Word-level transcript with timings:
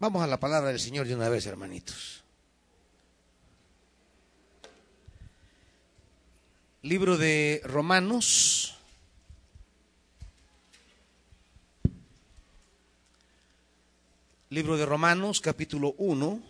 Vamos 0.00 0.22
a 0.22 0.26
la 0.26 0.40
palabra 0.40 0.70
del 0.70 0.80
Señor 0.80 1.06
de 1.06 1.14
una 1.14 1.28
vez, 1.28 1.44
hermanitos. 1.44 2.24
Libro 6.80 7.18
de 7.18 7.60
Romanos. 7.64 8.78
Libro 14.48 14.78
de 14.78 14.86
Romanos, 14.86 15.42
capítulo 15.42 15.94
1. 15.98 16.49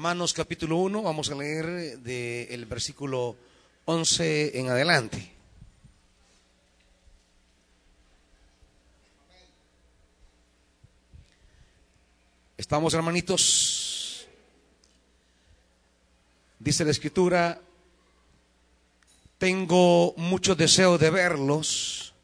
Romanos 0.00 0.32
capítulo 0.32 0.78
1, 0.78 1.02
vamos 1.02 1.30
a 1.30 1.34
leer 1.34 1.98
del 1.98 2.64
versículo 2.64 3.36
11 3.84 4.58
en 4.58 4.70
adelante. 4.70 5.30
Estamos 12.56 12.94
hermanitos. 12.94 14.26
Dice 16.58 16.86
la 16.86 16.92
escritura, 16.92 17.60
tengo 19.36 20.14
mucho 20.16 20.54
deseo 20.54 20.96
de 20.96 21.10
verlos 21.10 22.14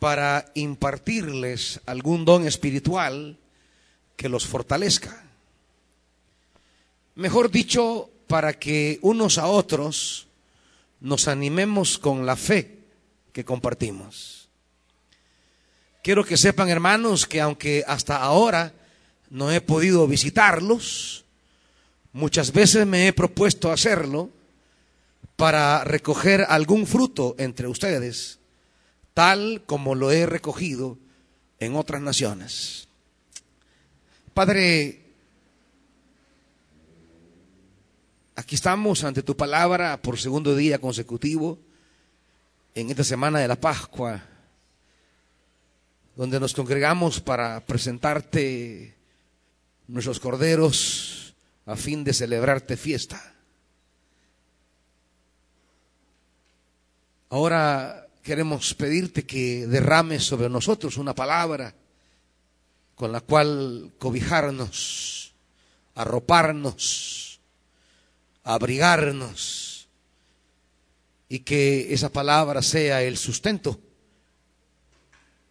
para 0.00 0.50
impartirles 0.54 1.80
algún 1.86 2.24
don 2.24 2.48
espiritual 2.48 3.38
que 4.16 4.28
los 4.28 4.44
fortalezca 4.44 5.24
Mejor 7.16 7.50
dicho, 7.50 8.10
para 8.26 8.58
que 8.58 8.98
unos 9.02 9.38
a 9.38 9.46
otros 9.46 10.26
nos 11.00 11.28
animemos 11.28 11.98
con 11.98 12.26
la 12.26 12.36
fe 12.36 12.78
que 13.32 13.44
compartimos. 13.44 14.48
Quiero 16.02 16.24
que 16.24 16.36
sepan, 16.36 16.68
hermanos, 16.68 17.26
que 17.26 17.40
aunque 17.40 17.84
hasta 17.86 18.16
ahora 18.16 18.74
no 19.30 19.50
he 19.50 19.60
podido 19.60 20.06
visitarlos, 20.06 21.24
muchas 22.12 22.52
veces 22.52 22.86
me 22.86 23.06
he 23.06 23.12
propuesto 23.12 23.70
hacerlo 23.70 24.30
para 25.36 25.84
recoger 25.84 26.44
algún 26.48 26.86
fruto 26.86 27.34
entre 27.38 27.68
ustedes, 27.68 28.38
tal 29.14 29.62
como 29.66 29.94
lo 29.94 30.10
he 30.10 30.26
recogido 30.26 30.98
en 31.58 31.76
otras 31.76 32.02
naciones. 32.02 32.88
Padre, 34.32 35.03
Aquí 38.36 38.56
estamos 38.56 39.04
ante 39.04 39.22
tu 39.22 39.36
palabra 39.36 40.02
por 40.02 40.18
segundo 40.18 40.56
día 40.56 40.80
consecutivo, 40.80 41.56
en 42.74 42.90
esta 42.90 43.04
semana 43.04 43.38
de 43.38 43.46
la 43.46 43.54
Pascua, 43.54 44.20
donde 46.16 46.40
nos 46.40 46.52
congregamos 46.52 47.20
para 47.20 47.64
presentarte 47.64 48.96
nuestros 49.86 50.18
corderos 50.18 51.36
a 51.64 51.76
fin 51.76 52.02
de 52.02 52.12
celebrarte 52.12 52.76
fiesta. 52.76 53.22
Ahora 57.30 58.08
queremos 58.24 58.74
pedirte 58.74 59.24
que 59.24 59.68
derrames 59.68 60.24
sobre 60.24 60.48
nosotros 60.48 60.96
una 60.96 61.14
palabra 61.14 61.72
con 62.96 63.12
la 63.12 63.20
cual 63.20 63.92
cobijarnos, 63.98 65.34
arroparnos, 65.94 67.23
abrigarnos 68.44 69.88
y 71.28 71.40
que 71.40 71.92
esa 71.92 72.10
palabra 72.10 72.62
sea 72.62 73.02
el 73.02 73.16
sustento 73.16 73.80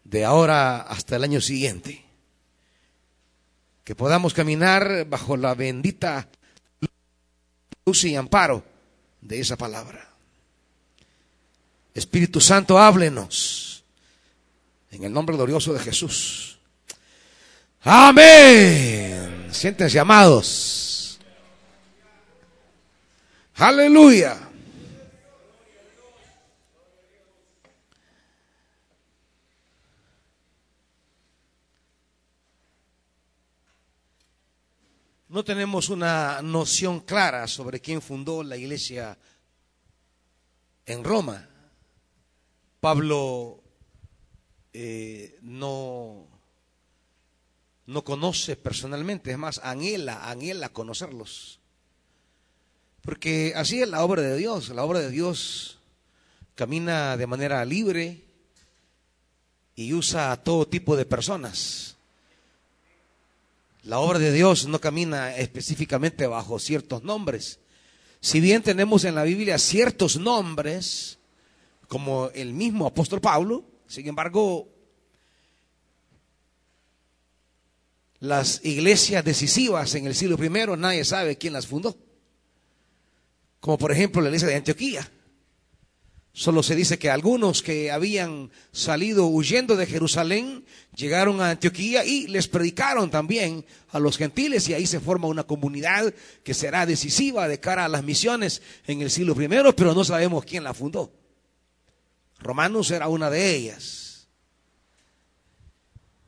de 0.04 0.24
ahora 0.24 0.82
hasta 0.82 1.16
el 1.16 1.24
año 1.24 1.42
siguiente. 1.42 2.06
Que 3.84 3.96
podamos 3.96 4.34
caminar 4.34 5.06
bajo 5.10 5.36
la 5.36 5.56
bendita 5.56 6.30
luz 7.86 8.06
y 8.06 8.16
amparo 8.16 8.64
de 9.20 9.40
esa 9.40 9.58
palabra. 9.58 10.08
Espíritu 11.94 12.40
Santo, 12.40 12.80
háblenos 12.80 13.84
en 14.92 15.04
el 15.04 15.12
nombre 15.12 15.36
glorioso 15.36 15.74
de 15.74 15.80
Jesús. 15.80 16.60
Amén. 17.82 19.50
Siéntense 19.52 20.00
amados. 20.00 20.83
Aleluya. 23.56 24.50
No 35.30 35.44
tenemos 35.44 35.90
una 35.90 36.42
noción 36.44 37.00
clara 37.00 37.48
sobre 37.48 37.80
quién 37.80 38.02
fundó 38.02 38.44
la 38.44 38.56
iglesia 38.56 39.18
en 40.86 41.04
Roma. 41.04 41.50
Pablo 42.80 43.64
eh, 44.74 45.40
no, 45.42 46.28
no 47.88 48.04
conoce 48.04 48.56
personalmente, 48.56 49.32
es 49.32 49.38
más, 49.38 49.60
anhela, 49.64 50.30
anhela 50.30 50.70
conocerlos. 50.70 51.63
Porque 53.04 53.54
así 53.56 53.82
es 53.82 53.90
la 53.90 54.04
obra 54.04 54.22
de 54.22 54.38
Dios. 54.38 54.70
La 54.70 54.84
obra 54.84 55.00
de 55.00 55.12
Dios 55.12 55.80
camina 56.56 57.18
de 57.18 57.28
manera 57.28 57.64
libre 57.66 58.24
y 59.76 59.94
usa 59.94 60.32
a 60.32 60.42
todo 60.42 60.68
tipo 60.68 60.96
de 60.96 61.06
personas. 61.06 61.98
La 63.84 64.00
obra 64.00 64.20
de 64.20 64.32
Dios 64.32 64.68
no 64.68 64.80
camina 64.80 65.36
específicamente 65.36 66.28
bajo 66.28 66.60
ciertos 66.60 67.04
nombres. 67.04 67.60
Si 68.22 68.40
bien 68.40 68.64
tenemos 68.64 69.04
en 69.04 69.16
la 69.16 69.24
Biblia 69.24 69.58
ciertos 69.58 70.18
nombres, 70.18 71.20
como 71.90 72.30
el 72.34 72.54
mismo 72.54 72.88
apóstol 72.88 73.20
Pablo, 73.20 73.66
sin 73.86 74.08
embargo, 74.08 74.70
las 78.22 78.64
iglesias 78.64 79.26
decisivas 79.26 79.94
en 79.96 80.08
el 80.08 80.16
siglo 80.16 80.42
I, 80.42 80.78
nadie 80.78 81.04
sabe 81.04 81.38
quién 81.38 81.52
las 81.52 81.68
fundó 81.68 81.98
como 83.64 83.78
por 83.78 83.94
ejemplo 83.94 84.22
la 84.22 84.28
iglesia 84.28 84.50
de 84.50 84.56
Antioquía. 84.56 85.10
Solo 86.34 86.64
se 86.64 86.76
dice 86.76 87.00
que 87.00 87.10
algunos 87.10 87.64
que 87.64 87.92
habían 87.92 88.52
salido 88.74 89.28
huyendo 89.28 89.78
de 89.78 89.86
Jerusalén 89.86 90.66
llegaron 90.94 91.40
a 91.40 91.52
Antioquía 91.52 92.04
y 92.04 92.28
les 92.28 92.50
predicaron 92.50 93.10
también 93.10 93.66
a 93.92 94.00
los 94.00 94.18
gentiles 94.18 94.68
y 94.68 94.74
ahí 94.74 94.86
se 94.86 95.00
forma 95.00 95.30
una 95.30 95.46
comunidad 95.46 96.14
que 96.44 96.54
será 96.54 96.86
decisiva 96.86 97.48
de 97.48 97.62
cara 97.62 97.86
a 97.86 97.88
las 97.88 98.04
misiones 98.04 98.62
en 98.86 99.00
el 99.00 99.10
siglo 99.10 99.34
I, 99.42 99.48
pero 99.78 99.94
no 99.94 100.04
sabemos 100.04 100.44
quién 100.44 100.66
la 100.66 100.74
fundó. 100.74 101.14
Romanos 102.40 102.92
era 102.92 103.08
una 103.08 103.30
de 103.30 103.56
ellas. 103.56 104.28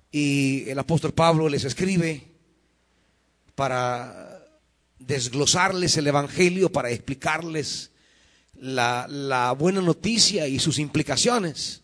Y 0.10 0.70
el 0.70 0.80
apóstol 0.80 1.12
Pablo 1.12 1.50
les 1.50 1.66
escribe 1.66 2.32
para 3.56 4.25
desglosarles 5.00 5.98
el 5.98 6.08
Evangelio, 6.08 6.72
para 6.72 6.90
explicarles 6.92 7.92
la, 8.60 9.56
buena 9.58 9.82
noticia 9.82 10.48
y 10.48 10.60
sus 10.60 10.80
implicaciones, 10.80 11.82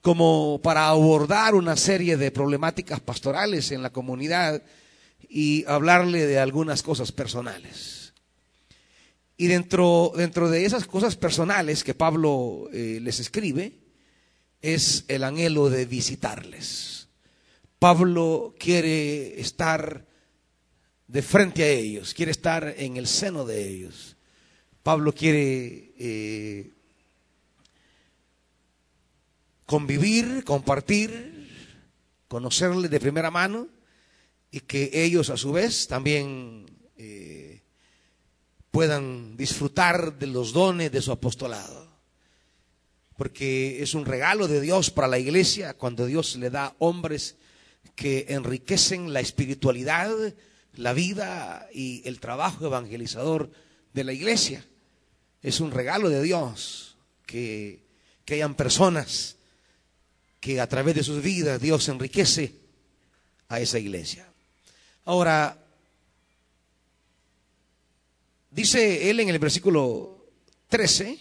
como 0.00 0.60
para 0.62 0.88
abordar 0.88 1.54
una 1.54 1.76
serie 1.76 2.16
de 2.16 2.30
problemáticas 2.30 3.00
pastorales 3.00 3.72
en 3.72 3.82
la 3.82 3.90
comunidad 3.90 4.62
y 5.28 5.64
hablarle 5.66 6.26
de 6.26 6.38
algunas 6.38 6.82
cosas 6.82 7.10
personales. 7.12 8.12
Y 9.36 9.46
dentro, 9.48 10.12
dentro 10.16 10.48
de 10.48 10.64
esas 10.64 10.86
cosas 10.86 11.16
personales 11.16 11.82
que 11.82 11.94
Pablo 11.94 12.68
eh, 12.72 13.00
les 13.02 13.18
escribe, 13.18 13.80
es 14.62 15.04
el 15.08 15.24
anhelo 15.24 15.70
de 15.70 15.86
visitarles. 15.86 17.08
Pablo 17.78 18.54
quiere 18.58 19.40
estar 19.40 20.06
de 21.06 21.22
frente 21.22 21.62
a 21.62 21.68
ellos, 21.68 22.14
quiere 22.14 22.32
estar 22.32 22.74
en 22.78 22.96
el 22.96 23.06
seno 23.06 23.44
de 23.44 23.68
ellos. 23.68 24.16
Pablo 24.82 25.12
quiere 25.14 25.92
eh, 25.98 26.72
convivir, 29.66 30.44
compartir, 30.44 31.48
conocerle 32.28 32.88
de 32.88 33.00
primera 33.00 33.30
mano 33.30 33.68
y 34.50 34.60
que 34.60 34.90
ellos 34.92 35.30
a 35.30 35.36
su 35.36 35.52
vez 35.52 35.86
también 35.88 36.66
eh, 36.96 37.62
puedan 38.70 39.36
disfrutar 39.36 40.18
de 40.18 40.26
los 40.26 40.52
dones 40.52 40.90
de 40.92 41.02
su 41.02 41.12
apostolado. 41.12 41.92
Porque 43.16 43.82
es 43.82 43.94
un 43.94 44.04
regalo 44.04 44.48
de 44.48 44.60
Dios 44.60 44.90
para 44.90 45.06
la 45.06 45.18
iglesia 45.18 45.74
cuando 45.74 46.06
Dios 46.06 46.36
le 46.36 46.50
da 46.50 46.74
hombres 46.78 47.36
que 47.94 48.26
enriquecen 48.28 49.12
la 49.12 49.20
espiritualidad, 49.20 50.10
la 50.76 50.92
vida 50.92 51.68
y 51.72 52.02
el 52.06 52.20
trabajo 52.20 52.66
evangelizador 52.66 53.50
de 53.92 54.04
la 54.04 54.12
iglesia. 54.12 54.64
Es 55.42 55.60
un 55.60 55.70
regalo 55.70 56.08
de 56.08 56.22
Dios 56.22 56.96
que, 57.26 57.82
hayan 58.28 58.54
personas 58.54 59.36
que 60.40 60.60
a 60.60 60.68
través 60.68 60.94
de 60.94 61.04
sus 61.04 61.22
vidas 61.22 61.60
Dios 61.60 61.88
enriquece 61.88 62.54
a 63.48 63.60
esa 63.60 63.78
iglesia. 63.78 64.26
Ahora, 65.04 65.56
dice 68.50 69.10
él 69.10 69.20
en 69.20 69.28
el 69.28 69.38
versículo 69.38 70.26
13, 70.68 71.18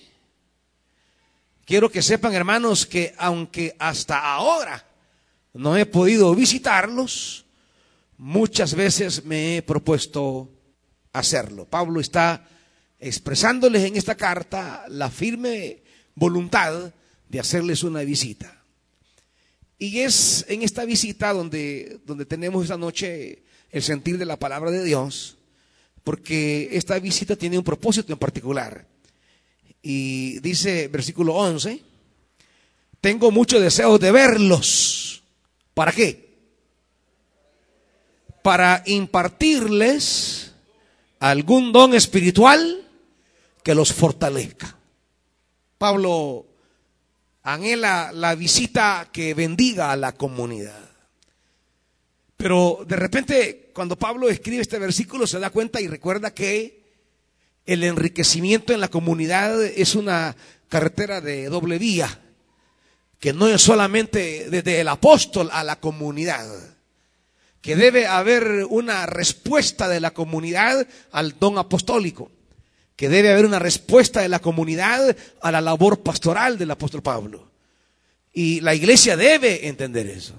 quiero 1.65 1.91
que 1.91 2.01
sepan 2.01 2.33
hermanos 2.33 2.85
que 2.85 3.13
aunque 3.17 3.75
hasta 3.77 4.33
ahora 4.33 4.83
no 5.53 5.77
he 5.77 5.85
podido 5.85 6.33
visitarlos, 6.33 7.42
muchas 8.17 8.75
veces 8.75 9.25
me 9.25 9.57
he 9.57 9.61
propuesto 9.61 10.49
hacerlo. 11.11 11.65
Pablo 11.65 11.99
está 11.99 12.47
expresándoles 12.99 13.83
en 13.83 13.95
esta 13.95 14.15
carta 14.15 14.85
la 14.89 15.09
firme 15.09 15.83
voluntad 16.15 16.93
de 17.29 17.39
hacerles 17.39 17.83
una 17.83 18.01
visita. 18.01 18.61
Y 19.77 19.99
es 19.99 20.45
en 20.47 20.61
esta 20.61 20.85
visita 20.85 21.33
donde, 21.33 21.99
donde 22.05 22.25
tenemos 22.25 22.63
esta 22.63 22.77
noche 22.77 23.43
el 23.71 23.81
sentir 23.81 24.17
de 24.17 24.25
la 24.25 24.37
palabra 24.37 24.71
de 24.71 24.83
Dios, 24.83 25.37
porque 26.03 26.69
esta 26.71 26.97
visita 26.99 27.35
tiene 27.35 27.57
un 27.57 27.63
propósito 27.63 28.13
en 28.13 28.19
particular. 28.19 28.87
Y 29.81 30.39
dice 30.39 30.87
versículo 30.87 31.33
11, 31.33 31.81
tengo 33.01 33.31
mucho 33.31 33.59
deseo 33.59 33.97
de 33.97 34.11
verlos. 34.11 35.23
¿Para 35.73 35.91
qué? 35.91 36.22
Para 38.43 38.83
impartirles 38.85 40.51
algún 41.19 41.71
don 41.71 41.95
espiritual 41.95 42.85
que 43.63 43.73
los 43.73 43.93
fortalezca. 43.93 44.77
Pablo 45.77 46.45
anhela 47.43 48.11
la 48.13 48.35
visita 48.35 49.09
que 49.11 49.33
bendiga 49.33 49.91
a 49.91 49.97
la 49.97 50.11
comunidad. 50.11 50.89
Pero 52.37 52.83
de 52.85 52.95
repente, 52.97 53.71
cuando 53.73 53.97
Pablo 53.97 54.29
escribe 54.29 54.61
este 54.61 54.79
versículo, 54.79 55.25
se 55.25 55.39
da 55.39 55.49
cuenta 55.49 55.79
y 55.79 55.87
recuerda 55.87 56.33
que 56.33 56.83
el 57.65 57.83
enriquecimiento 57.83 58.73
en 58.73 58.81
la 58.81 58.89
comunidad 58.89 59.63
es 59.63 59.95
una 59.95 60.35
carretera 60.67 61.21
de 61.21 61.45
doble 61.45 61.77
vía, 61.77 62.19
que 63.19 63.31
no 63.31 63.47
es 63.47 63.61
solamente 63.61 64.49
desde 64.49 64.81
el 64.81 64.89
apóstol 64.89 65.49
a 65.53 65.63
la 65.63 65.79
comunidad, 65.79 66.72
que 67.63 67.77
debe 67.77 68.07
haber 68.07 68.65
una 68.69 69.05
respuesta 69.05 69.87
de 69.87 70.01
la 70.01 70.11
comunidad 70.11 70.85
al 71.13 71.39
don 71.39 71.57
apostólico 71.57 72.29
que 72.97 73.07
debe 73.07 73.31
haber 73.31 73.45
una 73.45 73.57
respuesta 73.57 74.19
de 74.19 74.27
la 74.27 74.39
comunidad 74.39 75.15
a 75.41 75.49
la 75.49 75.61
labor 75.61 76.03
pastoral 76.03 76.57
del 76.57 76.71
apóstol 76.71 77.01
Pablo. 77.01 77.49
Y 78.33 78.59
la 78.59 78.75
iglesia 78.75 79.15
debe 79.15 79.69
entender 79.69 80.07
eso. 80.07 80.35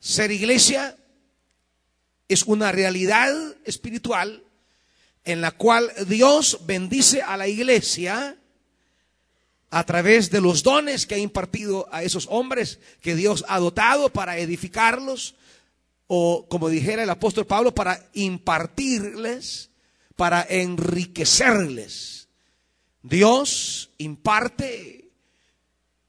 Ser 0.00 0.32
iglesia 0.32 0.96
es 2.26 2.42
una 2.42 2.72
realidad 2.72 3.32
espiritual 3.64 4.42
en 5.24 5.40
la 5.40 5.52
cual 5.52 5.92
Dios 6.08 6.62
bendice 6.66 7.22
a 7.22 7.36
la 7.36 7.46
iglesia 7.46 8.36
a 9.70 9.84
través 9.84 10.32
de 10.32 10.40
los 10.40 10.64
dones 10.64 11.06
que 11.06 11.14
ha 11.14 11.18
impartido 11.18 11.88
a 11.92 12.02
esos 12.02 12.26
hombres 12.28 12.80
que 13.02 13.14
Dios 13.14 13.44
ha 13.46 13.60
dotado 13.60 14.08
para 14.12 14.38
edificarlos 14.38 15.36
o, 16.06 16.46
como 16.48 16.68
dijera 16.68 17.02
el 17.02 17.10
apóstol 17.10 17.46
Pablo, 17.46 17.74
para 17.74 18.08
impartirles 18.14 19.70
para 20.16 20.46
enriquecerles. 20.48 22.28
Dios 23.02 23.90
imparte 23.98 25.10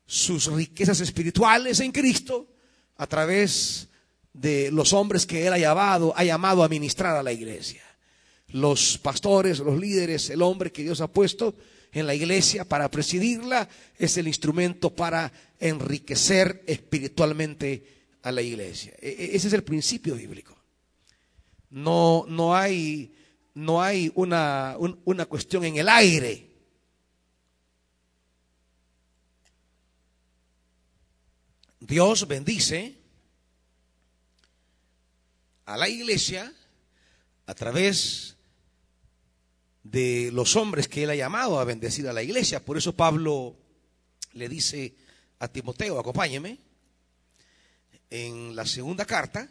sus 0.05 0.51
riquezas 0.51 1.01
espirituales 1.01 1.81
en 1.81 1.91
Cristo 1.91 2.47
a 2.95 3.05
través 3.05 3.89
de 4.33 4.71
los 4.71 4.93
hombres 4.93 5.25
que 5.25 5.45
Él 5.45 5.53
ha 5.53 5.59
llamado, 5.59 6.13
ha 6.15 6.23
llamado 6.23 6.63
a 6.63 6.69
ministrar 6.69 7.17
a 7.17 7.23
la 7.23 7.33
iglesia. 7.33 7.83
Los 8.49 8.97
pastores, 8.97 9.59
los 9.59 9.77
líderes, 9.77 10.29
el 10.29 10.41
hombre 10.41 10.71
que 10.71 10.83
Dios 10.83 11.01
ha 11.01 11.07
puesto 11.07 11.53
en 11.91 12.07
la 12.07 12.15
iglesia 12.15 12.63
para 12.63 12.89
presidirla 12.89 13.67
es 13.97 14.17
el 14.17 14.27
instrumento 14.27 14.95
para 14.95 15.31
enriquecer 15.59 16.63
espiritualmente 16.65 17.96
a 18.27 18.31
la 18.31 18.41
iglesia. 18.41 18.93
E, 18.99 19.09
e, 19.09 19.35
ese 19.35 19.47
es 19.47 19.53
el 19.53 19.63
principio 19.63 20.15
bíblico. 20.15 20.55
No, 21.69 22.25
no 22.27 22.55
hay 22.55 23.13
no 23.53 23.81
hay 23.81 24.11
una, 24.13 24.77
una 25.03 25.25
cuestión 25.25 25.63
en 25.65 25.77
el 25.77 25.89
aire. 25.89 26.47
Dios 31.79 32.27
bendice 32.27 32.95
a 35.65 35.75
la 35.75 35.89
iglesia 35.89 36.53
a 37.47 37.55
través 37.55 38.35
de 39.81 40.29
los 40.31 40.55
hombres 40.55 40.87
que 40.87 41.03
él 41.03 41.09
ha 41.09 41.15
llamado 41.15 41.59
a 41.59 41.63
bendecir 41.63 42.07
a 42.07 42.13
la 42.13 42.21
iglesia. 42.21 42.63
Por 42.63 42.77
eso 42.77 42.95
Pablo 42.95 43.57
le 44.33 44.47
dice 44.47 44.93
a 45.39 45.47
Timoteo, 45.47 45.97
acompáñeme, 45.97 46.59
en 48.09 48.55
la 48.55 48.65
segunda 48.65 49.05
carta, 49.05 49.49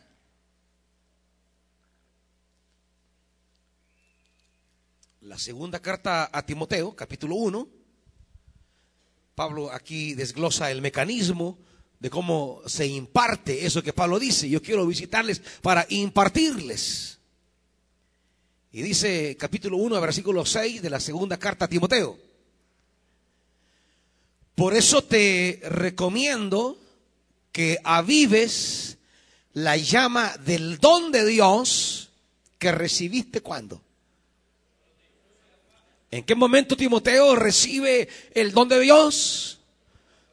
la 5.21 5.39
segunda 5.39 5.81
carta 5.81 6.31
a 6.33 6.45
Timoteo, 6.45 6.95
capítulo 6.95 7.37
1, 7.37 7.69
Pablo 9.35 9.71
aquí 9.71 10.15
desglosa 10.15 10.71
el 10.71 10.81
mecanismo 10.81 11.59
de 11.99 12.09
cómo 12.09 12.63
se 12.67 12.87
imparte 12.87 13.67
eso 13.67 13.83
que 13.83 13.93
Pablo 13.93 14.19
dice. 14.19 14.49
Yo 14.49 14.63
quiero 14.63 14.87
visitarles 14.87 15.41
para 15.61 15.87
impartirles. 15.91 17.19
Y 18.73 18.83
dice 18.83 19.37
capítulo 19.39 19.77
1, 19.79 20.01
versículo 20.01 20.45
6 20.47 20.81
de 20.81 20.91
la 20.91 21.01
segunda 21.01 21.39
carta 21.39 21.67
a 21.67 21.69
Timoteo. 21.69 22.19
Por 24.55 24.75
eso 24.75 25.05
te 25.05 25.61
recomiendo 25.65 26.79
que 27.57 27.79
avives 27.85 28.99
la 29.55 29.79
llama 29.79 30.37
del 30.45 30.77
don 30.77 31.11
de 31.11 31.25
Dios 31.25 32.11
que 32.59 32.71
recibiste 32.71 33.41
cuando? 33.41 33.81
¿En 36.11 36.23
qué 36.25 36.35
momento 36.35 36.77
Timoteo 36.77 37.35
recibe 37.35 38.11
el 38.35 38.53
don 38.53 38.69
de 38.69 38.79
Dios? 38.79 39.59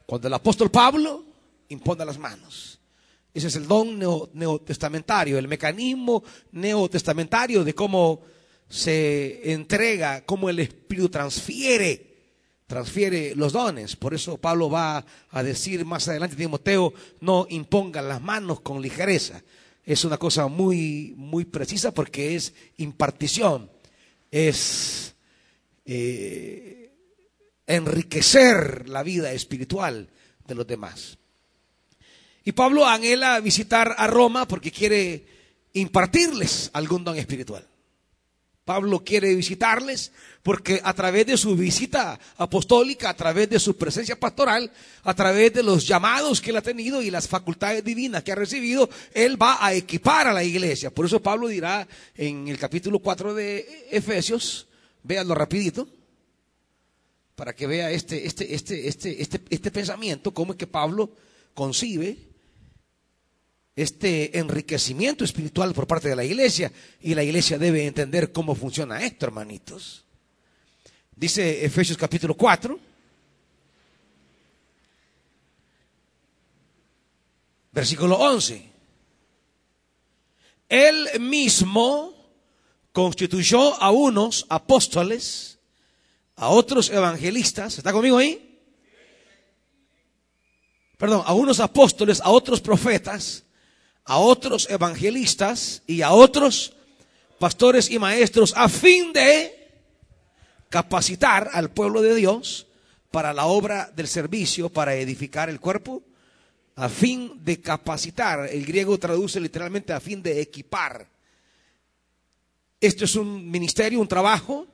Cuando 0.06 0.27
el 0.27 0.34
apóstol 0.34 0.70
Pablo 0.70 1.24
impone 1.70 2.03
las 2.03 2.18
manos. 2.18 2.77
Ese 3.34 3.48
es 3.48 3.56
el 3.56 3.70
don 3.70 3.98
neotestamentario, 4.34 5.38
el 5.38 5.48
mecanismo 5.48 6.25
neotestamentario 6.51 7.63
de 7.63 7.74
cómo 7.74 8.20
se 8.68 9.50
entrega, 9.50 10.25
cómo 10.25 10.50
el 10.50 10.60
Espíritu 10.60 11.08
transfiere, 11.08 12.12
transfiere 12.74 13.36
los 13.36 13.53
dones. 13.53 13.96
Por 13.96 14.15
eso 14.15 14.38
Pablo 14.38 14.68
va 14.68 15.06
a 15.30 15.44
decir 15.44 15.86
más 15.86 16.08
adelante, 16.08 16.36
Timoteo, 16.36 16.92
no 17.22 17.46
imponga 17.48 18.01
las 18.01 18.20
manos 18.20 18.62
con 18.62 18.82
ligereza. 18.82 19.44
Es 19.86 20.06
una 20.06 20.18
cosa 20.18 20.48
muy, 20.48 21.13
muy 21.15 21.46
precisa 21.46 21.94
porque 21.94 22.36
es 22.36 22.56
impartición, 22.77 23.70
es 24.32 25.13
eh, 25.86 26.92
enriquecer 27.68 28.89
la 28.89 29.03
vida 29.03 29.32
espiritual 29.34 30.10
de 30.48 30.56
los 30.56 30.65
demás. 30.65 31.20
Y 32.44 32.53
Pablo 32.53 32.88
anhela 32.88 33.39
visitar 33.39 33.94
a 34.00 34.08
Roma 34.08 34.48
porque 34.48 34.72
quiere 34.72 35.27
impartirles 35.74 36.72
algún 36.74 37.03
don 37.03 37.18
espiritual. 37.18 37.68
Pablo 38.65 39.03
quiere 39.03 39.36
visitarles 39.36 40.12
porque 40.41 40.79
a 40.84 40.93
través 40.93 41.25
de 41.25 41.38
su 41.38 41.55
visita 41.55 42.20
apostólica, 42.38 43.10
a 43.10 43.13
través 43.13 43.50
de 43.50 43.60
su 43.60 43.75
presencia 43.75 44.17
pastoral, 44.17 44.72
a 45.03 45.13
través 45.13 45.53
de 45.53 45.63
los 45.63 45.86
llamados 45.86 46.39
que 46.39 46.51
él 46.51 46.58
ha 46.58 46.62
tenido 46.62 47.01
y 47.01 47.12
las 47.12 47.27
facultades 47.27 47.84
divinas 47.84 48.24
que 48.24 48.32
ha 48.32 48.36
recibido, 48.36 48.89
él 49.13 49.41
va 49.41 49.65
a 49.65 49.74
equipar 49.74 50.27
a 50.27 50.34
la 50.34 50.43
iglesia. 50.43 50.91
Por 50.91 51.05
eso 51.05 51.22
Pablo 51.22 51.48
dirá 51.48 51.88
en 52.15 52.48
el 52.48 52.58
capítulo 52.58 53.00
4 53.00 53.34
de 53.34 53.88
Efesios, 53.91 54.67
Véanlo 55.03 55.36
rapidito 55.36 55.88
para 57.36 57.53
que 57.53 57.67
vea 57.67 57.91
este, 57.91 58.25
este, 58.25 58.53
este, 58.53 58.88
este, 58.88 59.22
este, 59.22 59.41
este 59.50 59.72
pensamiento, 59.72 60.34
cómo 60.34 60.53
es 60.53 60.58
que 60.58 60.67
Pablo 60.67 61.12
concibe 61.53 62.17
este 63.75 64.38
enriquecimiento 64.38 65.24
espiritual 65.24 65.74
por 65.74 65.88
parte 65.88 66.10
de 66.10 66.15
la 66.15 66.24
iglesia 66.24 66.72
y 67.01 67.15
la 67.15 67.24
iglesia 67.24 67.58
debe 67.58 67.88
entender 67.88 68.32
cómo 68.32 68.56
funciona 68.56 69.03
esto, 69.03 69.25
hermanitos. 69.25 70.03
Dice 71.15 71.65
Efesios 71.65 71.98
capítulo 71.98 72.36
4, 72.36 72.80
versículo 77.72 78.15
11. 78.18 78.72
Él 80.70 81.08
mismo 81.20 82.13
constituyó 82.92 83.82
a 83.82 83.92
unos 83.92 84.46
apóstoles, 84.50 85.60
a 86.36 86.50
otros 86.50 86.89
evangelistas, 86.89 87.77
¿está 87.77 87.92
conmigo 87.92 88.18
ahí? 88.18 88.60
Perdón, 90.98 91.24
a 91.25 91.34
unos 91.34 91.60
apóstoles, 91.60 92.22
a 92.22 92.30
otros 92.30 92.62
profetas, 92.62 93.44
a 94.06 94.18
otros 94.18 94.70
evangelistas 94.70 95.82
y 95.88 96.02
a 96.02 96.12
otros 96.12 96.74
pastores 97.40 97.90
y 97.90 98.00
maestros 98.00 98.54
a 98.56 98.70
fin 98.70 99.14
de 99.14 99.70
capacitar 100.70 101.50
al 101.54 101.72
pueblo 101.72 102.02
de 102.02 102.16
Dios 102.16 102.68
para 103.12 103.34
la 103.34 103.46
obra 103.46 103.92
del 103.96 104.08
servicio, 104.08 104.70
para 104.70 104.96
edificar 104.96 105.50
el 105.50 105.60
cuerpo, 105.60 106.02
a 106.76 106.90
fin 106.90 107.40
de 107.44 107.62
capacitar. 107.62 108.50
El 108.52 108.66
griego 108.66 108.98
traduce 108.98 109.40
literalmente 109.40 109.94
a 109.94 110.00
fin 110.00 110.24
de 110.24 110.42
equipar. 110.42 111.08
Esto 112.82 113.06
es 113.06 113.16
un 113.16 113.50
ministerio, 113.50 114.00
un 114.00 114.08
trabajo, 114.08 114.68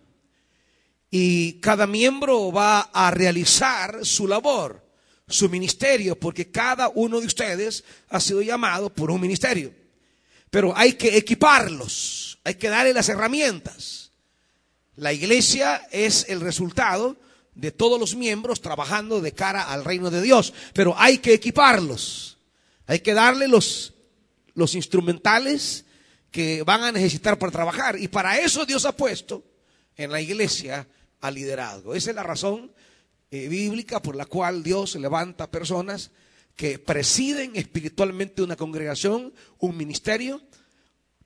y 1.12 1.54
cada 1.60 1.86
miembro 1.88 2.52
va 2.52 2.82
a 2.94 3.12
realizar 3.12 4.06
su 4.06 4.28
labor, 4.28 4.84
su 5.30 5.50
ministerio, 5.50 6.20
porque 6.20 6.52
cada 6.52 6.90
uno 6.90 7.20
de 7.20 7.28
ustedes 7.28 7.84
ha 8.10 8.20
sido 8.20 8.42
llamado 8.42 8.90
por 8.90 9.12
un 9.12 9.22
ministerio. 9.22 9.74
Pero 10.50 10.76
hay 10.76 10.94
que 10.94 11.16
equiparlos, 11.16 12.40
hay 12.44 12.56
que 12.56 12.70
darle 12.70 12.94
las 12.94 13.10
herramientas. 13.10 14.12
La 14.96 15.14
iglesia 15.14 15.88
es 15.92 16.26
el 16.28 16.42
resultado 16.42 17.16
de 17.56 17.72
todos 17.72 18.00
los 18.00 18.16
miembros 18.16 18.62
trabajando 18.62 19.22
de 19.22 19.34
cara 19.34 19.64
al 19.64 19.86
reino 19.86 20.10
de 20.10 20.22
Dios, 20.22 20.54
pero 20.74 20.96
hay 20.98 21.20
que 21.20 21.34
equiparlos, 21.34 22.38
hay 22.88 23.00
que 23.00 23.14
darle 23.14 23.48
los, 23.48 23.94
los 24.56 24.76
instrumentales 24.76 25.86
que 26.32 26.64
van 26.64 26.84
a 26.84 26.92
necesitar 26.92 27.38
para 27.38 27.52
trabajar. 27.52 28.00
Y 28.00 28.08
para 28.08 28.40
eso 28.40 28.66
Dios 28.66 28.86
ha 28.86 28.96
puesto 28.96 29.44
en 29.96 30.12
la 30.12 30.22
iglesia 30.22 30.88
al 31.22 31.36
liderazgo. 31.36 31.94
Esa 31.94 32.10
es 32.12 32.16
la 32.16 32.24
razón 32.24 32.72
eh, 33.32 33.48
bíblica 33.48 34.02
por 34.02 34.16
la 34.16 34.26
cual 34.26 34.64
Dios 34.64 34.96
levanta 34.96 35.52
personas 35.52 36.12
que 36.56 36.78
presiden 36.78 37.56
espiritualmente 37.56 38.42
una 38.42 38.58
congregación, 38.58 39.34
un 39.60 39.78
ministerio, 39.78 40.42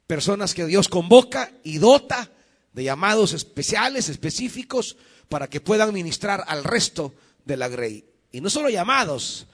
personas 0.05 0.53
que 0.53 0.65
Dios 0.65 0.89
convoca 0.89 1.51
y 1.63 1.79
dota 1.79 2.29
de 2.71 2.83
llamados 2.83 3.33
especiales, 3.33 4.09
específicos, 4.09 4.95
para 5.29 5.47
que 5.47 5.61
puedan 5.61 5.91
ministrar 5.91 6.43
al 6.47 6.63
resto 6.63 7.15
de 7.45 7.57
la 7.57 7.67
grey. 7.67 8.05
Y 8.31 8.41
no 8.41 8.51
solo 8.51 8.69
llamados, 8.69 9.47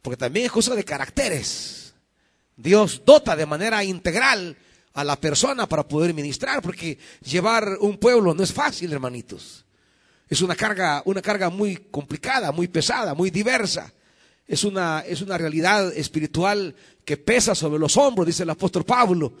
porque 0.00 0.16
también 0.16 0.46
es 0.46 0.52
cosa 0.52 0.74
de 0.74 0.84
caracteres. 0.84 1.92
Dios 2.56 3.02
dota 3.04 3.36
de 3.36 3.44
manera 3.44 3.84
integral 3.84 4.56
a 4.94 5.04
la 5.04 5.20
persona 5.20 5.68
para 5.68 5.86
poder 5.86 6.14
ministrar, 6.14 6.62
porque 6.62 6.98
llevar 7.22 7.76
un 7.80 7.98
pueblo 7.98 8.32
no 8.32 8.42
es 8.42 8.54
fácil, 8.54 8.90
hermanitos. 8.90 9.65
Es 10.28 10.42
una 10.42 10.56
carga, 10.56 11.02
una 11.04 11.22
carga 11.22 11.50
muy 11.50 11.76
complicada, 11.90 12.50
muy 12.50 12.66
pesada, 12.68 13.14
muy 13.14 13.30
diversa. 13.30 13.92
Es 14.46 14.64
una, 14.64 15.04
es 15.06 15.22
una 15.22 15.38
realidad 15.38 15.92
espiritual 15.96 16.74
que 17.04 17.16
pesa 17.16 17.54
sobre 17.54 17.78
los 17.78 17.96
hombros, 17.96 18.26
dice 18.26 18.42
el 18.42 18.50
apóstol 18.50 18.84
Pablo. 18.84 19.32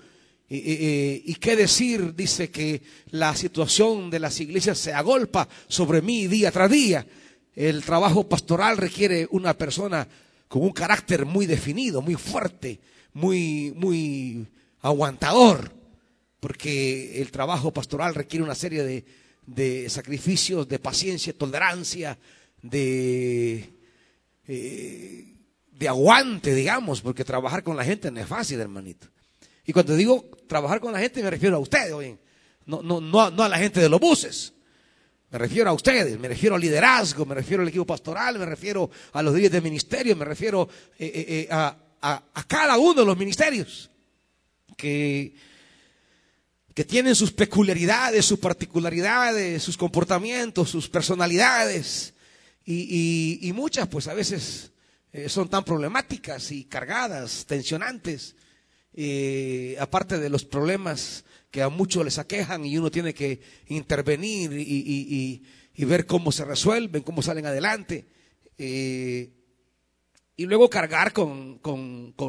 Y, 0.48 1.34
qué 1.40 1.56
decir, 1.56 2.14
dice 2.14 2.50
que 2.50 2.80
la 3.10 3.34
situación 3.34 4.10
de 4.10 4.20
las 4.20 4.38
iglesias 4.38 4.78
se 4.78 4.92
agolpa 4.92 5.48
sobre 5.66 6.02
mí 6.02 6.28
día 6.28 6.52
tras 6.52 6.70
día. 6.70 7.04
El 7.54 7.82
trabajo 7.82 8.28
pastoral 8.28 8.76
requiere 8.76 9.26
una 9.32 9.54
persona 9.54 10.06
con 10.46 10.62
un 10.62 10.70
carácter 10.70 11.26
muy 11.26 11.46
definido, 11.46 12.00
muy 12.00 12.14
fuerte, 12.14 12.78
muy, 13.12 13.72
muy 13.74 14.46
aguantador, 14.82 15.72
porque 16.38 17.20
el 17.20 17.32
trabajo 17.32 17.72
pastoral 17.72 18.14
requiere 18.14 18.44
una 18.44 18.54
serie 18.54 18.84
de, 18.84 19.04
de 19.46 19.88
sacrificios, 19.88 20.68
de 20.68 20.78
paciencia, 20.78 21.32
tolerancia, 21.32 22.18
de, 22.62 23.70
eh, 24.46 25.34
de 25.70 25.88
aguante, 25.88 26.54
digamos, 26.54 27.00
porque 27.00 27.24
trabajar 27.24 27.62
con 27.62 27.76
la 27.76 27.84
gente 27.84 28.10
no 28.10 28.20
es 28.20 28.26
fácil, 28.26 28.60
hermanito. 28.60 29.06
Y 29.64 29.72
cuando 29.72 29.94
digo 29.96 30.28
trabajar 30.48 30.80
con 30.80 30.92
la 30.92 30.98
gente 30.98 31.22
me 31.22 31.30
refiero 31.30 31.56
a 31.56 31.60
ustedes, 31.60 32.18
no, 32.66 32.82
no, 32.82 33.00
no, 33.00 33.30
no 33.30 33.42
a 33.42 33.48
la 33.48 33.58
gente 33.58 33.80
de 33.80 33.88
los 33.88 34.00
buses. 34.00 34.52
Me 35.30 35.38
refiero 35.38 35.70
a 35.70 35.72
ustedes, 35.72 36.18
me 36.18 36.28
refiero 36.28 36.54
al 36.54 36.60
liderazgo, 36.60 37.26
me 37.26 37.34
refiero 37.34 37.62
al 37.62 37.68
equipo 37.68 37.84
pastoral, 37.84 38.38
me 38.38 38.46
refiero 38.46 38.88
a 39.12 39.22
los 39.22 39.34
líderes 39.34 39.52
de 39.52 39.60
ministerio, 39.60 40.16
me 40.16 40.24
refiero 40.24 40.68
eh, 40.98 41.24
eh, 41.28 41.48
a, 41.50 41.76
a, 42.00 42.44
cada 42.46 42.78
uno 42.78 43.00
de 43.00 43.06
los 43.06 43.16
ministerios 43.16 43.90
que, 44.76 45.34
que 46.76 46.84
tienen 46.84 47.14
sus 47.14 47.32
peculiaridades, 47.32 48.26
sus 48.26 48.38
particularidades, 48.38 49.62
sus 49.62 49.78
comportamientos, 49.78 50.68
sus 50.68 50.90
personalidades 50.90 52.12
y, 52.66 53.50
muchas 53.54 53.88
pues 53.88 54.08
a 54.08 54.12
veces 54.12 54.72
eh, 55.10 55.30
son 55.30 55.48
tan 55.48 55.64
problemáticas 55.64 56.52
y 56.52 56.66
cargadas, 56.66 57.46
tensionantes, 57.46 58.36
eh, 58.92 59.74
aparte 59.80 60.18
de 60.18 60.28
los 60.28 60.44
problemas 60.44 61.24
que 61.50 61.62
a 61.62 61.70
muchos 61.70 62.04
les 62.04 62.18
aquejan 62.18 62.66
y 62.66 62.76
uno 62.76 62.90
tiene 62.90 63.14
que 63.14 63.40
intervenir 63.68 64.52
y, 64.52 65.42
ver 65.78 66.04
cómo 66.04 66.30
se 66.30 66.44
resuelven, 66.44 67.02
cómo 67.02 67.22
salen 67.22 67.46
adelante. 67.46 68.04
Eh, 68.58 69.30
y 70.36 70.44
luego 70.44 70.68
cargar 70.68 71.14
con, 71.14 71.58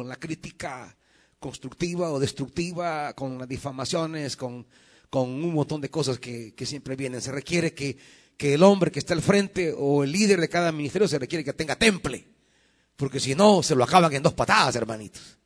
la 0.06 0.16
crítica 0.16 0.96
constructiva 1.38 2.10
o 2.10 2.18
destructiva, 2.18 3.12
con 3.14 3.38
las 3.38 3.48
difamaciones, 3.48 4.36
con, 4.36 4.66
con 5.10 5.28
un 5.28 5.54
montón 5.54 5.80
de 5.80 5.90
cosas 5.90 6.18
que, 6.18 6.54
que 6.54 6.66
siempre 6.66 6.96
vienen. 6.96 7.20
Se 7.20 7.32
requiere 7.32 7.74
que 7.74 7.96
que 8.38 8.54
el 8.54 8.62
hombre 8.62 8.92
que 8.92 9.00
está 9.00 9.14
al 9.14 9.20
frente 9.20 9.74
o 9.76 10.04
el 10.04 10.12
líder 10.12 10.40
de 10.40 10.48
cada 10.48 10.70
ministerio 10.70 11.08
se 11.08 11.18
requiere 11.18 11.44
que 11.44 11.52
tenga 11.52 11.76
temple. 11.76 12.24
Porque 12.96 13.18
si 13.18 13.34
no, 13.34 13.62
se 13.64 13.74
lo 13.74 13.82
acaban 13.82 14.12
en 14.14 14.22
dos 14.22 14.32
patadas, 14.32 14.76
hermanitos. 14.76 15.36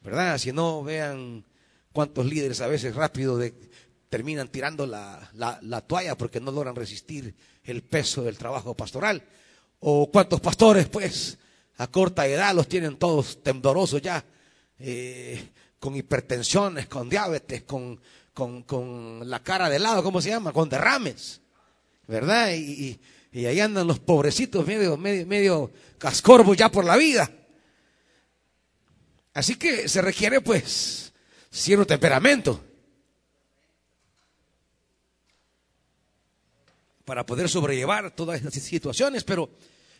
¿Verdad? 0.00 0.38
Si 0.38 0.52
no, 0.52 0.82
vean 0.84 1.44
cuántos 1.92 2.24
líderes 2.24 2.60
a 2.60 2.68
veces 2.68 2.94
rápido 2.94 3.38
terminan 4.08 4.48
tirando 4.48 4.86
la, 4.86 5.28
la, 5.34 5.80
toalla 5.80 6.16
porque 6.16 6.40
no 6.40 6.52
logran 6.52 6.76
resistir 6.76 7.34
el 7.64 7.82
peso 7.82 8.22
del 8.22 8.38
trabajo 8.38 8.76
pastoral. 8.76 9.22
O 9.80 10.08
cuántos 10.10 10.40
pastores, 10.40 10.88
pues, 10.88 11.36
a 11.78 11.88
corta 11.88 12.26
edad 12.28 12.54
los 12.54 12.68
tienen 12.68 12.96
todos 12.96 13.42
temblorosos 13.42 14.00
ya, 14.00 14.24
eh, 14.80 15.48
con 15.78 15.94
hipertensiones, 15.96 16.86
con 16.86 17.08
diabetes, 17.08 17.62
con, 17.62 18.00
con, 18.34 18.62
con 18.64 19.28
la 19.28 19.42
cara 19.42 19.68
de 19.68 19.78
lado, 19.78 20.02
¿cómo 20.02 20.20
se 20.20 20.30
llama? 20.30 20.52
Con 20.52 20.68
derrames. 20.68 21.40
¿verdad? 22.10 22.52
Y, 22.54 22.98
ahí 23.32 23.60
andan 23.60 23.86
los 23.86 24.00
pobrecitos 24.00 24.66
medio, 24.66 24.96
medio, 24.96 25.24
medio 25.26 25.72
cascorbos 25.98 26.56
ya 26.56 26.68
por 26.68 26.84
la 26.84 26.96
vida. 26.96 27.30
Así 29.32 29.54
que 29.54 29.88
se 29.88 30.02
requiere 30.02 30.40
pues 30.40 31.12
cierto 31.50 31.86
temperamento 31.86 32.60
para 37.04 37.24
poder 37.24 37.48
sobrellevar 37.48 38.10
todas 38.10 38.42
estas 38.42 38.54
situaciones, 38.54 39.22
pero, 39.22 39.48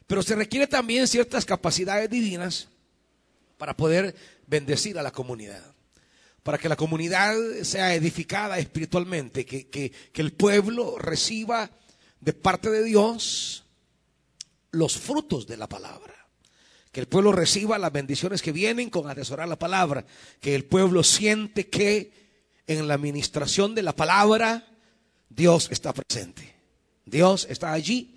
pero 0.09 0.23
se 0.23 0.35
requiere 0.35 0.67
también 0.67 1.07
ciertas 1.07 1.45
capacidades 1.45 2.11
divinas 2.11 2.69
para 3.61 3.77
poder 3.77 4.17
bendecir 4.47 4.99
a 4.99 5.03
la 5.03 5.11
comunidad, 5.13 5.63
para 6.43 6.57
que 6.57 6.71
la 6.71 6.77
comunidad 6.77 7.37
sea 7.61 7.95
edificada 7.95 8.59
espiritualmente, 8.59 9.45
que, 9.45 9.69
que, 9.69 9.91
que 9.91 10.23
el 10.23 10.33
pueblo 10.33 10.97
reciba 10.97 11.71
de 12.21 12.33
parte 12.33 12.71
de 12.71 12.83
Dios 12.83 13.65
los 14.71 14.97
frutos 14.97 15.47
de 15.47 15.59
la 15.59 15.69
palabra. 15.69 16.15
Que 16.91 17.01
el 17.01 17.07
pueblo 17.07 17.33
reciba 17.33 17.77
las 17.77 17.93
bendiciones 17.93 18.41
que 18.41 18.51
vienen 18.51 18.89
con 18.89 19.11
atesorar 19.11 19.47
la 19.47 19.59
palabra. 19.59 20.07
Que 20.41 20.55
el 20.55 20.65
pueblo 20.65 21.05
siente 21.05 21.69
que 21.69 22.13
en 22.67 22.89
la 22.89 22.95
administración 22.95 23.75
de 23.75 23.83
la 23.83 23.95
palabra 23.95 24.67
Dios 25.29 25.69
está 25.71 25.93
presente. 25.93 26.55
Dios 27.05 27.47
está 27.51 27.73
allí 27.73 28.17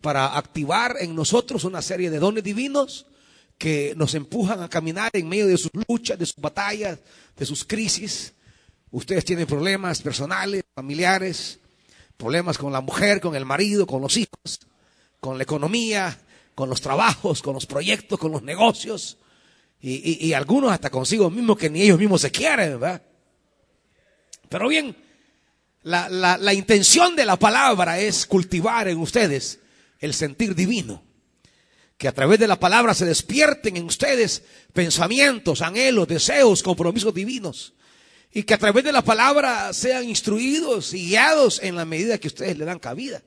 para 0.00 0.38
activar 0.38 0.98
en 1.00 1.16
nosotros 1.16 1.64
una 1.64 1.82
serie 1.82 2.10
de 2.10 2.20
dones 2.20 2.44
divinos 2.44 3.06
que 3.58 3.94
nos 3.96 4.14
empujan 4.14 4.62
a 4.62 4.68
caminar 4.68 5.10
en 5.12 5.28
medio 5.28 5.46
de 5.46 5.56
sus 5.56 5.70
luchas, 5.88 6.18
de 6.18 6.26
sus 6.26 6.36
batallas, 6.36 6.98
de 7.36 7.46
sus 7.46 7.64
crisis. 7.64 8.34
Ustedes 8.90 9.24
tienen 9.24 9.46
problemas 9.46 10.02
personales, 10.02 10.62
familiares, 10.74 11.60
problemas 12.16 12.58
con 12.58 12.72
la 12.72 12.80
mujer, 12.80 13.20
con 13.20 13.34
el 13.34 13.44
marido, 13.44 13.86
con 13.86 14.00
los 14.00 14.16
hijos, 14.16 14.60
con 15.20 15.36
la 15.36 15.44
economía, 15.44 16.18
con 16.54 16.68
los 16.68 16.80
trabajos, 16.80 17.42
con 17.42 17.54
los 17.54 17.66
proyectos, 17.66 18.18
con 18.18 18.32
los 18.32 18.42
negocios, 18.42 19.18
y, 19.86 20.32
algunos 20.32 20.72
hasta 20.72 20.88
consigo 20.88 21.28
mismos 21.28 21.58
que 21.58 21.68
ni 21.68 21.82
ellos 21.82 21.98
mismos 21.98 22.22
se 22.22 22.30
quieren, 22.30 22.80
¿verdad? 22.80 23.02
Pero 24.48 24.68
bien, 24.68 24.96
la, 25.82 26.08
la 26.08 26.54
intención 26.54 27.14
de 27.14 27.26
la 27.26 27.36
palabra 27.36 27.98
es 27.98 28.24
cultivar 28.24 28.88
en 28.88 28.96
ustedes 28.96 29.60
el 29.98 30.14
sentir 30.14 30.54
divino. 30.54 31.02
Que 32.04 32.08
a 32.08 32.12
través 32.12 32.38
de 32.38 32.46
la 32.46 32.60
palabra 32.60 32.92
se 32.92 33.06
despierten 33.06 33.78
en 33.78 33.86
ustedes 33.86 34.42
pensamientos, 34.74 35.62
anhelos, 35.62 36.06
deseos, 36.06 36.62
compromisos 36.62 37.14
divinos 37.14 37.72
y 38.30 38.42
que 38.42 38.52
a 38.52 38.58
través 38.58 38.84
de 38.84 38.92
la 38.92 39.00
palabra 39.00 39.72
sean 39.72 40.06
instruidos 40.06 40.92
y 40.92 41.06
guiados 41.06 41.62
en 41.62 41.76
la 41.76 41.86
medida 41.86 42.18
que 42.18 42.28
ustedes 42.28 42.58
le 42.58 42.66
dan 42.66 42.78
cabida. 42.78 43.22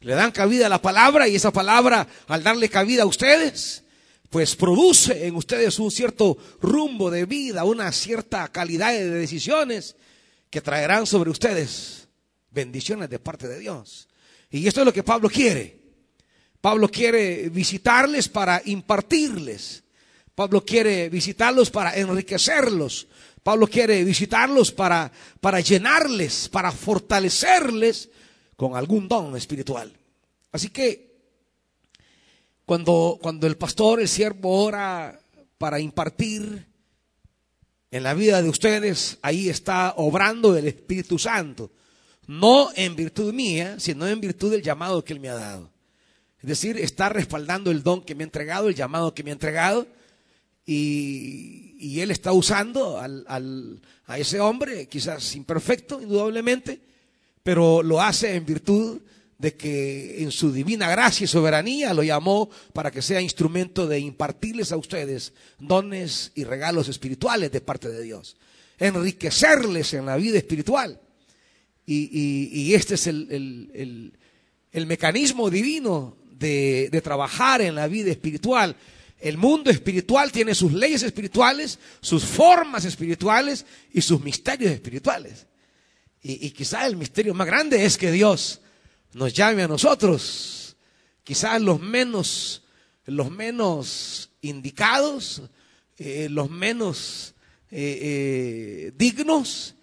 Le 0.00 0.14
dan 0.14 0.30
cabida 0.30 0.68
a 0.68 0.70
la 0.70 0.80
palabra 0.80 1.28
y 1.28 1.36
esa 1.36 1.52
palabra, 1.52 2.08
al 2.28 2.42
darle 2.42 2.70
cabida 2.70 3.02
a 3.02 3.06
ustedes, 3.06 3.84
pues 4.30 4.56
produce 4.56 5.26
en 5.26 5.36
ustedes 5.36 5.78
un 5.78 5.90
cierto 5.90 6.38
rumbo 6.62 7.10
de 7.10 7.26
vida, 7.26 7.64
una 7.64 7.92
cierta 7.92 8.48
calidad 8.48 8.92
de 8.92 9.10
decisiones 9.10 9.96
que 10.48 10.62
traerán 10.62 11.06
sobre 11.06 11.28
ustedes 11.28 12.08
bendiciones 12.50 13.10
de 13.10 13.18
parte 13.18 13.48
de 13.48 13.58
Dios. 13.58 14.08
Y 14.50 14.66
esto 14.66 14.80
es 14.80 14.86
lo 14.86 14.94
que 14.94 15.02
Pablo 15.02 15.28
quiere. 15.28 15.81
Pablo 16.62 16.88
quiere 16.88 17.48
visitarles 17.50 18.28
para 18.28 18.62
impartirles. 18.64 19.82
Pablo 20.34 20.64
quiere 20.64 21.10
visitarlos 21.10 21.70
para 21.70 21.94
enriquecerlos, 21.94 23.08
Pablo 23.42 23.66
quiere 23.66 24.04
visitarlos 24.04 24.70
para, 24.70 25.10
para 25.40 25.60
llenarles, 25.60 26.48
para 26.48 26.70
fortalecerles 26.70 28.08
con 28.56 28.76
algún 28.76 29.08
don 29.08 29.36
espiritual. 29.36 29.92
Así 30.52 30.68
que 30.68 31.12
cuando, 32.64 33.18
cuando 33.20 33.48
el 33.48 33.56
pastor, 33.56 34.00
el 34.00 34.08
siervo 34.08 34.64
ora 34.64 35.20
para 35.58 35.80
impartir 35.80 36.66
en 37.90 38.02
la 38.04 38.14
vida 38.14 38.40
de 38.40 38.48
ustedes, 38.48 39.18
ahí 39.20 39.48
está 39.48 39.94
obrando 39.96 40.56
el 40.56 40.68
Espíritu 40.68 41.18
Santo. 41.18 41.72
No 42.28 42.70
en 42.76 42.94
virtud 42.94 43.34
mía, 43.34 43.80
sino 43.80 44.06
en 44.06 44.20
virtud 44.20 44.52
del 44.52 44.62
llamado 44.62 45.04
que 45.04 45.12
Él 45.12 45.20
me 45.20 45.28
ha 45.28 45.34
dado. 45.34 45.71
Es 46.42 46.48
decir, 46.48 46.76
está 46.76 47.08
respaldando 47.08 47.70
el 47.70 47.84
don 47.84 48.02
que 48.02 48.16
me 48.16 48.24
ha 48.24 48.26
entregado, 48.26 48.68
el 48.68 48.74
llamado 48.74 49.14
que 49.14 49.22
me 49.22 49.30
ha 49.30 49.34
entregado 49.34 49.86
y, 50.66 52.00
él 52.00 52.10
está 52.10 52.32
usando 52.32 52.98
al, 52.98 53.24
al, 53.28 53.80
a 54.06 54.18
ese 54.18 54.40
hombre, 54.40 54.88
quizás 54.88 55.36
imperfecto, 55.36 56.00
indudablemente, 56.00 56.80
pero 57.42 57.82
lo 57.82 58.00
hace 58.00 58.34
en 58.34 58.44
virtud 58.44 59.00
de 59.38 59.54
que 59.54 60.22
en 60.22 60.30
su 60.32 60.52
divina 60.52 60.88
gracia 60.90 61.24
y 61.24 61.28
soberanía 61.28 61.94
lo 61.94 62.02
llamó 62.02 62.48
para 62.72 62.90
que 62.90 63.02
sea 63.02 63.20
instrumento 63.20 63.86
de 63.86 63.98
impartirles 63.98 64.72
a 64.72 64.76
ustedes 64.76 65.32
dones 65.58 66.32
y 66.34 66.44
regalos 66.44 66.88
espirituales 66.88 67.50
de 67.52 67.60
parte 67.60 67.88
de 67.88 68.02
Dios, 68.02 68.36
enriquecerles 68.78 69.94
en 69.94 70.06
la 70.06 70.16
vida 70.16 70.38
espiritual. 70.38 71.00
Y, 71.84 72.08
y, 72.12 72.62
y 72.62 72.74
este 72.74 72.94
es 72.94 73.06
el 73.08 74.12
mecanismo 74.86 75.50
divino 75.50 76.21
de, 76.42 77.00
trabajar 77.02 77.62
en 77.62 77.74
la 77.74 77.88
vida 77.88 78.10
espiritual 78.10 78.76
el 79.18 79.38
mundo 79.38 79.70
espiritual 79.70 80.32
tiene 80.32 80.52
sus 80.52 80.72
leyes 80.72 81.04
espirituales, 81.04 81.78
sus 82.00 82.24
formas 82.24 82.84
espirituales 82.84 83.64
y 83.92 84.00
sus 84.00 84.20
misterios 84.20 84.72
espirituales. 84.72 85.46
Y, 86.20 86.48
y 86.48 86.50
quizás 86.50 86.86
el 86.86 86.96
misterio 86.96 87.32
más 87.32 87.46
grande 87.46 87.84
es 87.84 87.96
que 87.96 88.10
Dios 88.10 88.60
nos 89.12 89.32
llame 89.32 89.62
a 89.62 89.68
nosotros, 89.68 90.76
quizás 91.22 91.60
los 91.60 91.80
menos, 91.80 92.64
los 93.06 93.30
menos 93.30 94.30
indicados, 94.40 95.42
eh, 95.98 96.28
los 96.30 96.50
menos 96.50 97.34
eh, 97.70 97.98
eh, 98.02 98.92
dignos, 98.96 99.74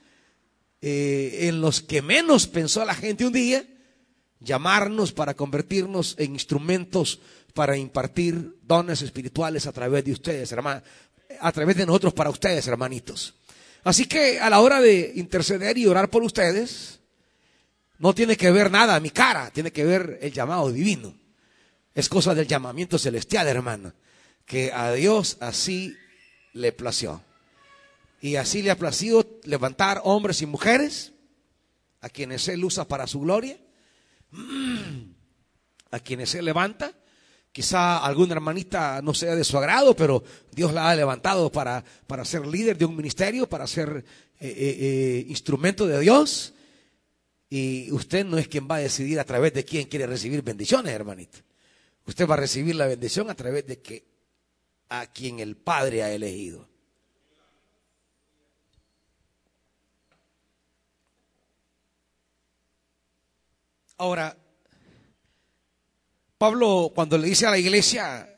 en 0.82 1.60
los 1.60 1.82
que 1.82 2.02
menos 2.02 2.48
pensó 2.48 2.86
la 2.86 2.96
gente 2.96 3.26
un 3.26 3.34
día, 3.34 3.66
llamarnos 4.40 5.12
para 5.12 5.34
convertirnos 5.34 6.16
en 6.18 6.34
instrumentos 6.34 7.20
para 7.54 7.76
impartir 7.78 8.58
dones 8.62 9.02
espirituales 9.02 9.68
a 9.68 9.72
través 9.72 10.06
de 10.06 10.14
ustedes, 10.14 10.52
hermano, 10.52 10.82
a 11.40 11.52
través 11.52 11.76
de 11.76 11.86
nosotros 11.86 12.14
para 12.14 12.30
ustedes, 12.30 12.68
hermanitos. 12.68 13.36
Así 13.84 14.06
que 14.06 14.40
a 14.40 14.50
la 14.50 14.60
hora 14.60 14.82
de 14.82 15.14
interceder 15.16 15.78
y 15.78 15.86
orar 15.86 16.10
por 16.10 16.24
ustedes, 16.24 17.00
no 17.98 18.14
tiene 18.14 18.38
que 18.38 18.52
ver 18.52 18.72
nada 18.72 19.00
mi 19.00 19.10
cara, 19.10 19.52
tiene 19.52 19.72
que 19.72 19.86
ver 19.86 20.20
el 20.22 20.32
llamado 20.32 20.72
divino. 20.72 21.14
Es 21.94 22.08
cosa 22.08 22.34
del 22.34 22.48
llamamiento 22.48 22.98
celestial, 22.98 23.48
hermano, 23.48 23.94
que 24.46 24.72
a 24.72 24.94
Dios 24.94 25.38
así 25.42 25.96
le 26.54 26.72
plació. 26.72 27.22
Y 28.22 28.36
así 28.36 28.62
le 28.62 28.72
ha 28.72 28.78
placido 28.78 29.26
levantar 29.44 30.02
hombres 30.04 30.42
y 30.42 30.46
mujeres 30.46 31.14
a 32.02 32.10
quienes 32.10 32.48
Él 32.48 32.64
usa 32.64 32.86
para 32.86 33.08
su 33.08 33.22
gloria, 33.22 33.58
a 35.92 36.00
quienes 36.00 36.36
Él 36.36 36.46
levanta 36.46 36.94
Quizá 37.52 37.98
alguna 37.98 38.36
hermanita 38.36 39.02
no 39.02 39.14
sea 39.14 39.36
de 39.36 39.44
su 39.44 39.58
agrado, 39.58 39.96
pero 39.96 40.24
Dios 40.52 40.72
la 40.72 40.90
ha 40.90 40.96
levantado 40.96 41.52
para, 41.52 41.84
para 42.06 42.24
ser 42.24 42.46
líder 42.46 42.78
de 42.78 42.86
un 42.86 42.96
ministerio, 42.96 43.50
para 43.50 43.66
ser 43.66 44.06
eh, 44.40 44.48
eh, 44.48 44.78
eh, 44.80 45.26
instrumento 45.28 45.88
de 45.88 46.00
Dios. 46.00 46.54
Y 47.50 47.92
usted 47.92 48.24
no 48.24 48.38
es 48.38 48.48
quien 48.48 48.68
va 48.70 48.76
a 48.76 48.80
decidir 48.80 49.20
a 49.20 49.24
través 49.24 49.54
de 49.54 49.66
quién 49.66 49.88
quiere 49.88 50.06
recibir 50.06 50.44
bendiciones, 50.44 50.94
hermanita. 50.94 51.40
Usted 52.06 52.28
va 52.28 52.36
a 52.36 52.38
recibir 52.38 52.76
la 52.76 52.86
bendición 52.86 53.32
a 53.32 53.36
través 53.36 53.66
de 53.66 53.82
que 53.82 54.06
a 54.90 55.08
quien 55.08 55.40
el 55.40 55.58
Padre 55.58 56.04
ha 56.04 56.12
elegido. 56.12 56.70
Ahora, 64.00 64.38
Pablo 66.38 66.94
cuando 66.96 67.18
le 67.18 67.28
dice 67.28 67.46
a 67.46 67.52
la 67.52 67.58
iglesia, 67.58 68.34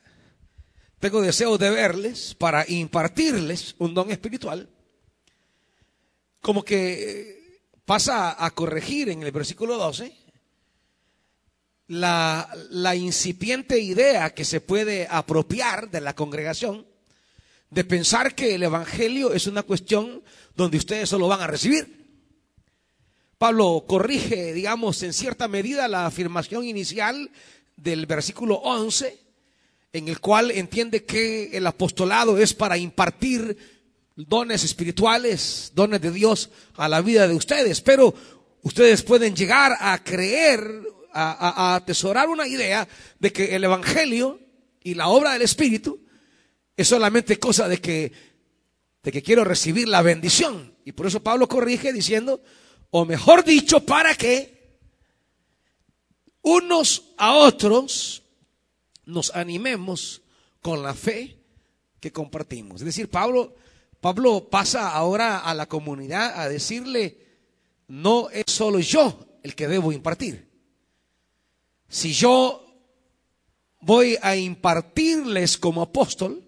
tengo 1.00 1.22
deseo 1.22 1.60
de 1.60 1.70
verles 1.70 2.34
para 2.34 2.66
impartirles 2.68 3.76
un 3.78 3.94
don 3.94 4.10
espiritual, 4.10 4.68
como 6.42 6.66
que 6.66 7.62
pasa 7.86 8.44
a 8.44 8.50
corregir 8.50 9.10
en 9.10 9.22
el 9.22 9.32
versículo 9.32 9.78
12 9.78 10.12
la, 11.90 12.50
la 12.72 12.96
incipiente 12.96 13.78
idea 13.78 14.34
que 14.34 14.46
se 14.46 14.62
puede 14.62 15.08
apropiar 15.08 15.92
de 15.92 16.02
la 16.02 16.16
congregación 16.16 16.88
de 17.70 17.84
pensar 17.84 18.34
que 18.34 18.56
el 18.56 18.64
Evangelio 18.64 19.32
es 19.32 19.46
una 19.46 19.62
cuestión 19.62 20.24
donde 20.56 20.78
ustedes 20.78 21.08
solo 21.08 21.28
van 21.28 21.42
a 21.42 21.48
recibir. 21.48 22.01
Pablo 23.42 23.86
corrige, 23.88 24.54
digamos, 24.54 25.02
en 25.02 25.14
cierta 25.14 25.48
medida 25.48 25.88
la 25.88 26.06
afirmación 26.06 26.64
inicial 26.64 27.32
del 27.76 28.06
versículo 28.06 28.58
11, 28.58 29.18
en 29.94 30.10
el 30.10 30.20
cual 30.20 30.52
entiende 30.52 31.06
que 31.06 31.50
el 31.58 31.66
apostolado 31.66 32.38
es 32.38 32.54
para 32.54 32.78
impartir 32.78 33.58
dones 34.16 34.64
espirituales, 34.64 35.72
dones 35.74 36.00
de 36.02 36.12
Dios 36.12 36.52
a 36.76 36.88
la 36.88 37.02
vida 37.02 37.28
de 37.28 37.34
ustedes, 37.34 37.82
pero 37.82 38.14
ustedes 38.62 39.02
pueden 39.02 39.36
llegar 39.36 39.76
a 39.80 40.04
creer, 40.04 40.84
a, 41.12 41.74
atesorar 41.74 42.30
una 42.30 42.48
idea 42.48 42.88
de 43.18 43.34
que 43.34 43.56
el 43.56 43.64
Evangelio 43.64 44.40
y 44.84 44.94
la 44.94 45.08
obra 45.08 45.34
del 45.34 45.42
Espíritu 45.42 46.00
es 46.78 46.88
solamente 46.88 47.40
cosa 47.40 47.68
de 47.68 47.80
que, 47.80 48.12
de 49.02 49.12
que 49.12 49.24
quiero 49.24 49.44
recibir 49.44 49.88
la 49.88 50.04
bendición. 50.04 50.76
Y 50.86 50.92
por 50.92 51.08
eso 51.08 51.24
Pablo 51.24 51.48
corrige 51.48 51.92
diciendo, 51.92 52.40
o 52.92 53.06
mejor 53.06 53.44
dicho, 53.44 53.80
para 53.80 54.14
que 54.16 54.78
unos 56.42 57.14
a 57.18 57.34
otros 57.34 58.24
nos 59.06 59.34
animemos 59.36 60.22
con 60.62 60.84
la 60.84 60.94
fe 60.94 61.38
que 62.00 62.12
compartimos. 62.12 62.82
Es 62.82 62.86
decir, 62.86 63.10
Pablo, 63.10 63.56
Pablo 64.00 64.50
pasa 64.50 64.92
ahora 64.92 65.40
a 65.40 65.54
la 65.54 65.68
comunidad 65.68 66.40
a 66.40 66.50
decirle, 66.50 67.18
no 67.88 68.30
es 68.30 68.46
solo 68.48 68.80
yo 68.80 69.26
el 69.44 69.56
que 69.56 69.68
debo 69.68 69.92
impartir. 69.92 70.50
Si 71.88 72.14
yo 72.14 72.66
voy 73.80 74.18
a 74.22 74.36
impartirles 74.36 75.58
como 75.58 75.82
apóstol, 75.82 76.48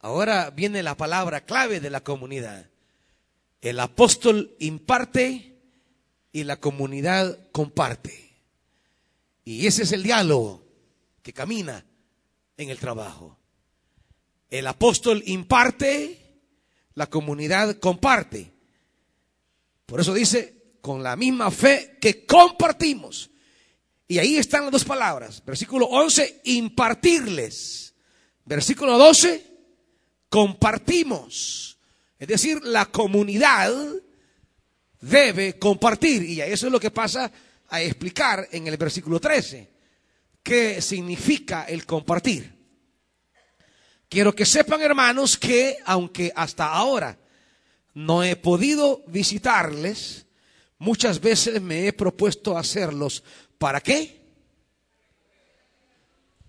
ahora 0.00 0.50
viene 0.50 0.82
la 0.82 0.96
palabra 0.96 1.44
clave 1.44 1.80
de 1.80 1.90
la 1.90 2.02
comunidad. 2.02 2.70
El 3.60 3.80
apóstol 3.80 4.54
imparte 4.58 5.58
y 6.32 6.44
la 6.44 6.60
comunidad 6.60 7.50
comparte. 7.52 8.36
Y 9.44 9.66
ese 9.66 9.82
es 9.82 9.92
el 9.92 10.02
diálogo 10.02 10.64
que 11.22 11.32
camina 11.32 11.84
en 12.56 12.70
el 12.70 12.78
trabajo. 12.78 13.38
El 14.50 14.66
apóstol 14.66 15.22
imparte, 15.26 16.40
la 16.94 17.08
comunidad 17.08 17.78
comparte. 17.78 18.52
Por 19.86 20.00
eso 20.00 20.14
dice, 20.14 20.58
con 20.80 21.02
la 21.02 21.16
misma 21.16 21.50
fe 21.50 21.96
que 22.00 22.24
compartimos. 22.26 23.30
Y 24.06 24.18
ahí 24.18 24.36
están 24.36 24.62
las 24.62 24.72
dos 24.72 24.84
palabras. 24.84 25.42
Versículo 25.44 25.86
11, 25.86 26.42
impartirles. 26.44 27.94
Versículo 28.44 28.96
12, 28.96 29.44
compartimos. 30.28 31.77
Es 32.18 32.28
decir, 32.28 32.60
la 32.64 32.86
comunidad 32.86 33.72
debe 35.00 35.58
compartir. 35.58 36.24
Y 36.24 36.40
eso 36.40 36.66
es 36.66 36.72
lo 36.72 36.80
que 36.80 36.90
pasa 36.90 37.30
a 37.68 37.80
explicar 37.82 38.48
en 38.50 38.66
el 38.66 38.76
versículo 38.76 39.20
13 39.20 39.70
qué 40.42 40.80
significa 40.80 41.64
el 41.64 41.84
compartir. 41.84 42.56
Quiero 44.08 44.34
que 44.34 44.46
sepan, 44.46 44.80
hermanos, 44.80 45.36
que 45.36 45.76
aunque 45.84 46.32
hasta 46.34 46.72
ahora 46.72 47.18
no 47.94 48.24
he 48.24 48.36
podido 48.36 49.02
visitarles, 49.06 50.24
muchas 50.78 51.20
veces 51.20 51.60
me 51.60 51.86
he 51.86 51.92
propuesto 51.92 52.56
hacerlos. 52.56 53.22
¿Para 53.58 53.80
qué? 53.80 54.22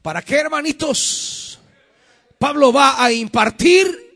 ¿Para 0.01 0.21
qué, 0.21 0.37
hermanitos? 0.37 1.59
Pablo 2.37 2.71
va 2.71 3.03
a 3.03 3.11
impartir 3.11 4.08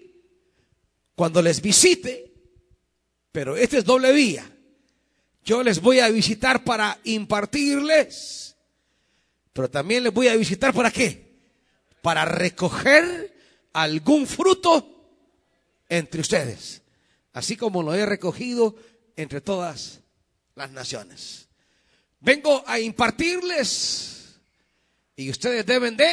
cuando 1.16 1.42
les 1.42 1.62
visite, 1.62 2.34
pero 3.32 3.56
este 3.56 3.80
es 3.80 3.86
doble 3.86 4.12
vía. 4.12 4.50
Yo 5.44 5.62
les 5.64 5.82
voy 5.82 6.00
a 6.00 6.10
visitar 6.10 6.64
para 6.64 7.00
impartirles, 7.04 8.56
pero 9.52 9.70
también 9.70 10.04
les 10.04 10.14
voy 10.14 10.28
a 10.28 10.36
visitar 10.36 10.74
para 10.74 10.92
qué? 10.92 11.34
Para 12.02 12.26
recoger 12.26 13.34
algún 13.74 14.26
fruto 14.28 14.90
entre 15.90 16.22
ustedes, 16.22 16.82
así 17.34 17.58
como 17.58 17.84
lo 17.84 17.94
he 17.94 18.06
recogido 18.06 18.76
entre 19.16 19.42
todas 19.42 20.00
las 20.56 20.72
naciones. 20.72 21.48
Vengo 22.20 22.64
a 22.66 22.80
impartirles 22.80 24.40
y 25.16 25.30
ustedes 25.30 25.66
deben 25.66 25.98
de 25.98 26.10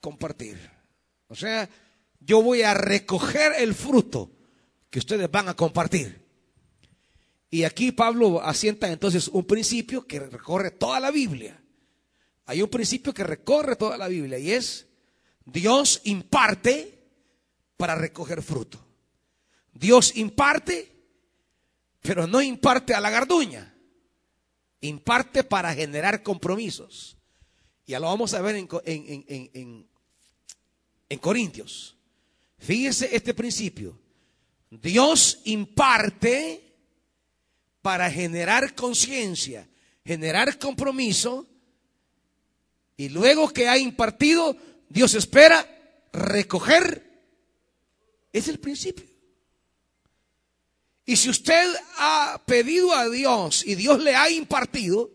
compartir. 0.00 0.58
O 1.28 1.34
sea, 1.34 1.68
yo 2.28 2.42
voy 2.42 2.60
a 2.60 2.74
recoger 2.74 3.54
el 3.56 3.74
fruto 3.74 4.30
que 4.90 4.98
ustedes 4.98 5.30
van 5.30 5.48
a 5.48 5.54
compartir. 5.54 6.22
Y 7.50 7.64
aquí 7.64 7.90
Pablo 7.90 8.42
asienta 8.42 8.92
entonces 8.92 9.28
un 9.28 9.46
principio 9.46 10.06
que 10.06 10.20
recorre 10.20 10.72
toda 10.72 11.00
la 11.00 11.10
Biblia. 11.10 11.58
Hay 12.44 12.60
un 12.60 12.68
principio 12.68 13.14
que 13.14 13.24
recorre 13.24 13.76
toda 13.76 13.96
la 13.96 14.08
Biblia 14.08 14.38
y 14.38 14.52
es 14.52 14.86
Dios 15.46 16.02
imparte 16.04 17.02
para 17.78 17.94
recoger 17.94 18.42
fruto. 18.42 18.78
Dios 19.72 20.14
imparte, 20.16 20.92
pero 22.02 22.26
no 22.26 22.42
imparte 22.42 22.92
a 22.92 23.00
la 23.00 23.08
garduña. 23.08 23.74
Imparte 24.82 25.44
para 25.44 25.72
generar 25.72 26.22
compromisos. 26.22 27.16
Ya 27.86 27.98
lo 27.98 28.06
vamos 28.06 28.34
a 28.34 28.42
ver 28.42 28.56
en, 28.56 28.68
en, 28.84 29.24
en, 29.54 29.88
en 31.08 31.18
Corintios. 31.20 31.97
Fíjese 32.58 33.14
este 33.14 33.34
principio. 33.34 33.98
Dios 34.70 35.40
imparte 35.44 36.62
para 37.80 38.10
generar 38.10 38.74
conciencia, 38.74 39.68
generar 40.04 40.58
compromiso, 40.58 41.46
y 42.96 43.08
luego 43.08 43.48
que 43.48 43.68
ha 43.68 43.78
impartido, 43.78 44.56
Dios 44.88 45.14
espera 45.14 45.66
recoger. 46.12 47.04
Es 48.32 48.48
el 48.48 48.58
principio. 48.58 49.06
Y 51.06 51.16
si 51.16 51.30
usted 51.30 51.74
ha 51.96 52.42
pedido 52.44 52.92
a 52.92 53.08
Dios 53.08 53.64
y 53.64 53.76
Dios 53.76 54.02
le 54.02 54.14
ha 54.14 54.28
impartido, 54.28 55.10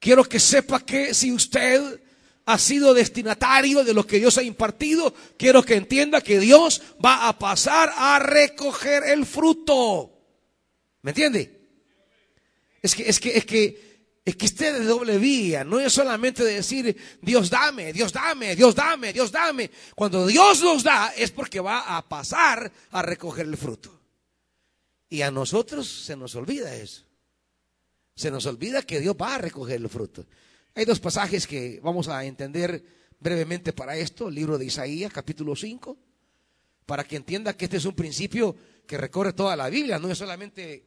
quiero 0.00 0.24
que 0.24 0.40
sepa 0.40 0.84
que 0.84 1.14
si 1.14 1.30
usted 1.30 2.00
ha 2.46 2.58
sido 2.58 2.92
destinatario 2.92 3.84
de 3.84 3.94
lo 3.94 4.06
que 4.06 4.18
Dios 4.18 4.36
ha 4.38 4.42
impartido, 4.42 5.14
quiero 5.38 5.62
que 5.62 5.76
entienda 5.76 6.20
que 6.20 6.38
Dios 6.38 6.82
va 7.04 7.28
a 7.28 7.38
pasar 7.38 7.92
a 7.96 8.18
recoger 8.18 9.04
el 9.04 9.24
fruto. 9.24 10.10
¿Me 11.02 11.10
entiende? 11.12 11.60
Es 12.82 12.94
que, 12.94 13.08
es 13.08 13.18
que, 13.18 13.36
es 13.36 13.46
que, 13.46 13.94
es 14.24 14.36
que 14.36 14.46
esté 14.46 14.72
de 14.72 14.84
doble 14.84 15.18
vía. 15.18 15.64
No 15.64 15.80
es 15.80 15.92
solamente 15.92 16.44
decir, 16.44 16.96
Dios 17.22 17.48
dame, 17.48 17.92
Dios 17.92 18.12
dame, 18.12 18.54
Dios 18.54 18.74
dame, 18.74 19.12
Dios 19.12 19.32
dame. 19.32 19.70
Cuando 19.94 20.26
Dios 20.26 20.62
nos 20.62 20.82
da 20.82 21.14
es 21.16 21.30
porque 21.30 21.60
va 21.60 21.96
a 21.96 22.06
pasar 22.06 22.70
a 22.90 23.02
recoger 23.02 23.46
el 23.46 23.56
fruto. 23.56 24.00
Y 25.08 25.22
a 25.22 25.30
nosotros 25.30 25.88
se 25.88 26.16
nos 26.16 26.34
olvida 26.34 26.74
eso. 26.74 27.04
Se 28.16 28.30
nos 28.30 28.46
olvida 28.46 28.82
que 28.82 29.00
Dios 29.00 29.16
va 29.20 29.34
a 29.34 29.38
recoger 29.38 29.76
el 29.76 29.88
fruto. 29.88 30.26
Hay 30.76 30.84
dos 30.84 30.98
pasajes 30.98 31.46
que 31.46 31.78
vamos 31.84 32.08
a 32.08 32.24
entender 32.24 32.84
brevemente 33.20 33.72
para 33.72 33.96
esto, 33.96 34.28
el 34.28 34.34
libro 34.34 34.58
de 34.58 34.64
Isaías, 34.64 35.12
capítulo 35.12 35.54
5, 35.54 35.96
para 36.84 37.04
que 37.04 37.14
entienda 37.14 37.56
que 37.56 37.66
este 37.66 37.76
es 37.76 37.84
un 37.84 37.94
principio 37.94 38.56
que 38.84 38.98
recorre 38.98 39.32
toda 39.32 39.54
la 39.54 39.70
Biblia, 39.70 40.00
no 40.00 40.10
es 40.10 40.18
solamente, 40.18 40.84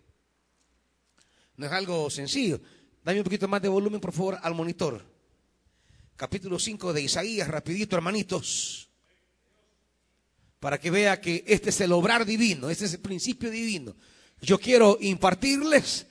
no 1.56 1.65
es 1.65 1.71
algo 1.71 2.10
sencillo. 2.10 2.60
Dame 3.02 3.19
un 3.19 3.23
poquito 3.23 3.47
más 3.47 3.62
de 3.62 3.69
volumen, 3.69 4.02
por 4.02 4.12
favor, 4.12 4.38
al 4.41 4.54
monitor. 4.54 5.06
Capítulo 6.17 6.60
5 6.60 6.91
de 6.91 7.04
Isaías, 7.04 7.47
rapidito, 7.47 7.95
hermanitos, 7.95 8.89
para 10.60 10.80
que 10.82 10.91
vea 10.91 11.21
que 11.21 11.45
este 11.47 11.69
es 11.69 11.80
el 11.80 11.93
obrar 11.93 12.26
divino, 12.26 12.69
este 12.69 12.86
es 12.86 12.95
el 12.95 13.00
principio 13.00 13.50
divino. 13.50 13.95
Yo 14.41 14.60
quiero 14.60 14.97
impartirles, 15.00 16.08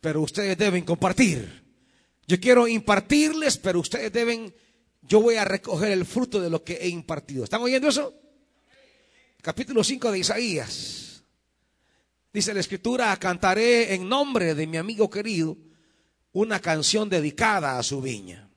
pero 0.00 0.22
ustedes 0.22 0.56
deben 0.56 0.84
compartir. 0.84 1.57
Yo 2.28 2.38
quiero 2.38 2.68
impartirles, 2.68 3.56
pero 3.56 3.80
ustedes 3.80 4.12
deben, 4.12 4.54
yo 5.00 5.22
voy 5.22 5.36
a 5.36 5.46
recoger 5.46 5.90
el 5.92 6.04
fruto 6.04 6.38
de 6.42 6.50
lo 6.50 6.62
que 6.62 6.74
he 6.74 6.88
impartido. 6.88 7.42
¿Están 7.42 7.62
oyendo 7.62 7.88
eso? 7.88 8.14
Capítulo 9.40 9.82
5 9.82 10.12
de 10.12 10.18
Isaías. 10.18 11.22
Dice 12.30 12.52
la 12.52 12.60
escritura, 12.60 13.16
cantaré 13.16 13.94
en 13.94 14.06
nombre 14.06 14.54
de 14.54 14.66
mi 14.66 14.76
amigo 14.76 15.08
querido 15.08 15.56
una 16.32 16.60
canción 16.60 17.08
dedicada 17.08 17.78
a 17.78 17.82
su 17.82 18.02
viña. 18.02 18.50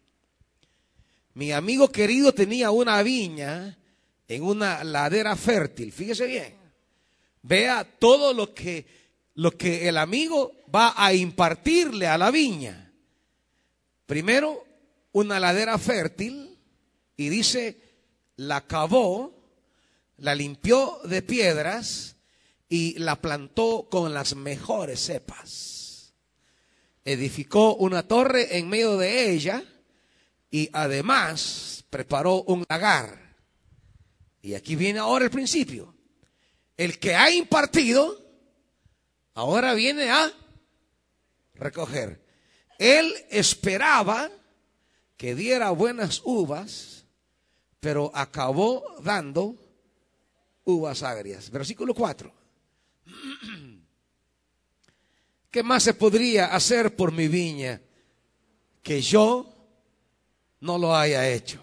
Mi 1.33 1.53
amigo 1.53 1.89
querido 1.93 2.33
tenía 2.33 2.71
una 2.71 3.01
viña 3.01 3.79
en 4.27 4.43
una 4.43 4.83
ladera 4.83 5.37
fértil. 5.37 5.93
Fíjese 5.93 6.25
bien. 6.25 6.55
Vea 7.41 7.85
todo 7.85 8.33
lo 8.33 8.53
que, 8.53 8.85
lo 9.35 9.51
que 9.51 9.87
el 9.87 9.97
amigo 9.97 10.51
va 10.75 10.93
a 10.97 11.13
impartirle 11.13 12.05
a 12.07 12.17
la 12.17 12.31
viña. 12.31 12.80
Primero, 14.11 14.67
una 15.13 15.39
ladera 15.39 15.77
fértil 15.77 16.59
y 17.15 17.29
dice, 17.29 17.77
la 18.35 18.67
cavó, 18.67 19.33
la 20.17 20.35
limpió 20.35 20.99
de 21.05 21.21
piedras 21.21 22.17
y 22.67 22.99
la 22.99 23.21
plantó 23.21 23.87
con 23.89 24.13
las 24.13 24.35
mejores 24.35 24.99
cepas. 24.99 26.13
Edificó 27.05 27.75
una 27.75 28.05
torre 28.05 28.57
en 28.57 28.67
medio 28.67 28.97
de 28.97 29.31
ella 29.31 29.63
y 30.49 30.69
además 30.73 31.85
preparó 31.89 32.43
un 32.43 32.65
lagar. 32.67 33.37
Y 34.41 34.55
aquí 34.55 34.75
viene 34.75 34.99
ahora 34.99 35.23
el 35.23 35.31
principio. 35.31 35.95
El 36.75 36.99
que 36.99 37.15
ha 37.15 37.31
impartido, 37.31 38.21
ahora 39.35 39.73
viene 39.73 40.11
a 40.11 40.33
recoger. 41.53 42.20
Él 42.81 43.13
esperaba 43.29 44.31
que 45.15 45.35
diera 45.35 45.69
buenas 45.69 46.23
uvas, 46.25 47.05
pero 47.79 48.09
acabó 48.15 48.83
dando 49.03 49.55
uvas 50.65 51.03
agrias. 51.03 51.51
Versículo 51.51 51.93
4. 51.93 52.33
¿Qué 55.51 55.61
más 55.61 55.83
se 55.83 55.93
podría 55.93 56.55
hacer 56.55 56.95
por 56.95 57.11
mi 57.11 57.27
viña 57.27 57.79
que 58.81 58.99
yo 58.99 59.53
no 60.61 60.79
lo 60.79 60.95
haya 60.95 61.29
hecho? 61.29 61.61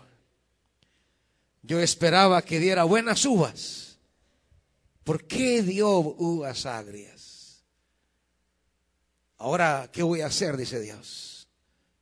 Yo 1.63 1.81
esperaba 1.81 2.43
que 2.43 2.61
diera 2.61 2.85
buenas 2.85 3.25
uvas. 3.25 3.99
¿Por 5.03 5.27
qué 5.27 5.65
dio 5.65 5.99
uvas 5.99 6.65
agrias? 6.65 7.18
Ahora, 9.39 9.89
¿qué 9.93 10.03
voy 10.03 10.21
a 10.21 10.27
hacer? 10.27 10.57
Dice 10.57 10.81
Dios. 10.81 11.49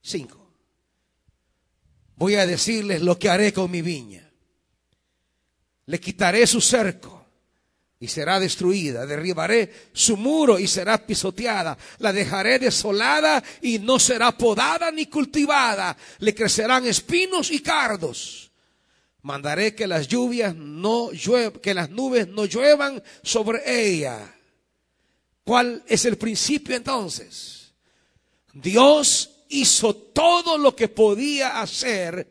Cinco. 0.00 0.54
Voy 2.16 2.36
a 2.36 2.46
decirles 2.46 3.02
lo 3.02 3.18
que 3.18 3.28
haré 3.28 3.52
con 3.52 3.70
mi 3.70 3.82
viña. 3.82 4.30
Le 5.84 6.00
quitaré 6.00 6.46
su 6.46 6.62
cerco 6.62 7.26
y 8.00 8.08
será 8.08 8.40
destruida. 8.40 9.04
Derribaré 9.04 9.70
su 9.92 10.16
muro 10.16 10.58
y 10.58 10.66
será 10.66 11.06
pisoteada. 11.06 11.76
La 11.98 12.12
dejaré 12.12 12.58
desolada 12.58 13.44
y 13.60 13.78
no 13.80 13.98
será 13.98 14.32
podada 14.32 14.90
ni 14.90 15.06
cultivada. 15.06 15.94
Le 16.20 16.34
crecerán 16.34 16.86
espinos 16.86 17.50
y 17.50 17.60
cardos. 17.60 18.50
Mandaré 19.20 19.74
que 19.74 19.86
las 19.86 20.08
lluvias 20.08 20.54
no 20.54 21.12
lluevan, 21.12 21.60
que 21.60 21.74
las 21.74 21.90
nubes 21.90 22.28
no 22.28 22.46
lluevan 22.46 23.02
sobre 23.22 23.60
ella 23.66 24.35
¿Cuál 25.46 25.84
es 25.86 26.04
el 26.06 26.18
principio 26.18 26.74
entonces? 26.74 27.72
Dios 28.52 29.30
hizo 29.48 29.94
todo 29.94 30.58
lo 30.58 30.74
que 30.74 30.88
podía 30.88 31.60
hacer 31.60 32.28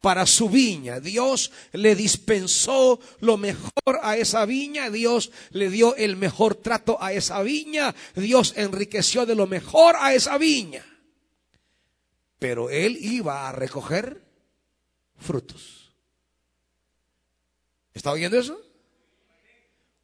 para 0.00 0.26
su 0.26 0.48
viña. 0.48 1.00
Dios 1.00 1.50
le 1.72 1.96
dispensó 1.96 3.00
lo 3.18 3.36
mejor 3.36 3.98
a 4.00 4.16
esa 4.16 4.46
viña. 4.46 4.90
Dios 4.90 5.32
le 5.50 5.70
dio 5.70 5.96
el 5.96 6.14
mejor 6.14 6.54
trato 6.54 7.02
a 7.02 7.12
esa 7.12 7.42
viña. 7.42 7.96
Dios 8.14 8.54
enriqueció 8.56 9.26
de 9.26 9.34
lo 9.34 9.48
mejor 9.48 9.96
a 9.98 10.14
esa 10.14 10.38
viña. 10.38 10.86
Pero 12.38 12.70
él 12.70 12.96
iba 13.00 13.48
a 13.48 13.50
recoger 13.50 14.22
frutos. 15.16 15.92
¿Está 17.92 18.12
oyendo 18.12 18.38
eso? 18.38 18.60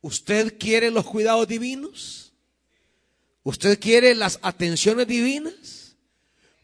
¿Usted 0.01 0.59
quiere 0.59 0.91
los 0.91 1.05
cuidados 1.05 1.47
divinos? 1.47 2.28
¿Usted 3.49 3.81
quiere 3.81 4.15
las 4.15 4.39
atenciones 4.43 5.07
divinas? 5.07 5.97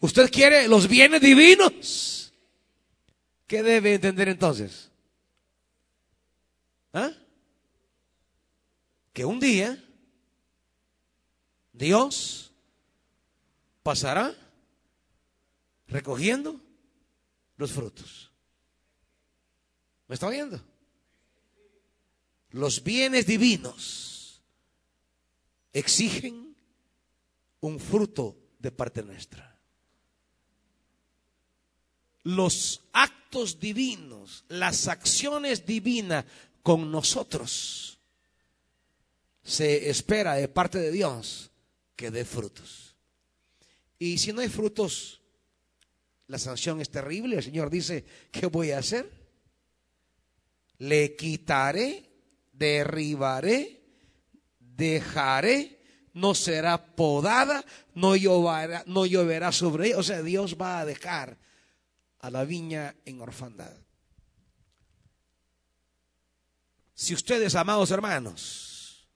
¿Usted 0.01 0.31
quiere 0.31 0.68
los 0.68 0.87
bienes 0.87 1.23
divinos? 1.23 2.31
¿Qué 3.47 3.62
debe 3.62 3.94
entender 3.94 4.29
entonces? 4.29 4.90
¿Ah? 6.92 7.11
Que 9.14 9.25
un 9.25 9.40
día 9.40 9.83
Dios 11.73 12.53
pasará 13.83 14.37
recogiendo 15.87 16.61
los 17.57 17.73
frutos. 17.73 18.31
¿Me 20.07 20.16
está 20.16 20.27
oyendo? 20.27 20.62
Los 22.51 22.85
bienes 22.85 23.25
divinos 23.25 24.42
exigen 25.73 26.43
un 27.64 27.81
fruto 27.81 28.37
de 28.59 28.70
parte 28.70 29.03
nuestra. 29.03 29.59
Los 32.24 32.83
actos 32.92 33.59
divinos, 33.59 34.44
las 34.48 34.87
acciones 34.87 35.64
divinas 35.64 36.27
con 36.62 36.90
nosotros, 36.90 37.98
se 39.42 39.88
espera 39.88 40.35
de 40.35 40.48
parte 40.48 40.79
de 40.79 40.90
Dios 40.90 41.50
que 41.96 42.11
dé 42.11 42.27
frutos. 42.27 42.96
Y 43.98 44.18
si 44.18 44.33
no 44.35 44.42
hay 44.42 44.48
frutos, 44.50 45.22
la 46.27 46.38
sanción 46.38 46.83
es 46.83 46.90
terrible. 46.90 47.37
El 47.37 47.42
Señor 47.42 47.70
dice, 47.70 48.05
¿qué 48.31 48.46
voy 48.46 48.72
a 48.72 48.79
hacer? 48.79 49.11
Le 50.79 51.16
quitaré, 51.16 52.11
derribaré, 52.53 53.81
dejaré, 54.59 55.84
no 56.14 56.35
será 56.35 56.94
podada, 56.94 57.64
no 57.94 58.16
lloverá, 58.16 58.85
no 58.87 59.05
lloverá 59.05 59.53
sobre 59.53 59.88
ella. 59.88 59.98
O 59.98 60.03
sea, 60.03 60.22
Dios 60.22 60.57
va 60.59 60.81
a 60.81 60.85
dejar 60.87 61.37
a 62.20 62.31
la 62.31 62.44
viña 62.44 62.96
en 63.05 63.20
orfandad. 63.20 63.77
Si 66.94 67.12
ustedes, 67.12 67.57
amados 67.57 67.90
hermanos, 67.90 69.09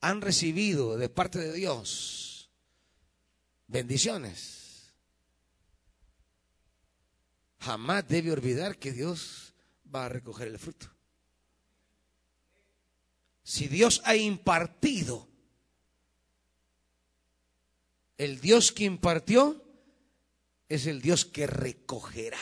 han 0.00 0.20
recibido 0.20 0.96
de 0.96 1.08
parte 1.08 1.38
de 1.38 1.52
Dios 1.54 2.50
bendiciones, 3.66 4.94
jamás 7.58 8.06
debe 8.06 8.30
olvidar 8.30 8.78
que 8.78 8.92
Dios 8.92 9.54
va 9.92 10.04
a 10.04 10.08
recoger 10.10 10.48
el 10.48 10.58
fruto. 10.58 10.94
Si 13.42 13.66
Dios 13.66 14.02
ha 14.04 14.14
impartido, 14.14 15.27
el 18.18 18.40
Dios 18.40 18.72
que 18.72 18.84
impartió 18.84 19.64
es 20.68 20.86
el 20.86 21.00
Dios 21.00 21.24
que 21.24 21.46
recogerá. 21.46 22.40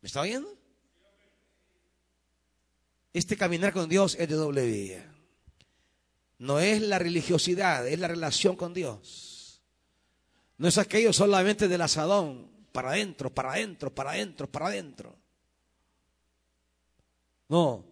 ¿Me 0.00 0.06
está 0.06 0.22
oyendo? 0.22 0.52
Este 3.12 3.36
caminar 3.36 3.72
con 3.72 3.88
Dios 3.88 4.16
es 4.18 4.28
de 4.28 4.34
doble 4.34 4.66
vía. 4.66 5.14
No 6.38 6.58
es 6.58 6.80
la 6.80 6.98
religiosidad, 6.98 7.86
es 7.86 8.00
la 8.00 8.08
relación 8.08 8.56
con 8.56 8.74
Dios. 8.74 9.62
No 10.56 10.66
es 10.66 10.78
aquello 10.78 11.12
solamente 11.12 11.68
del 11.68 11.82
asadón, 11.82 12.50
para 12.72 12.90
adentro, 12.90 13.32
para 13.32 13.52
adentro, 13.52 13.94
para 13.94 14.12
adentro, 14.12 14.50
para 14.50 14.66
adentro. 14.66 15.14
No. 17.48 17.84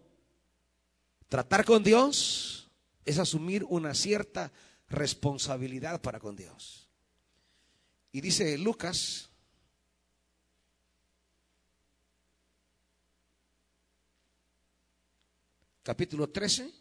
Tratar 1.29 1.65
con 1.65 1.85
Dios 1.85 2.69
es 3.05 3.19
asumir 3.19 3.65
una 3.65 3.95
cierta 3.95 4.51
responsabilidad 4.91 6.03
para 6.03 6.21
con 6.21 6.37
Dios. 6.37 6.89
Y 8.13 8.21
dice 8.21 8.59
Lucas, 8.59 9.31
capítulo 15.83 16.29
13, 16.29 16.81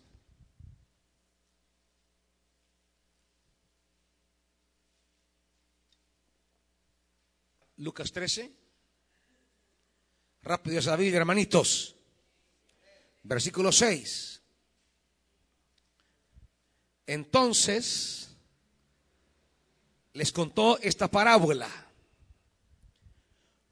Lucas 7.79 8.11
13. 8.11 8.53
Rápido 10.41 10.79
esa 10.79 10.97
hermanitos. 11.15 11.95
Versículo 13.23 13.71
6. 13.71 14.38
Entonces 17.09 18.29
les 20.13 20.31
contó 20.31 20.77
esta 20.77 21.07
parábola. 21.07 21.67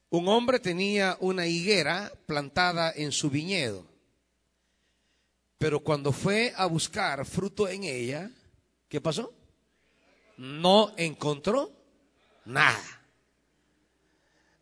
Un 0.10 0.28
hombre 0.28 0.60
tenía 0.60 1.18
una 1.20 1.46
higuera 1.46 2.12
plantada 2.26 2.92
en 2.96 3.12
su 3.12 3.30
viñedo, 3.30 3.86
pero 5.60 5.82
cuando 5.82 6.12
fue 6.12 6.52
a 6.58 6.66
buscar 6.66 7.24
fruto 7.28 7.68
en 7.68 7.84
ella, 7.84 8.32
¿qué 8.90 9.00
pasó? 9.02 9.32
No 10.38 10.96
encontró 10.98 11.72
nada. 12.44 13.04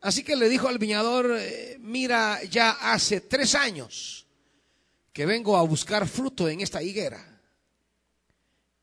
Así 0.02 0.22
que 0.22 0.36
le 0.36 0.50
dijo 0.50 0.68
al 0.68 0.80
viñador, 0.80 1.38
eh, 1.40 1.78
mira, 1.80 2.44
ya 2.44 2.72
hace 2.72 3.22
tres 3.22 3.56
años 3.56 4.26
que 5.14 5.26
vengo 5.26 5.56
a 5.56 5.62
buscar 5.62 6.06
fruto 6.10 6.50
en 6.50 6.60
esta 6.60 6.84
higuera 6.84 7.35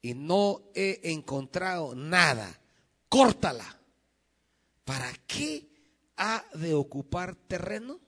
y 0.03 0.15
no 0.15 0.62
he 0.75 1.01
encontrado 1.05 1.95
nada. 1.95 2.61
Córtala. 3.09 3.79
¿Para 4.85 5.12
qué 5.27 5.69
ha 6.17 6.45
de 6.55 6.75
ocupar 6.75 7.37
terreno? 7.37 8.01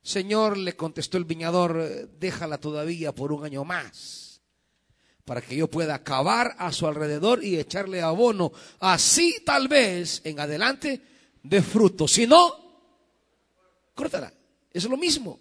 Señor, 0.00 0.56
le 0.56 0.76
contestó 0.76 1.18
el 1.18 1.24
viñador, 1.24 2.08
déjala 2.18 2.58
todavía 2.58 3.12
por 3.12 3.32
un 3.32 3.44
año 3.44 3.64
más, 3.64 4.42
para 5.24 5.40
que 5.40 5.56
yo 5.56 5.68
pueda 5.68 6.04
cavar 6.04 6.54
a 6.58 6.72
su 6.72 6.86
alrededor 6.86 7.42
y 7.42 7.58
echarle 7.58 8.02
abono. 8.02 8.52
Así 8.78 9.42
tal 9.44 9.66
vez 9.66 10.20
en 10.24 10.38
adelante 10.38 11.02
de 11.42 11.62
fruto. 11.62 12.06
Si 12.06 12.26
no, 12.26 12.52
córtala. 13.94 14.32
Es 14.70 14.84
lo 14.84 14.96
mismo. 14.96 15.40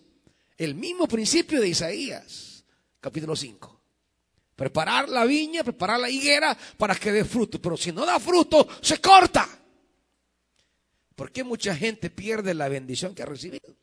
El 0.58 0.76
mismo 0.76 1.08
principio 1.08 1.60
de 1.60 1.68
Isaías, 1.68 2.64
capítulo 3.00 3.36
5. 3.36 3.73
Preparar 4.56 5.10
la 5.10 5.26
viña, 5.26 5.64
preparar 5.64 6.00
la 6.00 6.10
higuera 6.10 6.58
para 6.78 6.96
que 6.96 7.12
dé 7.12 7.26
fruto. 7.26 7.62
Pero 7.62 7.76
si 7.76 7.92
no 7.92 8.06
da 8.06 8.20
fruto, 8.20 8.68
se 8.82 9.00
corta. 9.02 9.48
¿Por 11.16 11.32
qué 11.32 11.44
mucha 11.44 11.76
gente 11.76 12.10
pierde 12.10 12.54
la 12.54 12.70
bendición 12.70 13.14
que 13.16 13.24
ha 13.24 13.26
recibido? 13.26 13.76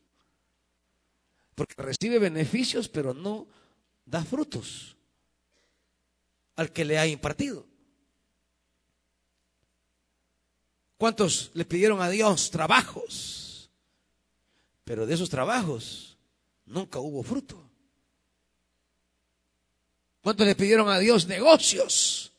Porque 1.55 1.75
recibe 1.77 2.19
beneficios, 2.19 2.89
pero 2.89 3.13
no 3.13 3.47
da 4.05 4.23
frutos 4.23 4.95
al 6.55 6.71
que 6.71 6.85
le 6.85 6.97
ha 6.97 7.07
impartido. 7.07 7.65
¿Cuántos 10.97 11.51
le 11.53 11.65
pidieron 11.65 12.01
a 12.01 12.09
Dios 12.09 12.51
trabajos? 12.51 13.71
Pero 14.83 15.05
de 15.05 15.13
esos 15.15 15.29
trabajos 15.29 16.17
nunca 16.65 16.99
hubo 16.99 17.23
fruto. 17.23 17.70
¿Cuántos 20.21 20.45
le 20.45 20.55
pidieron 20.55 20.89
a 20.89 20.99
Dios 20.99 21.27
negocios? 21.27 22.33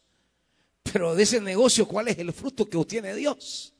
Pero 0.82 1.14
de 1.14 1.22
ese 1.22 1.40
negocio, 1.40 1.86
¿cuál 1.86 2.08
es 2.08 2.18
el 2.18 2.32
fruto 2.32 2.68
que 2.68 2.76
obtiene 2.76 3.14
Dios? 3.14 3.74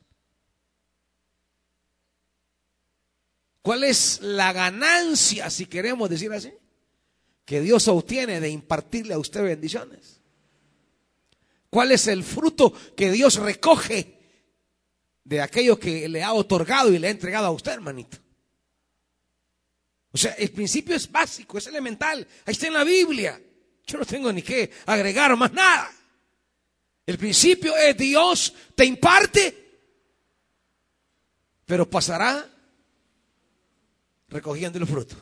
¿Cuál 3.63 3.85
es 3.85 4.21
la 4.23 4.53
ganancia, 4.53 5.49
si 5.51 5.67
queremos 5.67 6.11
decir 6.11 6.33
así, 6.33 6.53
que 7.45 7.61
Dios 7.61 7.87
obtiene 7.89 8.41
de 8.41 8.51
impartirle 8.51 9.15
a 9.15 9.19
usted 9.19 9.43
bendiciones? 9.43 10.21
¿Cuál 11.71 11.93
es 11.93 12.07
el 12.09 12.25
fruto 12.25 12.73
que 12.97 13.13
Dios 13.13 13.37
recoge 13.37 14.23
de 15.25 15.41
aquello 15.41 15.79
que 15.79 16.09
le 16.09 16.23
ha 16.23 16.33
otorgado 16.33 16.93
y 16.93 16.99
le 16.99 17.09
ha 17.09 17.11
entregado 17.11 17.47
a 17.47 17.51
usted, 17.51 17.73
hermanito. 17.73 18.19
O 20.13 20.19
sea, 20.19 20.33
el 20.33 20.51
principio 20.51 20.95
es 20.95 21.11
básico, 21.11 21.59
es 21.59 21.67
elemental. 21.67 22.27
Ahí 22.45 22.53
está 22.53 22.67
en 22.67 22.75
la 22.75 22.85
Biblia. 22.85 23.41
Yo 23.87 23.99
no 23.99 24.05
tengo 24.05 24.33
ni 24.33 24.43
que 24.43 24.71
agregar 24.87 25.37
más 25.37 25.53
nada. 25.53 25.91
El 27.05 27.19
principio 27.19 27.77
es 27.77 27.97
Dios 27.97 28.55
te 28.75 28.85
imparte, 28.85 29.81
pero 31.67 31.89
pasará 31.89 32.49
recogiendo 34.29 34.79
el 34.79 34.87
fruto. 34.87 35.17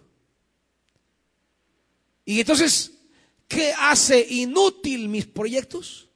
Y 2.25 2.41
entonces, 2.41 2.93
¿qué 3.49 3.73
hace 3.77 4.25
inútil 4.29 5.09
mis 5.09 5.27
proyectos? 5.27 6.09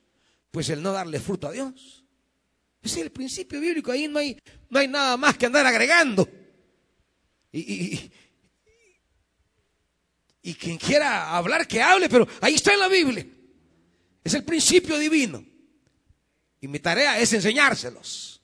Pues 0.51 0.69
el 0.69 0.83
no 0.83 0.93
darle 0.93 1.19
fruto 1.19 1.49
a 1.49 1.53
Dios. 1.53 2.05
Ese 2.83 3.01
es 3.01 3.07
el 3.07 3.13
principio 3.13 3.61
bíblico, 3.61 3.91
ahí 3.91 4.07
no 4.07 4.19
hay, 4.19 4.39
no 4.69 4.79
hay 4.79 4.87
nada 4.87 5.17
más 5.17 5.39
que 5.39 5.47
andar 5.47 5.67
agregando. 5.67 6.29
Y 7.51 8.11
quien 10.53 10.77
quiera 10.77 11.35
hablar, 11.35 11.67
que 11.67 11.81
hable, 11.81 12.07
pero 12.11 12.29
ahí 12.43 12.57
está 12.57 12.75
en 12.75 12.81
la 12.81 12.89
Biblia. 12.89 13.27
Es 14.23 14.35
el 14.35 14.45
principio 14.45 14.99
divino. 14.99 15.43
Y 16.61 16.69
mi 16.69 16.81
tarea 16.81 17.19
es 17.19 17.33
enseñárselos. 17.33 18.43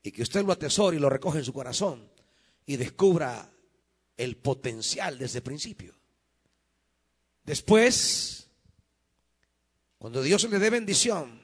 Y 0.00 0.12
que 0.12 0.22
usted 0.22 0.44
lo 0.44 0.52
atesore 0.52 0.96
y 0.96 1.00
lo 1.00 1.10
recoge 1.10 1.38
en 1.38 1.44
su 1.44 1.52
corazón 1.52 2.08
y 2.66 2.76
descubra 2.76 3.50
el 4.16 4.36
potencial 4.36 5.18
de 5.18 5.24
ese 5.24 5.42
principio. 5.42 5.92
Después, 7.42 8.48
cuando 9.98 10.22
Dios 10.22 10.48
le 10.48 10.60
dé 10.60 10.70
bendición, 10.70 11.42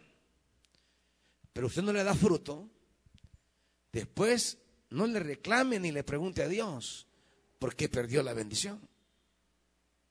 pero 1.53 1.67
usted 1.67 1.83
no 1.83 1.93
le 1.93 2.05
da 2.05 2.15
fruto, 2.15 2.71
después 3.91 4.59
no 4.91 5.09
le 5.09 5.19
reclame 5.19 5.81
ni 5.81 5.91
le 5.91 6.05
pregunte 6.05 6.45
a 6.45 6.49
Dios 6.49 7.09
por 7.65 7.77
qué 7.77 7.89
perdió 7.89 8.23
la 8.23 8.35
bendición, 8.35 8.79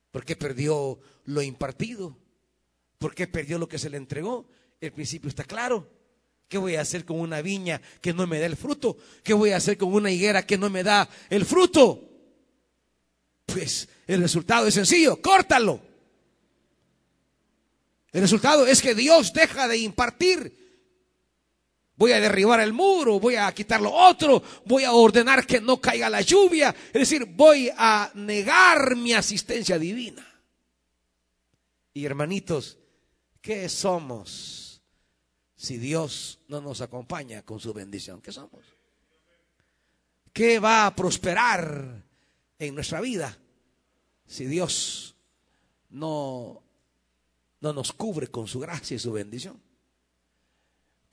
por 0.10 0.26
qué 0.26 0.36
perdió 0.36 1.00
lo 1.26 1.40
impartido, 1.44 2.18
por 2.98 3.14
qué 3.14 3.28
perdió 3.28 3.60
lo 3.60 3.68
que 3.70 3.78
se 3.78 3.92
le 3.92 3.98
entregó. 3.98 4.50
El 4.82 4.92
principio 4.92 5.30
está 5.30 5.44
claro. 5.44 5.88
¿Qué 6.48 6.58
voy 6.58 6.78
a 6.78 6.82
hacer 6.82 7.06
con 7.06 7.20
una 7.20 7.44
viña 7.44 7.80
que 8.02 8.12
no 8.12 8.26
me 8.26 8.40
da 8.40 8.48
el 8.48 8.58
fruto? 8.58 8.98
¿Qué 9.22 9.36
voy 9.36 9.52
a 9.52 9.58
hacer 9.58 9.78
con 9.78 9.94
una 9.94 10.10
higuera 10.10 10.48
que 10.48 10.58
no 10.58 10.68
me 10.72 10.82
da 10.82 11.08
el 11.30 11.46
fruto? 11.46 12.10
Pues 13.46 13.88
el 14.08 14.22
resultado 14.24 14.66
es 14.66 14.74
sencillo, 14.74 15.22
córtalo. 15.22 15.80
El 18.14 18.22
resultado 18.22 18.66
es 18.66 18.82
que 18.82 18.96
Dios 18.96 19.32
deja 19.32 19.68
de 19.68 19.78
impartir. 19.78 20.63
Voy 21.96 22.12
a 22.12 22.20
derribar 22.20 22.60
el 22.60 22.74
muro, 22.74 23.20
voy 23.20 23.36
a 23.36 23.52
quitar 23.54 23.80
lo 23.80 23.92
otro, 23.92 24.42
voy 24.66 24.84
a 24.84 24.94
ordenar 24.94 25.46
que 25.46 25.62
no 25.62 25.80
caiga 25.80 26.10
la 26.10 26.22
lluvia. 26.22 26.76
Es 26.88 26.94
decir, 26.94 27.26
voy 27.26 27.70
a 27.78 28.12
negar 28.16 28.96
mi 28.96 29.14
asistencia 29.14 29.78
divina. 29.78 30.26
Y 31.94 32.06
hermanitos, 32.06 32.80
¿qué 33.42 33.70
somos 33.70 34.82
si 35.56 35.78
Dios 35.78 36.40
no 36.48 36.62
nos 36.62 36.82
acompaña 36.82 37.44
con 37.44 37.60
su 37.60 37.74
bendición? 37.74 38.22
¿Qué 38.22 38.32
somos? 38.32 38.66
¿Qué 40.34 40.60
va 40.60 40.88
a 40.88 40.96
prosperar 40.96 42.04
en 42.58 42.74
nuestra 42.74 43.02
vida 43.02 43.38
si 44.26 44.46
Dios 44.46 45.16
no, 45.90 46.64
no 47.62 47.72
nos 47.72 47.94
cubre 47.94 48.30
con 48.30 48.48
su 48.48 48.60
gracia 48.60 48.96
y 48.96 49.00
su 49.00 49.12
bendición? 49.12 49.62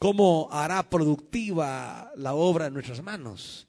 ¿Cómo 0.01 0.49
hará 0.51 0.89
productiva 0.89 2.11
la 2.17 2.33
obra 2.33 2.69
en 2.69 2.73
nuestras 2.73 3.03
manos? 3.03 3.69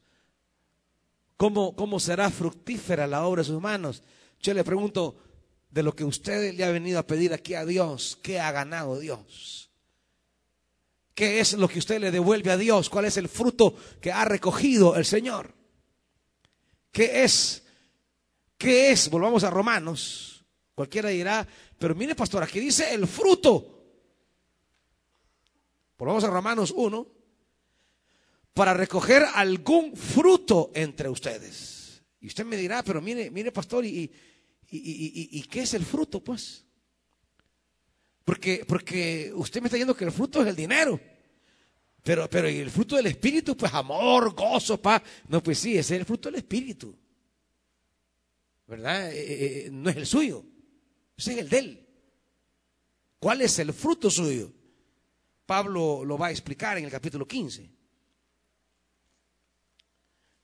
¿Cómo, 1.35 1.75
¿Cómo 1.75 1.99
será 1.99 2.29
fructífera 2.29 3.05
la 3.05 3.27
obra 3.27 3.41
de 3.41 3.49
sus 3.49 3.59
manos? 3.59 4.01
Yo 4.39 4.53
le 4.53 4.63
pregunto, 4.63 5.17
de 5.69 5.83
lo 5.83 5.93
que 5.93 6.05
usted 6.05 6.53
le 6.53 6.63
ha 6.63 6.71
venido 6.71 6.99
a 6.99 7.05
pedir 7.05 7.33
aquí 7.33 7.53
a 7.53 7.65
Dios, 7.65 8.17
¿qué 8.23 8.39
ha 8.39 8.49
ganado 8.53 8.97
Dios? 8.97 9.71
¿Qué 11.13 11.41
es 11.41 11.51
lo 11.51 11.67
que 11.67 11.79
usted 11.79 11.99
le 11.99 12.11
devuelve 12.11 12.49
a 12.49 12.55
Dios? 12.55 12.89
¿Cuál 12.89 13.03
es 13.03 13.17
el 13.17 13.27
fruto 13.27 13.75
que 13.99 14.13
ha 14.13 14.23
recogido 14.23 14.95
el 14.95 15.03
Señor? 15.03 15.53
¿Qué 16.93 17.25
es? 17.25 17.63
¿Qué 18.57 18.91
es? 18.91 19.09
Volvamos 19.09 19.43
a 19.43 19.49
Romanos. 19.49 20.45
Cualquiera 20.75 21.09
dirá, 21.09 21.45
pero 21.77 21.93
mire 21.93 22.15
pastor, 22.15 22.41
aquí 22.41 22.61
dice 22.61 22.93
el 22.93 23.05
fruto. 23.05 23.80
Volvamos 26.01 26.23
a 26.23 26.31
Romanos 26.31 26.73
1. 26.75 27.07
Para 28.55 28.73
recoger 28.73 29.23
algún 29.35 29.95
fruto 29.95 30.71
entre 30.73 31.07
ustedes. 31.07 32.01
Y 32.19 32.25
usted 32.25 32.43
me 32.43 32.57
dirá, 32.57 32.81
pero 32.81 33.03
mire, 33.03 33.29
mire 33.29 33.51
pastor, 33.51 33.85
y, 33.85 34.11
y, 34.71 35.29
y 35.31 35.43
qué 35.43 35.61
es 35.61 35.75
el 35.75 35.85
fruto, 35.85 36.23
pues? 36.23 36.65
Porque, 38.25 38.65
porque 38.67 39.31
usted 39.35 39.61
me 39.61 39.67
está 39.67 39.75
diciendo 39.75 39.95
que 39.95 40.05
el 40.05 40.11
fruto 40.11 40.41
es 40.41 40.47
el 40.47 40.55
dinero. 40.55 40.99
Pero, 42.01 42.27
pero 42.27 42.47
el 42.47 42.71
fruto 42.71 42.95
del 42.95 43.05
Espíritu, 43.05 43.55
pues 43.55 43.71
amor, 43.71 44.33
gozo, 44.33 44.81
paz. 44.81 45.03
No, 45.27 45.43
pues 45.43 45.59
sí, 45.59 45.77
ese 45.77 45.93
es 45.93 45.99
el 45.99 46.07
fruto 46.07 46.29
del 46.29 46.39
Espíritu. 46.39 46.97
¿verdad? 48.65 49.13
Eh, 49.13 49.19
eh, 49.19 49.65
eh, 49.67 49.69
no 49.71 49.91
es 49.91 49.97
el 49.97 50.07
suyo, 50.07 50.43
ese 51.15 51.33
es 51.33 51.37
el 51.37 51.49
de 51.49 51.59
él. 51.59 51.87
¿Cuál 53.19 53.43
es 53.43 53.59
el 53.59 53.71
fruto 53.71 54.09
suyo? 54.09 54.51
Pablo 55.51 56.05
lo 56.05 56.17
va 56.17 56.27
a 56.27 56.31
explicar 56.31 56.77
en 56.77 56.85
el 56.85 56.91
capítulo 56.91 57.27
15. 57.27 57.69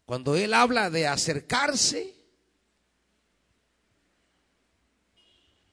Cuando 0.03 0.35
él 0.35 0.53
habla 0.53 0.89
de 0.89 1.07
acercarse, 1.07 2.13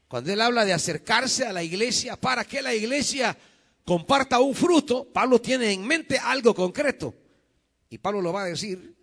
cuando 0.06 0.32
él 0.32 0.40
habla 0.40 0.64
de 0.64 0.72
acercarse 0.72 1.44
a 1.44 1.52
la 1.52 1.64
iglesia 1.64 2.14
para 2.14 2.44
que 2.44 2.62
la 2.62 2.76
iglesia 2.76 3.36
comparta 3.84 4.38
un 4.38 4.54
fruto, 4.54 5.12
Pablo 5.12 5.40
tiene 5.40 5.72
en 5.72 5.84
mente 5.84 6.16
algo 6.16 6.54
concreto. 6.54 7.12
Y 7.90 7.98
Pablo 7.98 8.22
lo 8.22 8.32
va 8.32 8.42
a 8.42 8.46
decir 8.46 8.94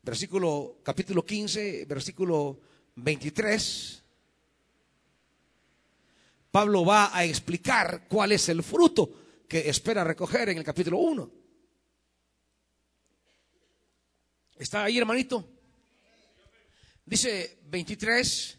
versículo 0.00 0.78
capítulo 0.84 1.26
15, 1.26 1.86
versículo 1.86 2.60
23, 2.94 3.99
Pablo 6.50 6.84
va 6.84 7.16
a 7.16 7.24
explicar 7.24 8.06
cuál 8.08 8.32
es 8.32 8.48
el 8.48 8.62
fruto 8.62 9.44
que 9.48 9.68
espera 9.68 10.04
recoger 10.04 10.48
en 10.48 10.58
el 10.58 10.64
capítulo 10.64 10.98
1. 10.98 11.30
¿Está 14.58 14.84
ahí, 14.84 14.98
hermanito? 14.98 15.48
Dice 17.04 17.60
23, 17.64 18.58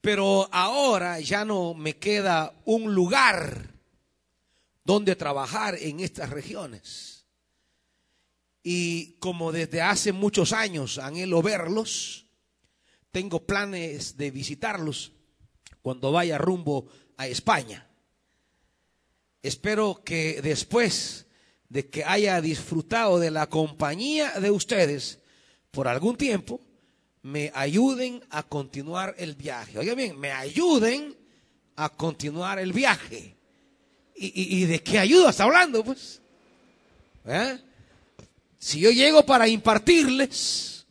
pero 0.00 0.48
ahora 0.52 1.20
ya 1.20 1.44
no 1.44 1.74
me 1.74 1.96
queda 1.96 2.60
un 2.64 2.94
lugar 2.94 3.74
donde 4.84 5.16
trabajar 5.16 5.76
en 5.80 6.00
estas 6.00 6.30
regiones 6.30 7.18
y 8.62 9.14
como 9.18 9.50
desde 9.50 9.80
hace 9.80 10.12
muchos 10.12 10.52
años 10.52 10.98
anhelo 10.98 11.40
verlos, 11.40 12.26
tengo 13.10 13.46
planes 13.46 14.18
de 14.18 14.30
visitarlos 14.30 15.12
cuando 15.80 16.12
vaya 16.12 16.36
rumbo 16.36 16.86
a 17.18 17.26
España. 17.26 17.86
Espero 19.42 20.02
que 20.02 20.40
después 20.40 21.26
de 21.68 21.88
que 21.88 22.04
haya 22.04 22.40
disfrutado 22.40 23.18
de 23.18 23.30
la 23.30 23.48
compañía 23.48 24.40
de 24.40 24.50
ustedes 24.50 25.18
por 25.70 25.86
algún 25.86 26.16
tiempo, 26.16 26.60
me 27.22 27.52
ayuden 27.54 28.24
a 28.30 28.42
continuar 28.42 29.14
el 29.18 29.34
viaje. 29.34 29.78
Oiga 29.78 29.94
bien, 29.94 30.18
me 30.18 30.32
ayuden 30.32 31.14
a 31.76 31.90
continuar 31.90 32.58
el 32.58 32.72
viaje. 32.72 33.36
¿Y, 34.20 34.64
de 34.64 34.82
qué 34.82 34.98
ayuda 34.98 35.30
está 35.30 35.44
hablando? 35.44 35.84
Pues. 35.84 36.20
¿Eh? 37.24 37.58
Si 38.58 38.80
yo 38.80 38.90
llego 38.90 39.24
para 39.24 39.46
impartirles, 39.46 40.86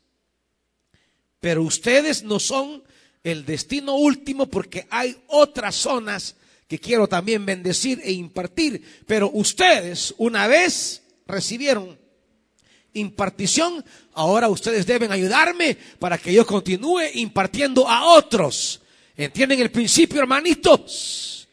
pero 1.42 1.63
ustedes 1.63 2.24
no 2.24 2.40
son 2.40 2.84
el 3.24 3.46
destino 3.46 3.96
último 3.96 4.48
porque 4.48 4.88
hay 4.90 5.16
otras 5.28 5.76
zonas 5.76 6.36
que 6.68 6.80
quiero 6.80 7.08
también 7.08 7.46
bendecir 7.46 8.02
e 8.04 8.12
impartir, 8.12 8.84
pero 9.06 9.30
ustedes 9.34 10.14
una 10.18 10.48
vez 10.48 11.02
recibieron 11.26 11.98
impartición, 12.94 13.84
ahora 14.14 14.50
ustedes 14.50 14.86
deben 14.86 15.12
ayudarme 15.12 15.78
para 16.00 16.18
que 16.18 16.34
yo 16.34 16.46
continúe 16.46 17.02
impartiendo 17.14 17.88
a 17.88 18.16
otros. 18.16 18.82
¿Entienden 19.16 19.60
el 19.60 19.72
principio, 19.72 20.20
hermanitos? 20.20 21.48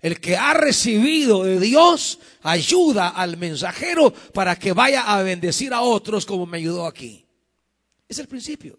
El 0.00 0.20
que 0.20 0.36
ha 0.36 0.52
recibido 0.52 1.44
de 1.44 1.58
Dios 1.58 2.18
ayuda 2.42 3.08
al 3.08 3.36
mensajero 3.36 4.12
para 4.12 4.56
que 4.58 4.72
vaya 4.72 5.02
a 5.02 5.22
bendecir 5.22 5.72
a 5.72 5.80
otros 5.80 6.26
como 6.26 6.44
me 6.44 6.58
ayudó 6.58 6.86
aquí. 6.86 7.24
Es 8.08 8.18
el 8.18 8.28
principio. 8.28 8.78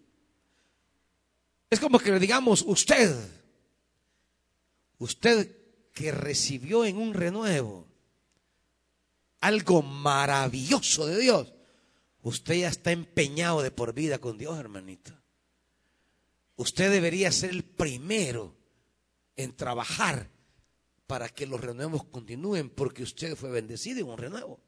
Es 1.76 1.82
como 1.82 2.00
que 2.00 2.10
le 2.10 2.22
digamos, 2.22 2.62
usted, 2.62 3.14
usted 4.98 5.58
que 5.92 6.10
recibió 6.10 6.86
en 6.86 6.96
un 6.96 7.14
renuevo 7.14 7.86
algo 9.42 9.82
maravilloso 9.82 11.06
de 11.06 11.20
Dios, 11.20 11.54
usted 12.22 12.56
ya 12.62 12.70
está 12.70 12.94
empeñado 12.94 13.62
de 13.62 13.72
por 13.72 13.94
vida 13.94 14.20
con 14.20 14.38
Dios, 14.38 14.58
hermanito. 14.58 15.12
Usted 16.56 16.90
debería 16.90 17.30
ser 17.34 17.50
el 17.50 17.66
primero 17.66 18.56
en 19.36 19.54
trabajar 19.54 20.30
para 21.08 21.28
que 21.28 21.46
los 21.46 21.60
renuevos 21.60 22.06
continúen, 22.06 22.70
porque 22.70 23.04
usted 23.04 23.36
fue 23.36 23.50
bendecido 23.50 24.00
en 24.00 24.08
un 24.08 24.18
renuevo. 24.18 24.62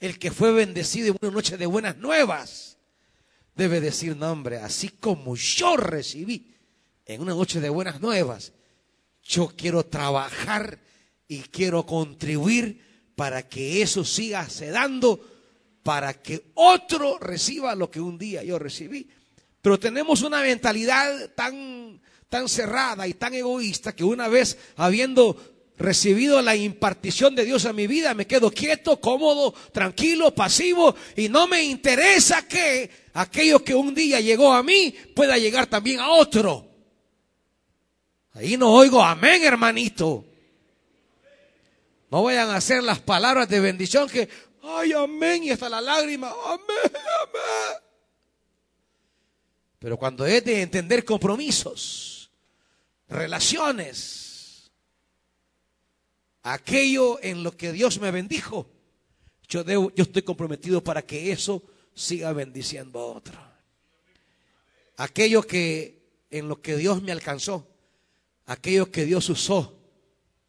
El 0.00 0.18
que 0.18 0.30
fue 0.30 0.52
bendecido 0.52 1.08
en 1.08 1.16
una 1.22 1.30
noche 1.30 1.56
de 1.56 1.64
buenas 1.64 1.96
nuevas 1.96 2.76
debe 3.56 3.80
decir, 3.80 4.16
no 4.16 4.30
hombre, 4.30 4.58
así 4.58 4.90
como 4.90 5.34
yo 5.34 5.76
recibí 5.76 6.54
en 7.06 7.22
una 7.22 7.34
noche 7.34 7.60
de 7.60 7.70
buenas 7.70 8.00
nuevas, 8.00 8.52
yo 9.22 9.52
quiero 9.56 9.84
trabajar 9.86 10.78
y 11.26 11.40
quiero 11.40 11.84
contribuir 11.86 13.10
para 13.16 13.48
que 13.48 13.82
eso 13.82 14.04
siga 14.04 14.48
sedando, 14.48 15.20
para 15.82 16.14
que 16.14 16.50
otro 16.54 17.18
reciba 17.18 17.74
lo 17.74 17.90
que 17.90 18.00
un 18.00 18.18
día 18.18 18.44
yo 18.44 18.58
recibí. 18.58 19.08
Pero 19.62 19.80
tenemos 19.80 20.22
una 20.22 20.42
mentalidad 20.42 21.30
tan, 21.34 22.00
tan 22.28 22.48
cerrada 22.48 23.08
y 23.08 23.14
tan 23.14 23.34
egoísta 23.34 23.96
que 23.96 24.04
una 24.04 24.28
vez 24.28 24.58
habiendo 24.76 25.36
recibido 25.78 26.40
la 26.42 26.56
impartición 26.56 27.34
de 27.34 27.44
Dios 27.44 27.64
a 27.64 27.72
mi 27.72 27.86
vida, 27.86 28.14
me 28.14 28.26
quedo 28.26 28.50
quieto, 28.50 29.00
cómodo, 29.00 29.54
tranquilo, 29.72 30.34
pasivo 30.34 30.94
y 31.16 31.28
no 31.28 31.46
me 31.46 31.62
interesa 31.62 32.46
que 32.46 33.05
aquello 33.16 33.64
que 33.64 33.74
un 33.74 33.94
día 33.94 34.20
llegó 34.20 34.52
a 34.52 34.62
mí 34.62 34.94
pueda 35.14 35.38
llegar 35.38 35.66
también 35.66 36.00
a 36.00 36.10
otro. 36.10 36.68
Ahí 38.34 38.56
no 38.56 38.70
oigo 38.72 39.02
amén, 39.02 39.42
hermanito. 39.42 40.24
No 42.10 42.22
vayan 42.22 42.50
a 42.50 42.56
hacer 42.56 42.82
las 42.82 43.00
palabras 43.00 43.48
de 43.48 43.58
bendición 43.58 44.08
que, 44.08 44.28
ay, 44.62 44.92
amén, 44.92 45.44
y 45.44 45.50
hasta 45.50 45.68
la 45.68 45.80
lágrima, 45.80 46.28
amén, 46.44 46.92
amén. 46.92 47.82
Pero 49.78 49.96
cuando 49.96 50.26
es 50.26 50.44
de 50.44 50.60
entender 50.60 51.04
compromisos, 51.04 52.30
relaciones, 53.08 54.70
aquello 56.42 57.18
en 57.22 57.42
lo 57.42 57.56
que 57.56 57.72
Dios 57.72 57.98
me 57.98 58.10
bendijo, 58.10 58.70
yo, 59.48 59.64
debo, 59.64 59.90
yo 59.94 60.02
estoy 60.02 60.22
comprometido 60.22 60.84
para 60.84 61.02
que 61.02 61.32
eso 61.32 61.62
siga 61.96 62.32
bendiciendo 62.32 63.00
a 63.00 63.06
otro. 63.06 63.40
Aquello 64.98 65.42
que 65.42 66.26
en 66.30 66.48
lo 66.48 66.60
que 66.60 66.76
Dios 66.76 67.02
me 67.02 67.10
alcanzó, 67.10 67.66
aquello 68.44 68.92
que 68.92 69.04
Dios 69.04 69.28
usó 69.28 69.76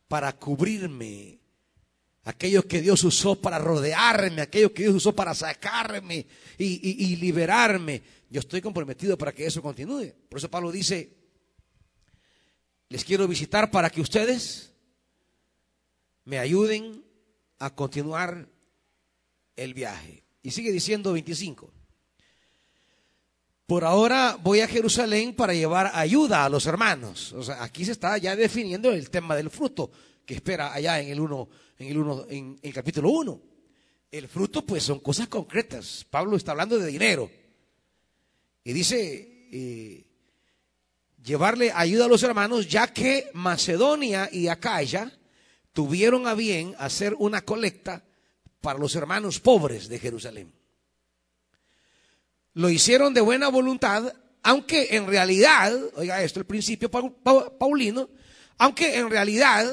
para 0.08 0.34
cubrirme, 0.34 1.39
aquello 2.24 2.68
que 2.68 2.82
Dios 2.82 3.04
usó 3.04 3.41
para 3.41 3.58
rodearme, 3.58 4.41
aquello 4.41 4.74
que 4.74 4.84
Dios 4.84 4.95
usó 4.95 5.16
para 5.16 5.34
sacarme 5.34 6.28
y, 6.58 7.06
y, 7.12 7.16
liberarme. 7.16 8.04
Yo 8.30 8.41
estoy 8.41 8.62
comprometido 8.62 9.18
para 9.18 9.34
que 9.34 9.45
eso 9.45 9.62
continúe. 9.62 10.14
Por 10.30 10.38
eso 10.38 10.50
Pablo 10.50 10.72
dice, 10.72 11.16
les 12.89 13.04
quiero 13.06 13.28
visitar 13.28 13.72
para 13.72 13.89
que 13.89 14.02
ustedes 14.02 14.74
me 16.26 16.39
ayuden 16.39 17.06
a 17.60 17.74
continuar 17.74 18.50
el 19.56 19.74
viaje. 19.74 20.26
Y 20.44 20.52
sigue 20.52 20.72
diciendo 20.72 21.14
25. 21.14 21.74
Por 23.66 23.84
ahora 23.84 24.38
voy 24.42 24.62
a 24.62 24.68
Jerusalén 24.68 25.36
para 25.36 25.54
llevar 25.54 25.92
ayuda 25.94 26.46
a 26.46 26.50
los 26.50 26.66
hermanos. 26.66 27.34
O 27.34 27.44
sea, 27.44 27.62
aquí 27.64 27.84
se 27.84 27.92
está 27.92 28.18
ya 28.18 28.36
definiendo 28.36 28.92
el 28.92 29.10
tema 29.10 29.36
del 29.36 29.50
fruto 29.50 29.92
que 30.26 30.36
espera 30.36 30.74
allá 30.74 31.00
en 31.02 31.10
el 31.10 31.20
1, 31.20 31.50
en 31.80 31.88
el 31.88 31.98
uno, 31.98 32.26
en 32.30 32.60
el 32.62 32.74
capítulo 32.74 33.10
1. 33.10 33.42
El 34.12 34.28
fruto, 34.28 34.66
pues, 34.66 34.84
son 34.84 35.00
cosas 35.00 35.28
concretas. 35.28 36.06
Pablo 36.10 36.38
está 36.38 36.52
hablando 36.52 36.80
de 36.80 36.88
dinero. 36.88 37.30
Y 38.64 38.74
dice, 38.74 39.50
eh, 39.52 40.06
llevarle 41.24 41.72
ayuda 41.74 42.06
a 42.06 42.10
los 42.10 42.24
hermanos, 42.24 42.68
ya 42.68 42.88
que 42.94 43.30
Macedonia 43.34 44.30
y 44.32 44.48
Acaya 44.48 45.12
tuvieron 45.74 46.26
a 46.28 46.34
bien 46.34 46.74
hacer 46.78 47.16
una 47.20 47.42
colecta 47.42 48.04
para 48.62 48.80
los 48.80 48.95
hermanos 48.95 49.39
pobres 49.39 49.88
de 49.88 49.99
Jerusalén 49.99 50.58
lo 52.58 52.72
hicieron 52.72 53.14
de 53.14 53.22
buena 53.22 53.49
voluntad, 53.49 54.12
aunque 54.41 54.95
en 54.95 55.05
realidad, 55.05 55.80
oiga 55.93 56.24
esto, 56.24 56.39
el 56.39 56.47
principio 56.47 56.89
paulino, 56.89 58.10
aunque 58.58 58.97
en 58.97 59.12
realidad 59.12 59.72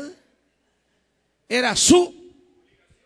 era 1.48 1.74
su 1.76 2.14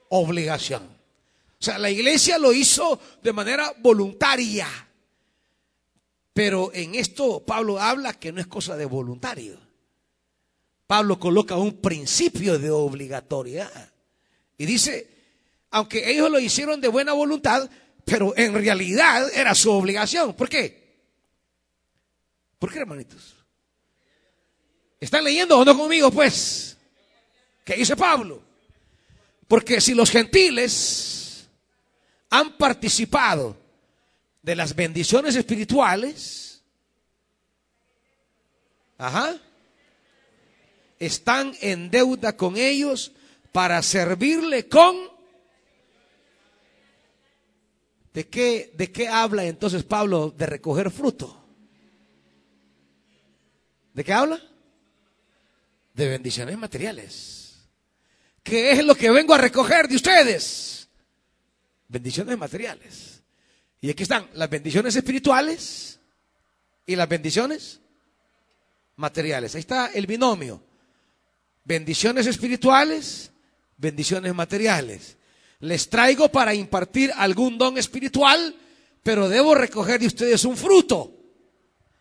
obligación. 0.09 0.83
O 0.83 1.63
sea, 1.65 1.79
la 1.79 1.91
iglesia 1.91 2.39
lo 2.39 2.53
hizo 2.53 3.01
de 3.23 3.33
manera 3.33 3.73
voluntaria. 3.79 4.67
Pero 6.33 6.73
en 6.75 6.97
esto 6.97 7.45
Pablo 7.47 7.79
habla 7.79 8.15
que 8.15 8.33
no 8.33 8.41
es 8.41 8.49
cosa 8.49 8.77
de 8.77 8.85
voluntario. 8.85 9.61
Pablo 10.89 11.21
coloca 11.21 11.55
un 11.57 11.81
principio 11.81 12.59
de 12.59 12.71
obligatoriedad. 12.73 13.93
Y 14.57 14.67
dice, 14.67 15.18
aunque 15.71 16.11
ellos 16.11 16.31
lo 16.31 16.39
hicieron 16.39 16.81
de 16.81 16.89
buena 16.89 17.13
voluntad, 17.13 17.69
pero 18.05 18.33
en 18.37 18.55
realidad 18.55 19.31
era 19.35 19.55
su 19.55 19.71
obligación. 19.71 20.35
¿Por 20.35 20.49
qué? 20.49 20.89
¿Por 22.59 22.73
qué, 22.73 22.79
hermanitos? 22.79 23.37
¿Están 25.01 25.25
leyendo 25.25 25.59
o 25.59 25.65
no 25.65 25.77
conmigo, 25.77 26.11
pues? 26.11 26.77
¿Qué 27.65 27.75
dice 27.75 27.97
Pablo? 27.97 28.43
Porque 29.47 29.81
si 29.81 29.95
los 29.95 30.11
gentiles 30.11 31.49
han 32.31 32.57
participado 32.57 33.57
de 34.43 34.57
las 34.57 34.75
bendiciones 34.75 35.37
espirituales, 35.37 36.63
ajá, 38.97 39.37
están 40.99 41.55
en 41.61 41.91
deuda 41.91 42.37
con 42.37 42.57
ellos 42.57 43.13
para 43.53 43.83
servirle 43.83 44.69
con 44.69 45.18
¿De 48.13 48.29
qué, 48.29 48.73
¿De 48.75 48.91
qué 48.91 49.09
habla 49.09 49.45
entonces 49.45 49.85
Pablo 49.85 50.35
de 50.37 50.47
recoger 50.47 50.91
fruto? 50.91 51.45
¿De 53.93 54.05
qué 54.05 54.13
habla? 54.13 54.41
De 55.93 56.09
bendiciones 56.09 56.57
materiales. 56.57 57.69
¿Qué 58.43 58.73
es 58.73 58.85
lo 58.85 58.95
que 58.95 59.11
vengo 59.11 59.35
a 59.35 59.39
recoger 59.39 59.89
de 59.89 59.97
ustedes? 59.97 60.89
Bendiciones 61.89 62.39
materiales. 62.39 63.23
Y 63.81 63.91
aquí 63.91 64.05
están 64.05 64.29
las 64.35 64.49
bendiciones 64.49 64.97
espirituales 64.97 66.01
y 66.87 66.97
las 66.97 67.09
bendiciones 67.09 67.81
materiales. 68.97 69.55
Ahí 69.55 69.61
está 69.61 69.89
el 69.89 70.07
binomio. 70.07 70.63
Bendiciones 71.65 72.27
espirituales, 72.27 73.31
bendiciones 73.77 74.35
materiales 74.35 75.18
les 75.61 75.89
traigo 75.89 76.29
para 76.31 76.55
impartir 76.55 77.13
algún 77.17 77.59
don 77.59 77.79
espiritual, 77.79 78.55
pero 79.03 79.29
debo 79.29 79.55
recoger 79.55 80.01
de 80.01 80.07
ustedes 80.07 80.45
un 80.45 80.57
fruto. 80.57 81.15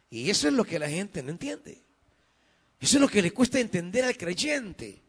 Y 0.09 0.29
eso 0.29 0.47
es 0.47 0.53
lo 0.53 0.63
que 0.63 0.79
la 0.79 0.89
gente 0.89 1.23
no 1.23 1.31
entiende. 1.31 1.83
Eso 2.79 2.97
es 2.97 3.01
lo 3.01 3.07
que 3.07 3.21
le 3.21 3.31
cuesta 3.31 3.59
entender 3.59 4.03
al 4.03 4.17
creyente. 4.17 5.01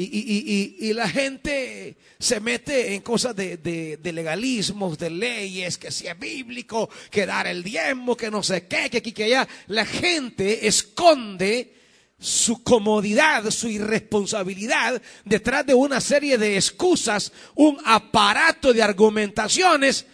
Y, 0.00 0.92
la 0.92 1.08
gente 1.08 1.96
se 2.20 2.38
mete 2.38 2.94
en 2.94 3.02
cosas 3.02 3.34
de, 3.34 3.56
de, 3.56 4.12
legalismos, 4.12 4.96
de 4.96 5.10
leyes, 5.10 5.76
que 5.76 5.90
si 5.90 6.06
es 6.06 6.16
bíblico, 6.16 6.88
que 7.10 7.26
dar 7.26 7.48
el 7.48 7.64
diezmo, 7.64 8.16
que 8.16 8.30
no 8.30 8.44
sé 8.44 8.68
qué, 8.68 8.88
que 8.88 8.98
aquí, 8.98 9.10
que 9.10 9.24
allá. 9.24 9.48
La 9.66 9.84
gente 9.84 10.68
esconde 10.68 11.77
su 12.18 12.62
comodidad, 12.62 13.48
su 13.50 13.68
irresponsabilidad 13.68 15.00
detrás 15.24 15.64
de 15.64 15.74
una 15.74 16.00
serie 16.00 16.36
de 16.36 16.56
excusas, 16.56 17.32
un 17.54 17.78
aparato 17.84 18.72
de 18.72 18.82
argumentaciones 18.82 20.06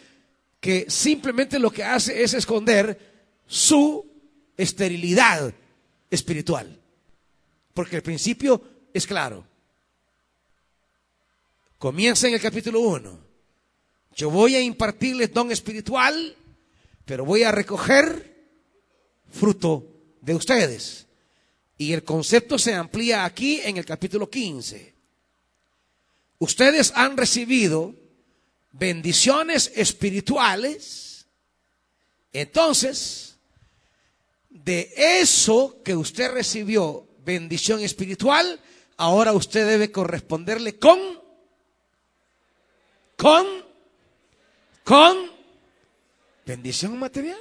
que 0.61 0.87
simplemente 0.89 1.59
lo 1.59 1.71
que 1.71 1.85
hace 1.85 2.23
es 2.23 2.35
esconder 2.35 3.43
su 3.47 4.07
esterilidad 4.57 5.53
espiritual. 6.11 6.81
Porque 7.73 7.97
el 7.97 8.03
principio 8.03 8.63
es 8.93 9.07
claro. 9.07 9.47
Comienza 11.79 12.29
en 12.29 12.35
el 12.35 12.41
capítulo 12.41 12.81
1. 12.81 13.25
Yo 14.17 14.31
voy 14.31 14.55
a 14.55 14.61
impartirles 14.61 15.33
don 15.33 15.51
espiritual, 15.51 16.37
pero 17.05 17.25
voy 17.25 17.43
a 17.43 17.51
recoger 17.51 18.49
fruto 19.31 19.87
de 20.21 20.35
ustedes. 20.35 21.07
Y 21.77 21.93
el 21.93 22.05
concepto 22.05 22.59
se 22.59 22.75
amplía 22.75 23.25
aquí 23.25 23.61
en 23.63 23.77
el 23.77 23.85
capítulo 23.85 24.31
15. 24.31 24.95
Ustedes 26.39 26.93
han 26.95 27.17
recibido 27.17 27.95
bendiciones 28.73 29.73
espirituales. 29.75 31.27
Entonces, 32.33 33.37
de 34.51 34.93
eso 34.97 35.81
que 35.85 35.97
usted 35.97 36.33
recibió, 36.33 37.09
bendición 37.25 37.81
espiritual, 37.81 38.61
ahora 38.97 39.33
usted 39.33 39.67
debe 39.67 39.91
corresponderle 39.91 40.79
con, 40.79 40.99
con, 43.17 43.47
con 44.85 45.31
bendición 46.45 46.99
material. 46.99 47.41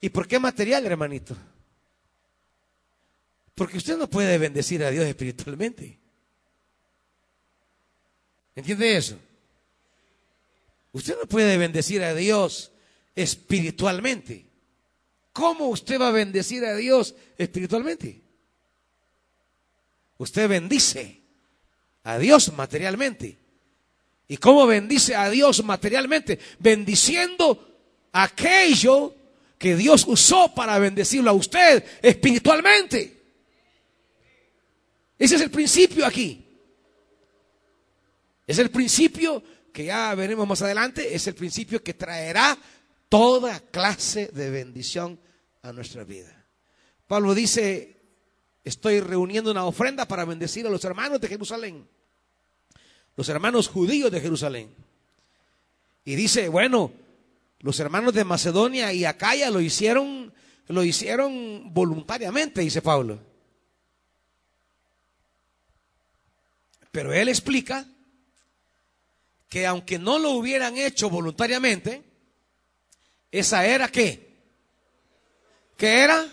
¿Y 0.00 0.08
por 0.08 0.26
qué 0.26 0.38
material, 0.38 0.86
hermanito? 0.86 1.36
Porque 3.56 3.78
usted 3.78 3.96
no 3.96 4.08
puede 4.08 4.36
bendecir 4.36 4.84
a 4.84 4.90
Dios 4.90 5.06
espiritualmente. 5.06 5.98
¿Entiende 8.54 8.96
eso? 8.96 9.18
Usted 10.92 11.16
no 11.18 11.26
puede 11.26 11.56
bendecir 11.56 12.02
a 12.02 12.14
Dios 12.14 12.70
espiritualmente. 13.14 14.44
¿Cómo 15.32 15.68
usted 15.68 15.98
va 15.98 16.08
a 16.08 16.12
bendecir 16.12 16.66
a 16.66 16.76
Dios 16.76 17.14
espiritualmente? 17.38 18.20
Usted 20.18 20.48
bendice 20.48 21.22
a 22.04 22.18
Dios 22.18 22.52
materialmente. 22.52 23.38
¿Y 24.28 24.36
cómo 24.36 24.66
bendice 24.66 25.16
a 25.16 25.30
Dios 25.30 25.64
materialmente? 25.64 26.38
Bendiciendo 26.58 27.78
aquello 28.12 29.14
que 29.58 29.76
Dios 29.76 30.04
usó 30.06 30.54
para 30.54 30.78
bendecirlo 30.78 31.30
a 31.30 31.34
usted 31.34 31.82
espiritualmente. 32.02 33.15
Ese 35.18 35.36
es 35.36 35.40
el 35.40 35.50
principio 35.50 36.04
aquí. 36.06 36.46
Es 38.46 38.58
el 38.58 38.70
principio 38.70 39.42
que 39.72 39.86
ya 39.86 40.14
veremos 40.14 40.46
más 40.46 40.62
adelante, 40.62 41.14
es 41.14 41.26
el 41.26 41.34
principio 41.34 41.82
que 41.82 41.94
traerá 41.94 42.56
toda 43.08 43.60
clase 43.60 44.28
de 44.28 44.50
bendición 44.50 45.18
a 45.62 45.72
nuestra 45.72 46.04
vida. 46.04 46.46
Pablo 47.06 47.34
dice, 47.34 47.96
estoy 48.64 49.00
reuniendo 49.00 49.50
una 49.50 49.64
ofrenda 49.64 50.06
para 50.06 50.24
bendecir 50.24 50.66
a 50.66 50.70
los 50.70 50.84
hermanos 50.84 51.20
de 51.20 51.28
Jerusalén, 51.28 51.88
los 53.16 53.28
hermanos 53.28 53.68
judíos 53.68 54.10
de 54.10 54.20
Jerusalén. 54.20 54.74
Y 56.04 56.14
dice, 56.14 56.48
bueno, 56.48 56.92
los 57.60 57.80
hermanos 57.80 58.14
de 58.14 58.24
Macedonia 58.24 58.92
y 58.92 59.04
Acaya 59.04 59.50
lo 59.50 59.60
hicieron, 59.60 60.32
lo 60.68 60.84
hicieron 60.84 61.74
voluntariamente, 61.74 62.60
dice 62.60 62.80
Pablo. 62.80 63.20
Pero 66.96 67.12
él 67.12 67.28
explica 67.28 67.84
que 69.50 69.66
aunque 69.66 69.98
no 69.98 70.18
lo 70.18 70.30
hubieran 70.30 70.78
hecho 70.78 71.10
voluntariamente, 71.10 72.02
esa 73.30 73.66
era 73.66 73.88
qué? 73.88 74.34
¿Qué 75.76 76.04
era? 76.04 76.26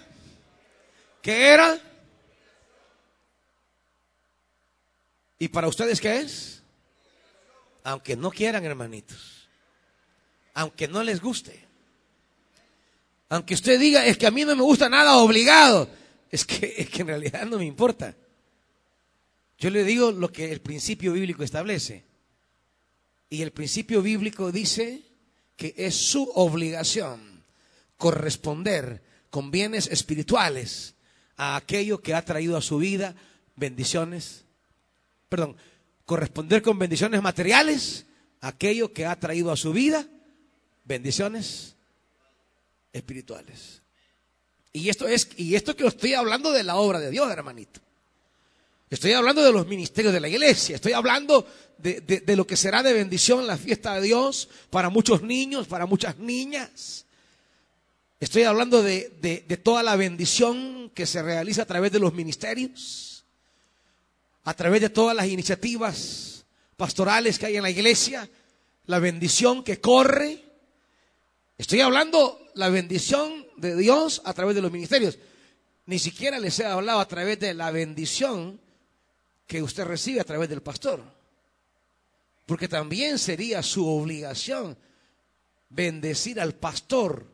¿Qué 1.22 1.48
era? 1.50 1.78
¿Y 5.38 5.50
para 5.50 5.68
ustedes 5.68 6.00
qué 6.00 6.20
es? 6.20 6.64
Aunque 7.84 8.16
no 8.16 8.32
quieran, 8.32 8.64
hermanitos. 8.64 9.50
Aunque 10.54 10.88
no 10.88 11.04
les 11.04 11.20
guste. 11.20 11.62
Aunque 13.28 13.56
usted 13.56 13.78
diga, 13.78 14.06
es 14.06 14.18
que 14.18 14.28
a 14.28 14.32
mí 14.32 14.46
no 14.46 14.56
me 14.56 14.64
gusta 14.64 14.88
nada 14.88 15.18
obligado. 15.18 15.90
Es 16.32 16.46
que, 16.46 16.74
es 16.78 16.90
que 16.90 17.02
en 17.02 17.10
realidad 17.10 17.46
no 17.48 17.58
me 17.58 17.66
importa. 17.66 18.16
Yo 19.64 19.70
le 19.70 19.86
digo 19.86 20.12
lo 20.12 20.30
que 20.30 20.52
el 20.52 20.60
principio 20.60 21.14
bíblico 21.14 21.42
establece. 21.42 22.04
Y 23.30 23.44
el 23.44 23.54
principio 23.54 24.02
bíblico 24.02 24.52
dice 24.52 25.04
que 25.56 25.74
es 25.78 25.96
su 25.96 26.30
obligación 26.36 27.46
corresponder 27.96 29.02
con 29.30 29.52
bienes 29.52 29.88
espirituales 29.88 30.96
a 31.38 31.56
aquello 31.56 32.02
que 32.02 32.14
ha 32.14 32.26
traído 32.26 32.58
a 32.58 32.62
su 32.62 32.78
vida 32.78 33.16
bendiciones, 33.56 34.44
perdón, 35.30 35.56
corresponder 36.04 36.62
con 36.62 36.78
bendiciones 36.78 37.22
materiales 37.22 38.06
a 38.42 38.50
aquello 38.50 38.92
que 38.92 39.06
ha 39.06 39.18
traído 39.18 39.50
a 39.50 39.56
su 39.56 39.72
vida 39.72 40.06
bendiciones 40.84 41.78
espirituales. 42.92 43.82
Y 44.74 44.90
esto 44.90 45.08
es 45.08 45.30
y 45.38 45.56
esto 45.56 45.74
que 45.74 45.88
estoy 45.88 46.16
hablando 46.16 46.52
de 46.52 46.64
la 46.64 46.76
obra 46.76 47.00
de 47.00 47.12
Dios, 47.12 47.32
hermanito. 47.32 47.80
Estoy 48.94 49.14
hablando 49.14 49.44
de 49.44 49.52
los 49.52 49.66
ministerios 49.66 50.14
de 50.14 50.20
la 50.20 50.30
iglesia, 50.30 50.76
estoy 50.76 50.94
hablando 50.94 51.48
de, 51.80 52.24
lo 52.36 52.46
que 52.46 52.56
será 52.56 52.84
de 52.84 52.94
bendición 52.94 53.48
la 53.48 53.58
fiesta 53.58 53.96
de 53.96 54.02
Dios 54.02 54.50
para 54.70 54.92
muchos 54.92 55.24
niños, 55.24 55.66
para 55.66 55.88
muchas 55.88 56.20
niñas. 56.20 57.08
Estoy 58.20 58.44
hablando 58.44 58.84
de, 58.84 59.10
de, 59.20 59.58
toda 59.58 59.82
la 59.82 59.96
bendición 59.96 60.92
que 60.94 61.08
se 61.08 61.24
realiza 61.24 61.64
a 61.64 61.66
través 61.66 61.92
de 61.92 61.98
los 61.98 62.14
ministerios, 62.14 63.26
a 64.44 64.54
través 64.54 64.80
de 64.80 64.92
todas 64.92 65.16
las 65.16 65.26
iniciativas 65.26 66.46
pastorales 66.78 67.40
que 67.40 67.48
hay 67.48 67.58
en 67.58 67.64
la 67.64 67.72
iglesia, 67.72 68.30
la 68.86 69.00
bendición 69.00 69.64
que 69.64 69.82
corre. 69.82 70.44
Estoy 71.58 71.82
hablando 71.82 72.48
la 72.54 72.70
bendición 72.70 73.48
de 73.58 73.76
Dios 73.76 74.22
a 74.24 74.36
través 74.36 74.54
de 74.54 74.62
los 74.62 74.72
ministerios. 74.72 75.18
Ni 75.88 75.98
siquiera 75.98 76.38
les 76.38 76.60
he 76.60 76.66
hablado 76.68 77.00
a 77.00 77.08
través 77.08 77.40
de 77.40 77.56
la 77.56 77.72
bendición 77.72 78.62
que 79.48 79.62
usted 79.62 79.86
recibe 79.86 80.20
a 80.20 80.26
través 80.26 80.50
del 80.50 80.62
pastor. 80.62 81.04
Porque 82.46 82.68
también 82.68 83.18
sería 83.18 83.64
su 83.64 83.88
obligación 83.88 84.78
bendecir 85.70 86.40
al 86.40 86.54
pastor 86.54 87.26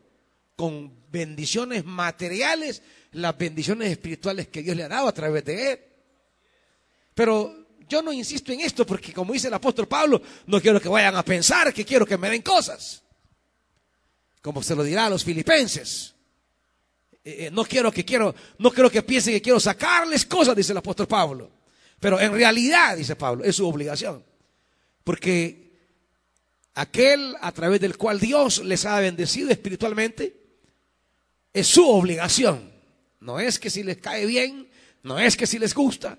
con 0.56 0.92
bendiciones 1.10 1.84
materiales, 1.84 2.82
las 3.12 3.36
bendiciones 3.36 3.90
espirituales 3.90 4.48
que 4.48 4.62
Dios 4.62 4.76
le 4.76 4.84
ha 4.84 4.88
dado 4.88 5.08
a 5.08 5.14
través 5.14 5.44
de 5.44 5.72
él. 5.72 5.80
Pero 7.14 7.66
yo 7.88 8.02
no 8.02 8.12
insisto 8.12 8.52
en 8.52 8.60
esto 8.60 8.86
porque 8.86 9.12
como 9.12 9.32
dice 9.32 9.48
el 9.48 9.54
apóstol 9.54 9.88
Pablo, 9.88 10.22
no 10.46 10.60
quiero 10.60 10.80
que 10.80 10.88
vayan 10.88 11.16
a 11.16 11.24
pensar 11.24 11.72
que 11.74 11.84
quiero 11.84 12.06
que 12.06 12.16
me 12.16 12.30
den 12.30 12.42
cosas. 12.42 13.02
Como 14.40 14.62
se 14.62 14.74
lo 14.74 14.82
dirá 14.84 15.06
a 15.06 15.10
los 15.10 15.24
filipenses. 15.24 16.14
Eh, 17.22 17.46
eh, 17.46 17.50
no 17.50 17.64
quiero 17.64 17.92
que 17.92 18.04
quiero, 18.04 18.34
no 18.58 18.70
quiero 18.70 18.90
que 18.90 19.02
piensen 19.02 19.34
que 19.34 19.42
quiero 19.42 19.60
sacarles 19.60 20.24
cosas, 20.24 20.56
dice 20.56 20.72
el 20.72 20.78
apóstol 20.78 21.06
Pablo. 21.06 21.50
Pero 22.00 22.18
en 22.18 22.32
realidad, 22.32 22.96
dice 22.96 23.14
Pablo, 23.14 23.44
es 23.44 23.56
su 23.56 23.68
obligación. 23.68 24.24
Porque 25.04 25.70
aquel 26.74 27.36
a 27.40 27.52
través 27.52 27.80
del 27.80 27.98
cual 27.98 28.18
Dios 28.18 28.64
les 28.64 28.86
ha 28.86 28.98
bendecido 29.00 29.50
espiritualmente, 29.50 30.34
es 31.52 31.66
su 31.66 31.86
obligación. 31.88 32.72
No 33.20 33.38
es 33.38 33.58
que 33.58 33.68
si 33.68 33.82
les 33.82 33.98
cae 33.98 34.24
bien, 34.24 34.68
no 35.02 35.18
es 35.18 35.36
que 35.36 35.46
si 35.46 35.58
les 35.58 35.74
gusta, 35.74 36.18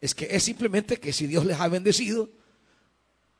es 0.00 0.14
que 0.14 0.28
es 0.30 0.44
simplemente 0.44 0.98
que 0.98 1.12
si 1.12 1.26
Dios 1.26 1.44
les 1.44 1.58
ha 1.58 1.66
bendecido 1.66 2.30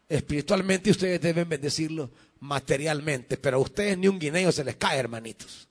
espiritualmente, 0.09 0.91
ustedes 0.91 1.21
deben 1.21 1.49
bendecirlo 1.49 2.11
materialmente. 2.41 3.37
Pero 3.37 3.59
a 3.59 3.61
ustedes 3.61 3.97
ni 3.97 4.09
un 4.09 4.19
guineo 4.19 4.51
se 4.51 4.65
les 4.65 4.75
cae, 4.75 4.99
hermanitos. 4.99 5.69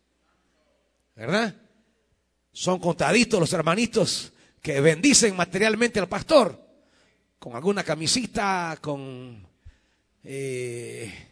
¿Verdad? 1.15 1.53
Son 2.53 2.79
contaditos 2.79 3.39
los 3.39 3.51
hermanitos 3.51 4.31
que 4.67 4.81
bendicen 4.81 5.33
materialmente 5.33 5.97
al 5.97 6.09
pastor, 6.09 6.61
con 7.39 7.55
alguna 7.55 7.85
camisita, 7.85 8.77
con 8.81 9.47
eh, 10.25 11.27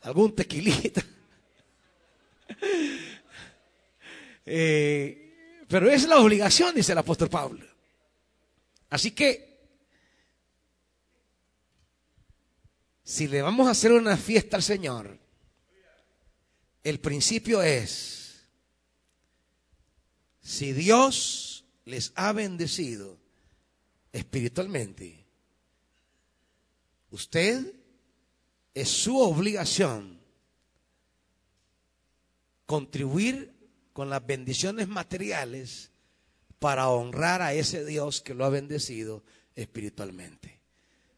algún 0.00 0.34
tequilita. 0.34 1.04
Eh, 4.48 5.64
pero 5.66 5.90
es 5.90 6.06
la 6.06 6.20
obligación, 6.20 6.72
dice 6.72 6.92
el 6.92 6.98
apóstol 6.98 7.28
Pablo. 7.28 7.66
Así 8.90 9.10
que, 9.10 9.58
si 13.02 13.26
le 13.26 13.42
vamos 13.42 13.66
a 13.66 13.72
hacer 13.72 13.90
una 13.90 14.16
fiesta 14.16 14.56
al 14.56 14.62
Señor, 14.62 15.18
el 16.84 17.00
principio 17.00 17.60
es, 17.60 18.46
si 20.40 20.72
Dios 20.72 21.45
les 21.86 22.12
ha 22.16 22.32
bendecido 22.32 23.18
espiritualmente, 24.12 25.24
usted 27.10 27.74
es 28.74 28.88
su 28.90 29.18
obligación 29.18 30.20
contribuir 32.66 33.54
con 33.92 34.10
las 34.10 34.26
bendiciones 34.26 34.88
materiales 34.88 35.90
para 36.58 36.88
honrar 36.88 37.40
a 37.40 37.54
ese 37.54 37.84
Dios 37.84 38.20
que 38.20 38.34
lo 38.34 38.44
ha 38.44 38.50
bendecido 38.50 39.24
espiritualmente. 39.54 40.60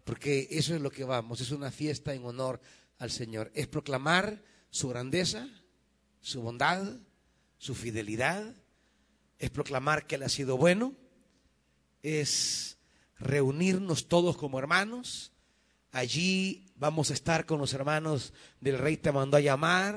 Porque 0.04 0.48
eso 0.50 0.74
es 0.74 0.80
lo 0.80 0.90
que 0.90 1.04
vamos, 1.04 1.40
es 1.40 1.50
una 1.50 1.70
fiesta 1.70 2.14
en 2.14 2.24
honor 2.24 2.60
al 2.98 3.10
Señor, 3.10 3.50
es 3.54 3.66
proclamar 3.66 4.42
su 4.70 4.88
grandeza, 4.88 5.48
su 6.20 6.42
bondad, 6.42 6.98
su 7.56 7.74
fidelidad, 7.74 8.54
es 9.38 9.50
proclamar 9.50 10.06
que 10.06 10.16
Él 10.16 10.24
ha 10.24 10.28
sido 10.28 10.56
bueno, 10.56 10.94
es 12.02 12.78
reunirnos 13.18 14.08
todos 14.08 14.36
como 14.36 14.58
hermanos. 14.58 15.32
Allí 15.92 16.66
vamos 16.76 17.10
a 17.10 17.14
estar 17.14 17.46
con 17.46 17.58
los 17.58 17.72
hermanos 17.72 18.32
del 18.60 18.78
Rey 18.78 18.96
te 18.96 19.12
mandó 19.12 19.36
a 19.36 19.40
llamar, 19.40 19.96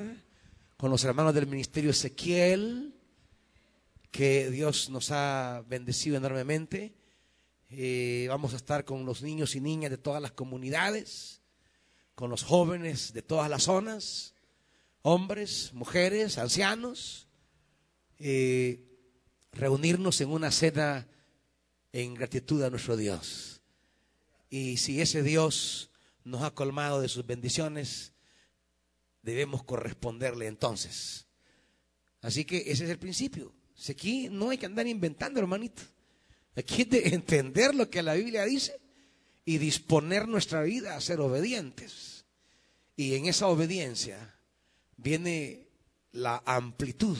con 0.77 0.89
los 0.89 1.03
hermanos 1.03 1.33
del 1.33 1.47
Ministerio 1.47 1.91
Ezequiel, 1.91 2.95
que 4.09 4.49
Dios 4.49 4.89
nos 4.89 5.11
ha 5.11 5.63
bendecido 5.67 6.17
enormemente. 6.17 6.93
Eh, 7.69 8.25
vamos 8.29 8.53
a 8.53 8.57
estar 8.57 8.83
con 8.83 9.05
los 9.05 9.21
niños 9.21 9.55
y 9.55 9.61
niñas 9.61 9.91
de 9.91 9.97
todas 9.97 10.21
las 10.21 10.31
comunidades, 10.31 11.41
con 12.15 12.29
los 12.29 12.43
jóvenes 12.43 13.13
de 13.13 13.21
todas 13.21 13.49
las 13.49 13.63
zonas, 13.63 14.35
hombres, 15.01 15.71
mujeres, 15.73 16.37
ancianos. 16.37 17.27
Eh, 18.19 18.90
reunirnos 19.51 20.21
en 20.21 20.29
una 20.29 20.51
cena 20.51 21.07
en 21.91 22.13
gratitud 22.13 22.63
a 22.63 22.69
nuestro 22.69 22.95
Dios. 22.95 23.61
Y 24.49 24.77
si 24.77 25.01
ese 25.01 25.23
Dios 25.23 25.91
nos 26.23 26.43
ha 26.43 26.51
colmado 26.51 27.01
de 27.01 27.09
sus 27.09 27.25
bendiciones, 27.25 28.13
debemos 29.21 29.63
corresponderle 29.63 30.47
entonces. 30.47 31.27
Así 32.21 32.45
que 32.45 32.57
ese 32.57 32.85
es 32.85 32.89
el 32.89 32.99
principio. 32.99 33.53
aquí 33.89 34.29
no 34.29 34.49
hay 34.49 34.57
que 34.57 34.65
andar 34.65 34.87
inventando, 34.87 35.39
hermanito. 35.39 35.81
Aquí 36.55 36.81
hay 36.81 36.85
que 36.85 37.07
entender 37.09 37.73
lo 37.73 37.89
que 37.89 38.03
la 38.03 38.13
Biblia 38.13 38.45
dice 38.45 38.79
y 39.45 39.57
disponer 39.57 40.27
nuestra 40.27 40.61
vida 40.63 40.95
a 40.95 41.01
ser 41.01 41.19
obedientes. 41.19 42.25
Y 42.95 43.15
en 43.15 43.25
esa 43.25 43.47
obediencia 43.47 44.35
viene 44.97 45.67
la 46.11 46.43
amplitud 46.45 47.17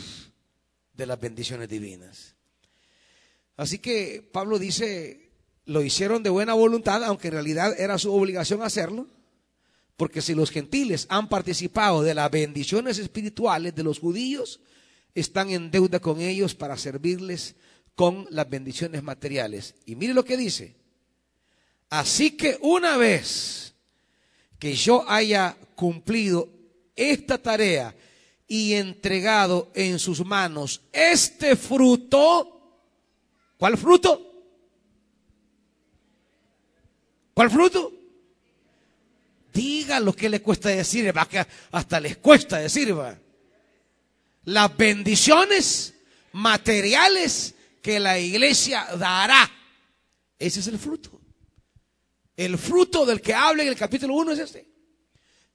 de 0.93 1.05
las 1.05 1.19
bendiciones 1.19 1.69
divinas. 1.69 2.35
Así 3.57 3.79
que 3.79 4.27
Pablo 4.31 4.59
dice, 4.59 5.31
lo 5.65 5.83
hicieron 5.83 6.23
de 6.23 6.29
buena 6.29 6.53
voluntad, 6.53 7.03
aunque 7.03 7.27
en 7.27 7.35
realidad 7.35 7.79
era 7.79 7.97
su 7.97 8.13
obligación 8.13 8.61
hacerlo, 8.61 9.07
porque 9.97 10.21
si 10.21 10.33
los 10.33 10.49
gentiles 10.49 11.05
han 11.09 11.29
participado 11.29 12.01
de 12.01 12.15
las 12.15 12.31
bendiciones 12.31 12.97
espirituales 12.97 13.75
de 13.75 13.83
los 13.83 13.99
judíos, 13.99 14.59
están 15.13 15.49
en 15.49 15.69
deuda 15.69 15.99
con 15.99 16.21
ellos 16.21 16.55
para 16.55 16.77
servirles 16.77 17.55
con 17.95 18.25
las 18.29 18.49
bendiciones 18.49 19.03
materiales. 19.03 19.75
Y 19.85 19.95
mire 19.95 20.13
lo 20.13 20.25
que 20.25 20.37
dice. 20.37 20.75
Así 21.89 22.31
que 22.31 22.57
una 22.61 22.97
vez 22.97 23.75
que 24.57 24.73
yo 24.73 25.07
haya 25.09 25.57
cumplido 25.75 26.49
esta 26.95 27.37
tarea 27.37 27.95
y 28.51 28.73
entregado 28.73 29.71
en 29.73 29.97
sus 29.97 30.25
manos 30.25 30.81
este 30.91 31.55
fruto, 31.55 32.83
¿cuál 33.55 33.77
fruto? 33.77 34.43
¿Cuál 37.33 37.49
fruto? 37.49 37.93
Diga 39.53 40.01
lo 40.01 40.13
que 40.13 40.27
le 40.27 40.41
cuesta 40.41 40.67
decir, 40.67 41.13
hasta 41.71 41.99
les 42.01 42.17
cuesta 42.17 42.57
decir. 42.57 42.93
Las 44.43 44.75
bendiciones 44.75 45.93
materiales 46.33 47.55
que 47.81 48.01
la 48.01 48.19
iglesia 48.19 48.85
dará. 48.97 49.49
Ese 50.37 50.59
es 50.59 50.67
el 50.67 50.77
fruto. 50.77 51.21
El 52.35 52.57
fruto 52.57 53.05
del 53.05 53.21
que 53.21 53.33
habla 53.33 53.63
en 53.63 53.69
el 53.69 53.77
capítulo 53.77 54.13
1 54.15 54.33
es 54.33 54.39
este. 54.39 54.70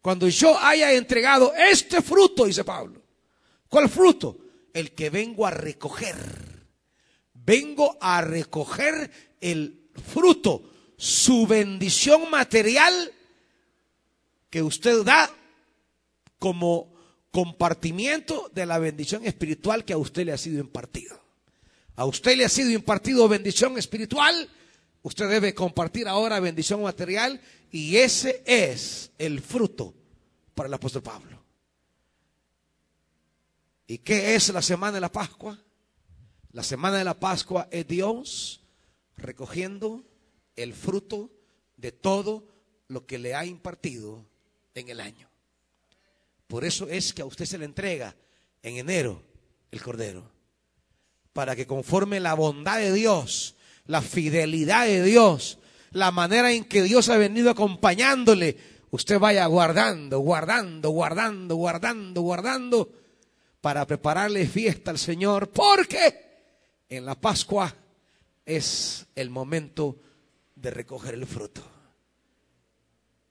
Cuando 0.06 0.28
yo 0.28 0.56
haya 0.60 0.92
entregado 0.92 1.52
este 1.52 2.00
fruto, 2.00 2.44
dice 2.44 2.62
Pablo. 2.62 3.02
¿Cuál 3.68 3.88
fruto? 3.88 4.38
El 4.72 4.92
que 4.92 5.10
vengo 5.10 5.44
a 5.44 5.50
recoger. 5.50 6.14
Vengo 7.34 7.98
a 8.00 8.20
recoger 8.20 9.10
el 9.40 9.90
fruto, 9.94 10.62
su 10.96 11.44
bendición 11.48 12.30
material 12.30 13.12
que 14.48 14.62
usted 14.62 15.02
da 15.02 15.28
como 16.38 16.94
compartimiento 17.32 18.48
de 18.54 18.64
la 18.64 18.78
bendición 18.78 19.26
espiritual 19.26 19.84
que 19.84 19.94
a 19.94 19.98
usted 19.98 20.24
le 20.24 20.32
ha 20.32 20.38
sido 20.38 20.60
impartido. 20.60 21.20
A 21.96 22.04
usted 22.04 22.36
le 22.36 22.44
ha 22.44 22.48
sido 22.48 22.70
impartido 22.70 23.26
bendición 23.26 23.76
espiritual, 23.76 24.48
usted 25.06 25.28
debe 25.30 25.54
compartir 25.54 26.08
ahora 26.08 26.40
bendición 26.40 26.82
material 26.82 27.40
y 27.70 27.96
ese 27.96 28.42
es 28.44 29.12
el 29.18 29.40
fruto 29.40 29.94
para 30.52 30.66
el 30.66 30.74
apóstol 30.74 31.04
Pablo. 31.04 31.40
¿Y 33.86 33.98
qué 33.98 34.34
es 34.34 34.48
la 34.48 34.62
semana 34.62 34.94
de 34.94 35.00
la 35.00 35.12
Pascua? 35.12 35.56
La 36.50 36.64
semana 36.64 36.98
de 36.98 37.04
la 37.04 37.14
Pascua 37.14 37.68
es 37.70 37.86
Dios 37.86 38.64
recogiendo 39.16 40.04
el 40.56 40.74
fruto 40.74 41.30
de 41.76 41.92
todo 41.92 42.48
lo 42.88 43.06
que 43.06 43.18
le 43.18 43.36
ha 43.36 43.46
impartido 43.46 44.26
en 44.74 44.88
el 44.88 45.00
año. 45.00 45.30
Por 46.48 46.64
eso 46.64 46.88
es 46.88 47.14
que 47.14 47.22
a 47.22 47.26
usted 47.26 47.44
se 47.44 47.58
le 47.58 47.64
entrega 47.64 48.16
en 48.60 48.78
enero 48.78 49.22
el 49.70 49.80
Cordero 49.80 50.28
para 51.32 51.54
que 51.54 51.68
conforme 51.68 52.18
la 52.18 52.34
bondad 52.34 52.78
de 52.78 52.92
Dios, 52.92 53.55
la 53.86 54.02
fidelidad 54.02 54.86
de 54.86 55.02
Dios, 55.02 55.58
la 55.92 56.10
manera 56.10 56.52
en 56.52 56.64
que 56.64 56.82
Dios 56.82 57.08
ha 57.08 57.16
venido 57.16 57.50
acompañándole, 57.50 58.56
usted 58.90 59.18
vaya 59.18 59.46
guardando, 59.46 60.18
guardando, 60.18 60.90
guardando, 60.90 61.56
guardando, 61.56 62.20
guardando, 62.20 62.92
para 63.60 63.86
prepararle 63.86 64.46
fiesta 64.46 64.90
al 64.90 64.98
Señor, 64.98 65.50
porque 65.50 66.26
en 66.88 67.04
la 67.04 67.14
Pascua 67.14 67.74
es 68.44 69.06
el 69.14 69.30
momento 69.30 69.98
de 70.54 70.70
recoger 70.70 71.14
el 71.14 71.26
fruto. 71.26 71.62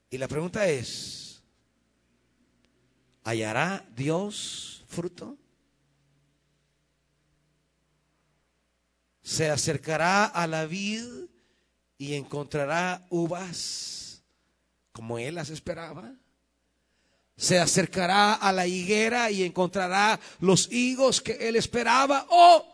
Y 0.09 0.17
la 0.17 0.27
pregunta 0.27 0.67
es, 0.67 1.41
¿hallará 3.23 3.85
Dios 3.95 4.83
fruto? 4.87 5.37
Se 9.25 9.49
acercará 9.49 10.25
a 10.25 10.45
la 10.45 10.67
vid 10.67 11.03
y 11.97 12.13
encontrará 12.13 13.07
uvas 13.09 14.21
como 14.91 15.17
él 15.17 15.33
las 15.33 15.49
esperaba. 15.49 16.13
Se 17.35 17.57
acercará 17.57 18.35
a 18.35 18.51
la 18.51 18.67
higuera 18.67 19.31
y 19.31 19.43
encontrará 19.43 20.19
los 20.41 20.71
higos 20.71 21.21
que 21.21 21.49
él 21.49 21.55
esperaba. 21.55 22.27
O 22.29 22.67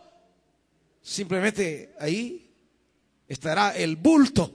simplemente 1.00 1.94
ahí 1.98 2.54
estará 3.26 3.74
el 3.74 3.96
bulto 3.96 4.52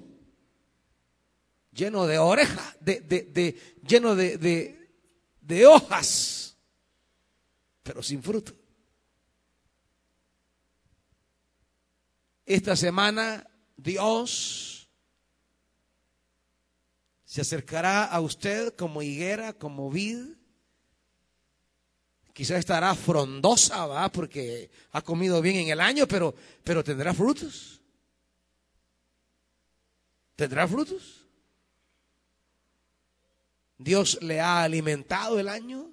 lleno 1.72 2.06
de 2.06 2.20
orejas, 2.20 2.76
de, 2.80 3.60
lleno 3.82 4.16
de, 4.16 4.92
de 5.42 5.66
hojas, 5.66 6.56
pero 7.82 8.04
sin 8.04 8.22
fruto. 8.22 8.57
Esta 12.48 12.78
semana 12.78 13.46
Dios 13.76 14.90
se 17.26 17.42
acercará 17.42 18.06
a 18.06 18.22
usted 18.22 18.74
como 18.76 19.02
higuera, 19.02 19.52
como 19.52 19.92
vid. 19.92 20.30
Quizá 22.32 22.58
estará 22.58 22.96
frondosa, 22.96 23.86
¿va? 23.86 24.10
Porque 24.10 24.72
ha 24.92 25.02
comido 25.02 25.42
bien 25.42 25.58
en 25.58 25.68
el 25.68 25.82
año, 25.82 26.08
pero, 26.08 26.34
pero 26.64 26.86
tendrá 26.86 27.14
frutos. 27.14 27.82
¿Tendrá 30.38 30.66
frutos? 30.70 31.26
Dios 33.78 34.20
le 34.22 34.40
ha 34.40 34.64
alimentado 34.64 35.38
el 35.38 35.50
año, 35.50 35.92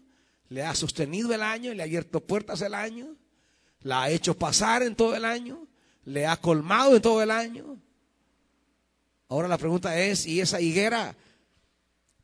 le 0.50 0.62
ha 0.62 0.74
sostenido 0.76 1.34
el 1.34 1.42
año, 1.42 1.74
le 1.74 1.82
ha 1.82 1.86
abierto 1.86 2.20
puertas 2.20 2.62
el 2.62 2.74
año, 2.74 3.16
la 3.80 4.04
ha 4.04 4.10
hecho 4.10 4.38
pasar 4.38 4.84
en 4.84 4.94
todo 4.94 5.16
el 5.16 5.24
año 5.24 5.66
le 6.04 6.26
ha 6.26 6.36
colmado 6.36 6.96
en 6.96 7.02
todo 7.02 7.22
el 7.22 7.30
año. 7.30 7.78
Ahora 9.28 9.48
la 9.48 9.58
pregunta 9.58 9.98
es, 9.98 10.26
¿y 10.26 10.40
esa 10.40 10.60
higuera 10.60 11.16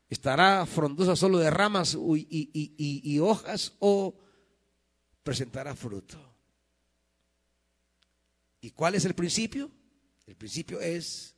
estará 0.09 0.67
frondosa 0.67 1.17
solo 1.17 1.39
de 1.39 1.51
ramas 1.51 1.97
y, 1.97 3.19
hojas 3.21 3.73
o 3.79 4.15
presentará 5.23 5.75
fruto? 5.75 6.19
¿Y 8.61 8.71
cuál 8.71 8.95
es 8.95 9.05
el 9.05 9.15
principio? 9.15 9.71
El 10.27 10.37
principio 10.37 10.81
es 10.81 11.35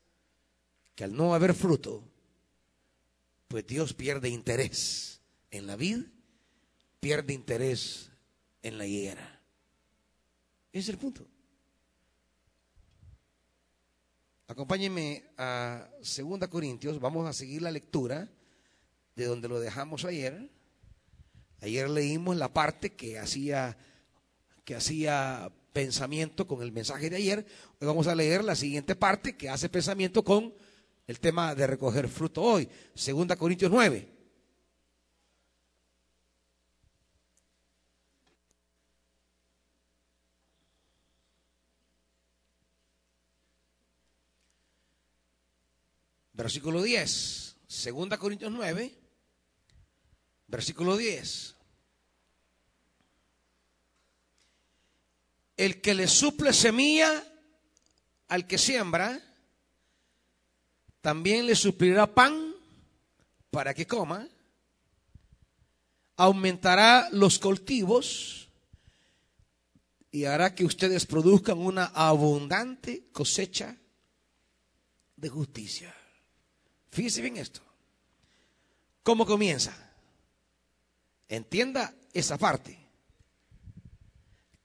que 0.95 1.05
al 1.05 1.15
no 1.17 1.35
haber 1.35 1.55
fruto, 1.55 2.05
pues 3.49 3.67
Dios 3.67 3.95
pierde 3.95 4.29
interés 4.29 5.21
en 5.51 5.67
la 5.67 5.77
vida, 5.77 6.05
pierde 7.01 7.33
interés 7.33 8.11
en 8.63 8.79
la 8.79 8.87
higuera. 8.87 9.41
Ese 10.73 10.81
es 10.81 10.89
el 10.89 10.99
punto. 10.99 11.27
Acompáñenme 14.53 15.25
a 15.39 15.89
2 16.01 16.49
Corintios, 16.51 17.01
vamos 17.01 17.27
a 17.27 17.33
seguir 17.33 17.63
la 17.63 17.71
lectura 17.71 18.29
de 19.17 19.25
donde 19.25 19.49
lo 19.49 19.59
dejamos 19.59 20.05
ayer. 20.05 20.51
Ayer 21.63 21.89
leímos 21.89 22.37
la 22.37 22.53
parte 22.53 22.93
que 22.93 23.19
hacía 23.19 23.79
que 24.67 24.75
hacía 24.75 25.51
pensamiento 25.73 26.47
con 26.47 26.61
el 26.61 26.71
mensaje 26.71 27.09
de 27.09 27.17
ayer. 27.17 27.47
Hoy 27.81 27.87
vamos 27.87 28.09
a 28.09 28.15
leer 28.15 28.45
la 28.45 28.55
siguiente 28.55 28.95
parte 28.95 29.39
que 29.39 29.49
hace 29.49 29.71
pensamiento 29.71 30.23
con 30.23 30.53
el 31.07 31.19
tema 31.19 31.55
de 31.55 31.67
recoger 31.67 32.07
fruto 32.09 32.43
hoy. 32.43 32.69
2 32.95 33.35
Corintios 33.39 33.71
9. 33.71 34.07
Versículo 46.33 46.83
10. 46.83 47.57
Segunda 47.67 48.19
Corintios 48.19 48.53
9. 48.53 48.95
Versículo 50.47 50.97
10. 50.97 51.55
El 55.57 55.81
que 55.81 55.95
le 55.95 56.09
suple 56.09 56.53
semilla 56.53 57.25
al 58.29 58.47
que 58.47 58.57
siembra, 58.57 59.21
también 61.03 61.47
le 61.47 61.55
suplirá 61.55 62.15
pan 62.15 62.55
para 63.51 63.75
que 63.75 63.87
coma, 63.87 64.27
aumentará 66.17 67.09
los 67.13 67.39
cultivos 67.39 68.49
y 70.11 70.25
hará 70.25 70.55
que 70.55 70.65
ustedes 70.65 71.05
produzcan 71.07 71.59
una 71.59 71.87
abundante 71.87 73.09
cosecha 73.13 73.77
de 75.17 75.29
justicia. 75.29 75.95
Fíjese 76.93 77.23
bien 77.23 77.39
esto. 77.39 77.63
¿Cómo 79.03 79.25
comienza? 79.25 79.75
Entienda 81.27 81.95
esa 82.13 82.37
parte. 82.37 82.79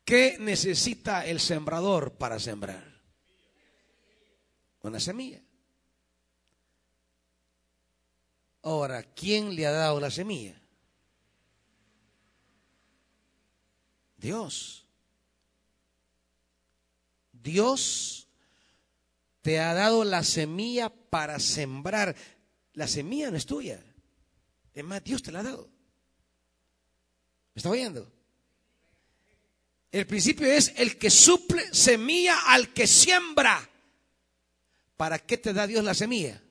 ¿Qué 0.04 0.38
necesita 0.38 1.26
el 1.26 1.40
sembrador 1.40 2.14
para 2.14 2.38
sembrar? 2.38 3.02
Una 4.82 5.00
semilla. 5.00 5.42
Ahora, 8.62 9.04
¿quién 9.04 9.56
le 9.56 9.66
ha 9.66 9.72
dado 9.72 10.00
la 10.02 10.12
semilla? 10.12 10.62
Dios. 14.18 14.86
Dios 17.32 18.27
te 19.48 19.62
ha 19.62 19.74
dado 19.74 20.04
la 20.04 20.26
semilla 20.26 20.89
para 20.89 21.39
sembrar. 21.39 22.14
La 22.74 22.86
semilla 22.86 23.32
no 23.32 23.38
es 23.38 23.45
tuya. 23.45 23.82
Es 24.74 24.84
más, 24.84 25.02
Dios 25.02 25.24
te 25.24 25.32
la 25.32 25.39
ha 25.39 25.43
dado. 25.43 25.70
¿Me 27.54 27.60
está 27.60 27.70
oyendo? 27.70 28.12
El 29.89 30.06
principio 30.06 30.48
es 30.48 30.74
el 30.76 30.98
que 30.98 31.10
suple 31.10 31.74
semilla 31.74 32.52
al 32.52 32.74
que 32.74 32.88
siembra. 32.88 33.70
¿Para 34.98 35.18
qué 35.18 35.38
te 35.38 35.54
da 35.54 35.66
Dios 35.66 35.82
la 35.82 35.93
semilla? 35.93 36.43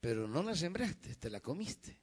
Pero 0.00 0.26
no 0.26 0.42
la 0.42 0.56
sembraste, 0.56 1.14
te 1.14 1.30
la 1.30 1.38
comiste. 1.38 1.96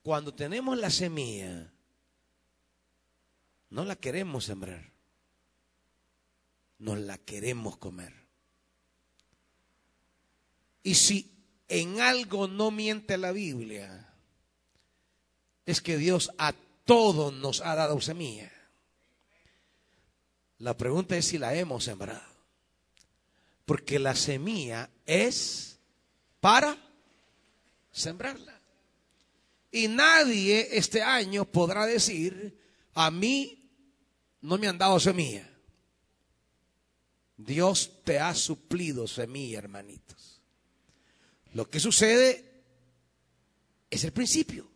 Cuando 0.00 0.32
tenemos 0.32 0.78
la 0.78 0.90
semilla, 0.90 1.72
no 3.70 3.84
la 3.84 3.96
queremos 3.96 4.44
sembrar, 4.44 4.92
nos 6.78 6.98
la 6.98 7.18
queremos 7.18 7.76
comer. 7.76 8.14
Y 10.82 10.94
si 10.94 11.30
en 11.68 12.00
algo 12.00 12.48
no 12.48 12.70
miente 12.70 13.18
la 13.18 13.32
Biblia, 13.32 14.08
es 15.66 15.82
que 15.82 15.98
Dios 15.98 16.30
a 16.38 16.54
todos 16.84 17.32
nos 17.32 17.60
ha 17.60 17.74
dado 17.74 18.00
semilla. 18.00 18.50
La 20.58 20.76
pregunta 20.76 21.16
es 21.16 21.26
si 21.26 21.38
la 21.38 21.54
hemos 21.54 21.84
sembrado. 21.84 22.26
Porque 23.66 23.98
la 23.98 24.16
semilla 24.16 24.88
es 25.04 25.78
para 26.40 26.76
sembrarla. 27.92 28.58
Y 29.70 29.88
nadie 29.88 30.68
este 30.72 31.02
año 31.02 31.44
podrá 31.44 31.84
decir, 31.84 32.58
a 33.00 33.12
mí 33.12 33.70
no 34.40 34.58
me 34.58 34.66
han 34.66 34.76
dado 34.76 34.98
semilla. 34.98 35.48
Dios 37.36 38.02
te 38.02 38.18
ha 38.18 38.34
suplido 38.34 39.06
semilla, 39.06 39.58
hermanitos. 39.58 40.42
Lo 41.52 41.70
que 41.70 41.78
sucede 41.78 42.64
es 43.88 44.02
el 44.02 44.12
principio. 44.12 44.68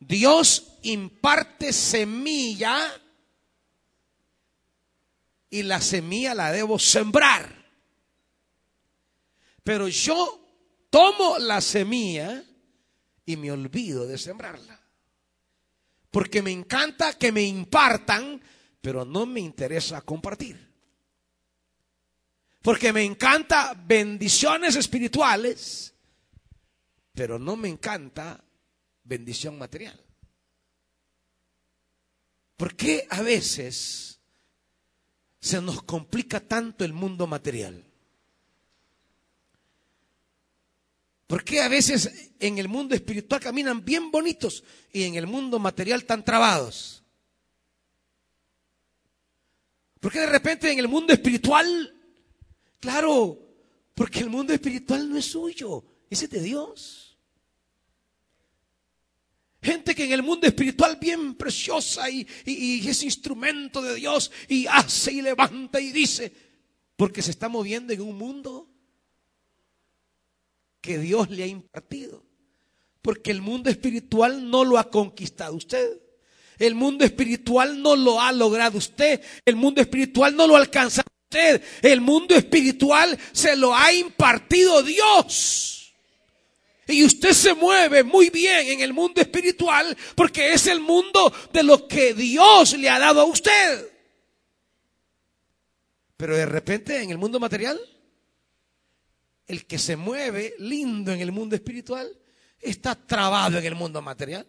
Dios 0.00 0.76
imparte 0.82 1.72
semilla 1.72 2.78
y 5.48 5.62
la 5.62 5.80
semilla 5.80 6.34
la 6.34 6.52
debo 6.52 6.78
sembrar. 6.78 7.72
Pero 9.64 9.88
yo 9.88 10.46
tomo 10.90 11.38
la 11.38 11.62
semilla 11.62 12.44
y 13.24 13.38
me 13.38 13.50
olvido 13.50 14.06
de 14.06 14.18
sembrarla. 14.18 14.81
Porque 16.12 16.42
me 16.42 16.52
encanta 16.52 17.14
que 17.14 17.32
me 17.32 17.42
impartan, 17.42 18.40
pero 18.82 19.04
no 19.04 19.24
me 19.24 19.40
interesa 19.40 20.02
compartir. 20.02 20.70
Porque 22.60 22.92
me 22.92 23.02
encanta 23.02 23.74
bendiciones 23.74 24.76
espirituales, 24.76 25.94
pero 27.14 27.38
no 27.38 27.56
me 27.56 27.68
encanta 27.68 28.44
bendición 29.02 29.58
material. 29.58 29.98
¿Por 32.56 32.76
qué 32.76 33.06
a 33.10 33.22
veces 33.22 34.20
se 35.40 35.62
nos 35.62 35.82
complica 35.82 36.40
tanto 36.40 36.84
el 36.84 36.92
mundo 36.92 37.26
material? 37.26 37.91
¿Por 41.32 41.44
qué 41.44 41.62
a 41.62 41.68
veces 41.68 42.30
en 42.38 42.58
el 42.58 42.68
mundo 42.68 42.94
espiritual 42.94 43.40
caminan 43.40 43.82
bien 43.82 44.10
bonitos 44.10 44.62
y 44.92 45.04
en 45.04 45.14
el 45.14 45.26
mundo 45.26 45.58
material 45.58 46.04
tan 46.04 46.22
trabados? 46.22 47.02
¿Por 49.98 50.12
qué 50.12 50.20
de 50.20 50.26
repente 50.26 50.70
en 50.70 50.78
el 50.78 50.88
mundo 50.88 51.14
espiritual, 51.14 51.96
claro, 52.78 53.38
porque 53.94 54.18
el 54.18 54.28
mundo 54.28 54.52
espiritual 54.52 55.08
no 55.08 55.16
es 55.16 55.24
suyo, 55.24 55.82
ese 56.10 56.26
es 56.26 56.30
de 56.32 56.42
Dios. 56.42 57.16
Gente 59.62 59.94
que 59.94 60.04
en 60.04 60.12
el 60.12 60.22
mundo 60.22 60.46
espiritual 60.46 60.98
bien 61.00 61.34
preciosa 61.36 62.10
y, 62.10 62.28
y, 62.44 62.86
es 62.86 63.02
instrumento 63.04 63.80
de 63.80 63.94
Dios 63.94 64.30
y 64.48 64.66
hace 64.66 65.12
y 65.12 65.22
levanta 65.22 65.80
y 65.80 65.92
dice, 65.92 66.30
porque 66.94 67.22
se 67.22 67.30
está 67.30 67.48
moviendo 67.48 67.94
en 67.94 68.02
un 68.02 68.18
mundo 68.18 68.68
que 70.82 70.98
Dios 70.98 71.30
le 71.30 71.44
ha 71.44 71.46
impartido. 71.46 72.22
Porque 73.00 73.30
el 73.30 73.40
mundo 73.40 73.70
espiritual 73.70 74.50
no 74.50 74.64
lo 74.64 74.78
ha 74.78 74.90
conquistado 74.90 75.54
usted. 75.54 75.98
El 76.58 76.74
mundo 76.74 77.04
espiritual 77.04 77.80
no 77.80 77.96
lo 77.96 78.20
ha 78.20 78.30
logrado 78.32 78.76
usted. 78.76 79.22
El 79.44 79.56
mundo 79.56 79.80
espiritual 79.80 80.36
no 80.36 80.46
lo 80.46 80.56
ha 80.56 80.58
alcanzado 80.58 81.08
usted. 81.30 81.62
El 81.80 82.00
mundo 82.00 82.34
espiritual 82.34 83.18
se 83.32 83.56
lo 83.56 83.74
ha 83.74 83.92
impartido 83.92 84.82
Dios. 84.82 85.94
Y 86.86 87.04
usted 87.04 87.32
se 87.32 87.54
mueve 87.54 88.02
muy 88.02 88.28
bien 88.30 88.68
en 88.68 88.80
el 88.80 88.92
mundo 88.92 89.20
espiritual 89.20 89.96
porque 90.14 90.52
es 90.52 90.66
el 90.66 90.80
mundo 90.80 91.32
de 91.52 91.62
lo 91.62 91.86
que 91.86 92.12
Dios 92.12 92.76
le 92.76 92.90
ha 92.90 92.98
dado 92.98 93.22
a 93.22 93.24
usted. 93.24 93.88
Pero 96.16 96.36
de 96.36 96.46
repente 96.46 97.02
en 97.02 97.10
el 97.10 97.18
mundo 97.18 97.40
material 97.40 97.80
el 99.52 99.66
que 99.66 99.78
se 99.78 99.96
mueve 99.96 100.54
lindo 100.60 101.12
en 101.12 101.20
el 101.20 101.30
mundo 101.30 101.54
espiritual 101.54 102.18
está 102.58 102.94
trabado 102.94 103.58
en 103.58 103.66
el 103.66 103.74
mundo 103.74 104.00
material. 104.00 104.48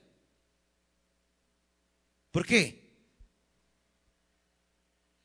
¿Por 2.32 2.46
qué? 2.46 2.82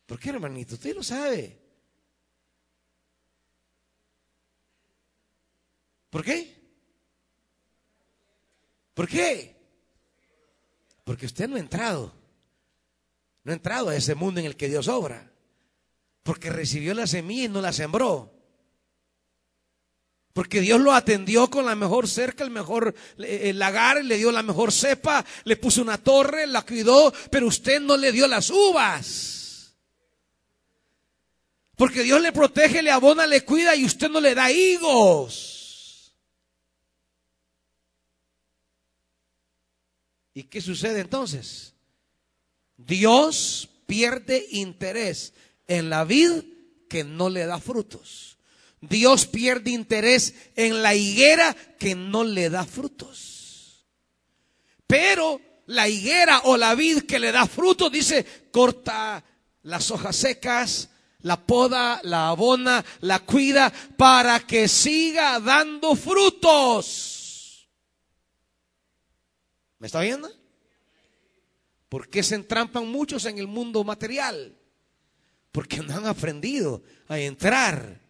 ¿Por 0.04 0.18
qué, 0.18 0.30
hermanito? 0.30 0.74
Usted 0.74 0.96
lo 0.96 1.04
sabe. 1.04 1.56
¿Por 6.10 6.24
qué? 6.24 6.56
¿Por 8.94 9.06
qué? 9.06 9.56
Porque 11.04 11.26
usted 11.26 11.48
no 11.48 11.54
ha 11.54 11.60
entrado. 11.60 12.12
No 13.44 13.52
ha 13.52 13.54
entrado 13.54 13.90
a 13.90 13.96
ese 13.96 14.16
mundo 14.16 14.40
en 14.40 14.46
el 14.46 14.56
que 14.56 14.68
Dios 14.68 14.88
obra. 14.88 15.32
Porque 16.24 16.50
recibió 16.50 16.94
la 16.94 17.06
semilla 17.06 17.44
y 17.44 17.48
no 17.48 17.60
la 17.60 17.72
sembró. 17.72 18.37
Porque 20.38 20.60
Dios 20.60 20.80
lo 20.80 20.92
atendió 20.92 21.50
con 21.50 21.66
la 21.66 21.74
mejor 21.74 22.06
cerca, 22.06 22.44
el 22.44 22.50
mejor 22.50 22.94
eh, 23.18 23.52
lagar, 23.52 24.04
le 24.04 24.18
dio 24.18 24.30
la 24.30 24.44
mejor 24.44 24.70
cepa, 24.70 25.26
le 25.42 25.56
puso 25.56 25.82
una 25.82 25.98
torre, 25.98 26.46
la 26.46 26.62
cuidó, 26.62 27.12
pero 27.28 27.48
usted 27.48 27.80
no 27.80 27.96
le 27.96 28.12
dio 28.12 28.28
las 28.28 28.48
uvas. 28.48 29.74
Porque 31.74 32.04
Dios 32.04 32.22
le 32.22 32.30
protege, 32.30 32.84
le 32.84 32.92
abona, 32.92 33.26
le 33.26 33.44
cuida 33.44 33.74
y 33.74 33.84
usted 33.84 34.08
no 34.08 34.20
le 34.20 34.36
da 34.36 34.52
higos. 34.52 36.14
¿Y 40.34 40.44
qué 40.44 40.60
sucede 40.60 41.00
entonces? 41.00 41.74
Dios 42.76 43.68
pierde 43.86 44.46
interés 44.52 45.32
en 45.66 45.90
la 45.90 46.04
vid 46.04 46.44
que 46.88 47.02
no 47.02 47.28
le 47.28 47.44
da 47.44 47.58
frutos. 47.58 48.27
Dios 48.80 49.26
pierde 49.26 49.70
interés 49.70 50.34
en 50.54 50.82
la 50.82 50.94
higuera 50.94 51.54
que 51.78 51.94
no 51.94 52.24
le 52.24 52.50
da 52.50 52.64
frutos. 52.64 53.86
Pero 54.86 55.40
la 55.66 55.88
higuera 55.88 56.40
o 56.44 56.56
la 56.56 56.74
vid 56.74 57.02
que 57.02 57.18
le 57.18 57.32
da 57.32 57.46
frutos, 57.46 57.90
dice, 57.90 58.24
corta 58.50 59.22
las 59.62 59.90
hojas 59.90 60.16
secas, 60.16 60.88
la 61.20 61.44
poda, 61.44 62.00
la 62.04 62.28
abona, 62.28 62.84
la 63.00 63.18
cuida 63.20 63.72
para 63.96 64.40
que 64.40 64.68
siga 64.68 65.40
dando 65.40 65.94
frutos. 65.96 67.68
¿Me 69.78 69.86
está 69.86 70.00
viendo? 70.00 70.30
¿Por 71.88 72.08
qué 72.08 72.22
se 72.22 72.34
entrampan 72.34 72.86
muchos 72.88 73.24
en 73.24 73.38
el 73.38 73.46
mundo 73.46 73.82
material? 73.84 74.56
Porque 75.52 75.78
no 75.78 75.96
han 75.96 76.06
aprendido 76.06 76.82
a 77.08 77.18
entrar 77.18 78.07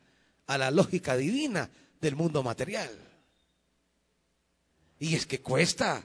a 0.49 0.59
la 0.59 0.71
lógica 0.71 1.17
divina 1.17 1.71
del 2.01 2.17
mundo 2.17 2.43
material. 2.43 2.91
Y 4.99 5.15
es 5.15 5.27
que 5.27 5.41
cuesta. 5.41 6.05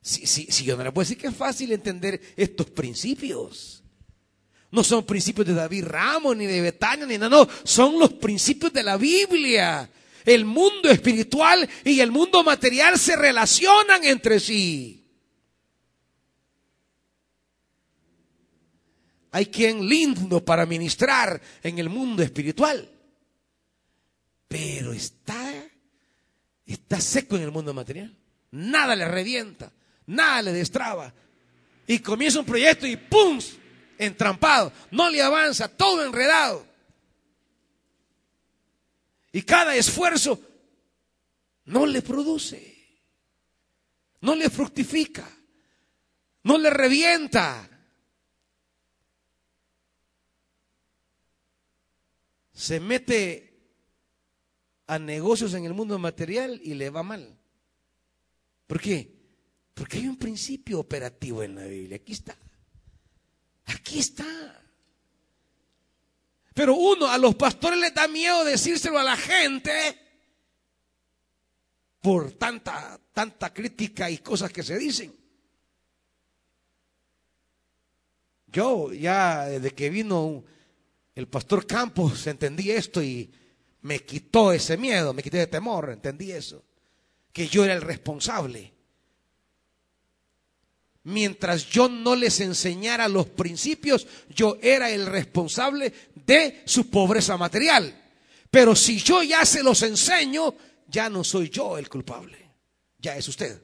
Si, 0.00 0.26
si, 0.26 0.46
si 0.46 0.64
yo 0.64 0.76
no 0.76 0.84
le 0.84 0.92
puedo 0.92 1.04
decir 1.04 1.18
que 1.18 1.26
es 1.26 1.36
fácil 1.36 1.72
entender 1.72 2.20
estos 2.36 2.70
principios. 2.70 3.82
No 4.70 4.84
son 4.84 5.04
principios 5.04 5.46
de 5.46 5.54
David 5.54 5.86
Ramos, 5.86 6.36
ni 6.36 6.46
de 6.46 6.60
Betania, 6.60 7.06
ni 7.06 7.16
nada, 7.16 7.30
no, 7.30 7.48
son 7.64 7.98
los 7.98 8.12
principios 8.14 8.72
de 8.72 8.82
la 8.82 8.98
Biblia. 8.98 9.90
El 10.24 10.44
mundo 10.44 10.90
espiritual 10.90 11.68
y 11.84 12.00
el 12.00 12.10
mundo 12.10 12.44
material 12.44 12.98
se 12.98 13.16
relacionan 13.16 14.04
entre 14.04 14.38
sí. 14.38 15.07
Hay 19.30 19.46
quien 19.46 19.86
lindo 19.86 20.44
para 20.44 20.66
ministrar 20.66 21.40
en 21.62 21.78
el 21.78 21.88
mundo 21.88 22.22
espiritual, 22.22 22.90
pero 24.46 24.92
está, 24.92 25.52
está 26.64 27.00
seco 27.00 27.36
en 27.36 27.42
el 27.42 27.50
mundo 27.50 27.74
material. 27.74 28.16
Nada 28.50 28.96
le 28.96 29.06
revienta, 29.06 29.70
nada 30.06 30.42
le 30.42 30.52
destraba. 30.52 31.12
Y 31.86 31.98
comienza 31.98 32.40
un 32.40 32.46
proyecto 32.46 32.86
y 32.86 32.96
¡pum! 32.96 33.38
entrampado, 33.98 34.72
no 34.90 35.10
le 35.10 35.20
avanza, 35.20 35.68
todo 35.68 36.04
enredado. 36.04 36.66
Y 39.32 39.42
cada 39.42 39.74
esfuerzo 39.76 40.40
no 41.66 41.84
le 41.84 42.00
produce, 42.00 42.76
no 44.20 44.34
le 44.34 44.48
fructifica, 44.48 45.28
no 46.44 46.56
le 46.56 46.70
revienta. 46.70 47.68
Se 52.58 52.80
mete 52.80 53.54
a 54.88 54.98
negocios 54.98 55.54
en 55.54 55.64
el 55.64 55.74
mundo 55.74 55.96
material 55.96 56.60
y 56.60 56.74
le 56.74 56.90
va 56.90 57.04
mal. 57.04 57.38
¿Por 58.66 58.80
qué? 58.80 59.14
Porque 59.74 59.98
hay 59.98 60.08
un 60.08 60.16
principio 60.16 60.80
operativo 60.80 61.44
en 61.44 61.54
la 61.54 61.62
Biblia. 61.66 61.98
Aquí 61.98 62.14
está. 62.14 62.36
Aquí 63.66 64.00
está. 64.00 64.60
Pero 66.52 66.74
uno, 66.74 67.06
a 67.06 67.16
los 67.16 67.36
pastores 67.36 67.78
les 67.78 67.94
da 67.94 68.08
miedo 68.08 68.44
decírselo 68.44 68.98
a 68.98 69.04
la 69.04 69.16
gente 69.16 69.70
por 72.00 72.32
tanta, 72.32 73.00
tanta 73.12 73.54
crítica 73.54 74.10
y 74.10 74.18
cosas 74.18 74.50
que 74.50 74.64
se 74.64 74.76
dicen. 74.76 75.14
Yo 78.48 78.92
ya 78.92 79.46
desde 79.46 79.70
que 79.70 79.90
vino 79.90 80.44
el 81.18 81.26
pastor 81.26 81.66
Campos 81.66 82.26
entendí 82.26 82.70
esto 82.70 83.02
y 83.02 83.30
me 83.82 84.00
quitó 84.00 84.52
ese 84.52 84.76
miedo, 84.76 85.12
me 85.12 85.22
quité 85.22 85.38
de 85.38 85.46
temor, 85.48 85.90
entendí 85.90 86.30
eso, 86.30 86.62
que 87.32 87.48
yo 87.48 87.64
era 87.64 87.74
el 87.74 87.82
responsable 87.82 88.72
mientras 91.08 91.66
yo 91.66 91.88
no 91.88 92.14
les 92.14 92.40
enseñara 92.40 93.08
los 93.08 93.26
principios, 93.26 94.06
yo 94.28 94.58
era 94.60 94.90
el 94.90 95.06
responsable 95.06 95.92
de 96.14 96.62
su 96.66 96.90
pobreza 96.90 97.36
material. 97.36 98.04
Pero 98.50 98.76
si 98.76 98.98
yo 98.98 99.22
ya 99.22 99.44
se 99.44 99.62
los 99.62 99.82
enseño, 99.82 100.54
ya 100.86 101.08
no 101.08 101.24
soy 101.24 101.48
yo 101.48 101.78
el 101.78 101.88
culpable, 101.88 102.38
ya 102.98 103.16
es 103.16 103.26
usted. 103.26 103.60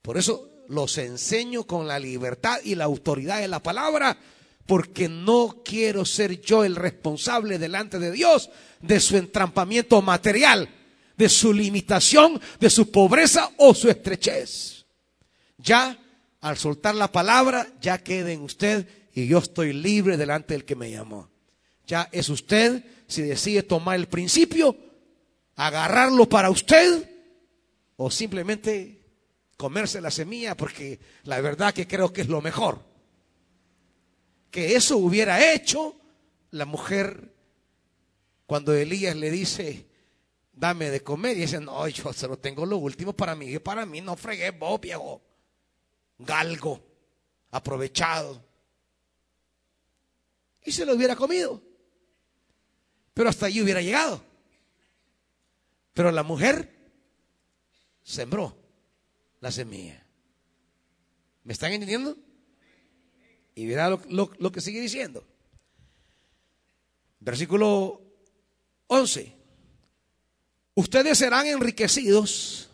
Por 0.00 0.16
eso 0.16 0.48
los 0.68 0.96
enseño 0.98 1.64
con 1.64 1.86
la 1.86 1.98
libertad 1.98 2.60
y 2.62 2.74
la 2.74 2.84
autoridad 2.84 3.40
de 3.40 3.48
la 3.48 3.62
palabra, 3.62 4.16
porque 4.68 5.08
no 5.08 5.62
quiero 5.64 6.04
ser 6.04 6.40
yo 6.40 6.62
el 6.62 6.76
responsable 6.76 7.58
delante 7.58 7.98
de 7.98 8.12
Dios 8.12 8.50
de 8.80 9.00
su 9.00 9.16
entrampamiento 9.16 10.00
material, 10.00 10.68
de 11.16 11.28
su 11.28 11.52
limitación, 11.52 12.40
de 12.60 12.70
su 12.70 12.92
pobreza 12.92 13.50
o 13.56 13.74
su 13.74 13.90
estrechez 13.90 14.78
ya 15.58 15.98
al 16.40 16.56
soltar 16.56 16.94
la 16.94 17.10
palabra, 17.10 17.66
ya 17.80 17.98
quede 17.98 18.32
en 18.32 18.42
usted 18.42 18.88
y 19.12 19.26
yo 19.26 19.38
estoy 19.38 19.72
libre 19.72 20.16
delante 20.16 20.54
del 20.54 20.64
que 20.64 20.76
me 20.76 20.90
llamó. 20.90 21.28
Ya 21.86 22.08
es 22.12 22.28
usted 22.28 22.84
si 23.08 23.22
decide 23.22 23.62
tomar 23.62 23.96
el 23.96 24.06
principio, 24.06 24.76
agarrarlo 25.56 26.28
para 26.28 26.50
usted 26.50 27.10
o 27.96 28.10
simplemente 28.10 29.04
comerse 29.56 30.00
la 30.00 30.10
semilla 30.10 30.56
porque 30.56 31.00
la 31.24 31.40
verdad 31.40 31.74
que 31.74 31.88
creo 31.88 32.12
que 32.12 32.20
es 32.20 32.28
lo 32.28 32.40
mejor. 32.40 32.87
Que 34.50 34.74
eso 34.74 34.96
hubiera 34.96 35.52
hecho 35.52 35.94
la 36.50 36.64
mujer 36.64 37.34
cuando 38.46 38.74
Elías 38.74 39.14
le 39.16 39.30
dice, 39.30 39.86
dame 40.52 40.90
de 40.90 41.02
comer 41.02 41.36
y 41.36 41.40
dice, 41.40 41.60
no, 41.60 41.86
yo 41.88 42.12
solo 42.12 42.38
tengo 42.38 42.64
lo 42.64 42.78
último 42.78 43.12
para 43.12 43.34
mí, 43.34 43.52
y 43.52 43.58
para 43.58 43.84
mí 43.84 44.00
no 44.00 44.16
fregué 44.16 44.50
vos, 44.50 44.80
viejo 44.80 45.22
galgo, 46.18 46.84
aprovechado. 47.50 48.44
Y 50.64 50.72
se 50.72 50.84
lo 50.84 50.94
hubiera 50.94 51.16
comido. 51.16 51.62
Pero 53.14 53.28
hasta 53.28 53.46
allí 53.46 53.62
hubiera 53.62 53.80
llegado. 53.80 54.22
Pero 55.92 56.12
la 56.12 56.22
mujer 56.22 56.72
sembró 58.02 58.56
la 59.40 59.50
semilla. 59.50 60.04
¿Me 61.44 61.52
están 61.52 61.72
entendiendo? 61.72 62.16
Y 63.58 63.66
verá 63.66 63.88
lo, 63.90 64.52
que 64.52 64.60
sigue 64.60 64.80
diciendo. 64.80 65.26
Versículo 67.18 68.00
11. 68.86 69.34
Ustedes 70.76 71.18
serán 71.18 71.44
enriquecidos 71.48 72.70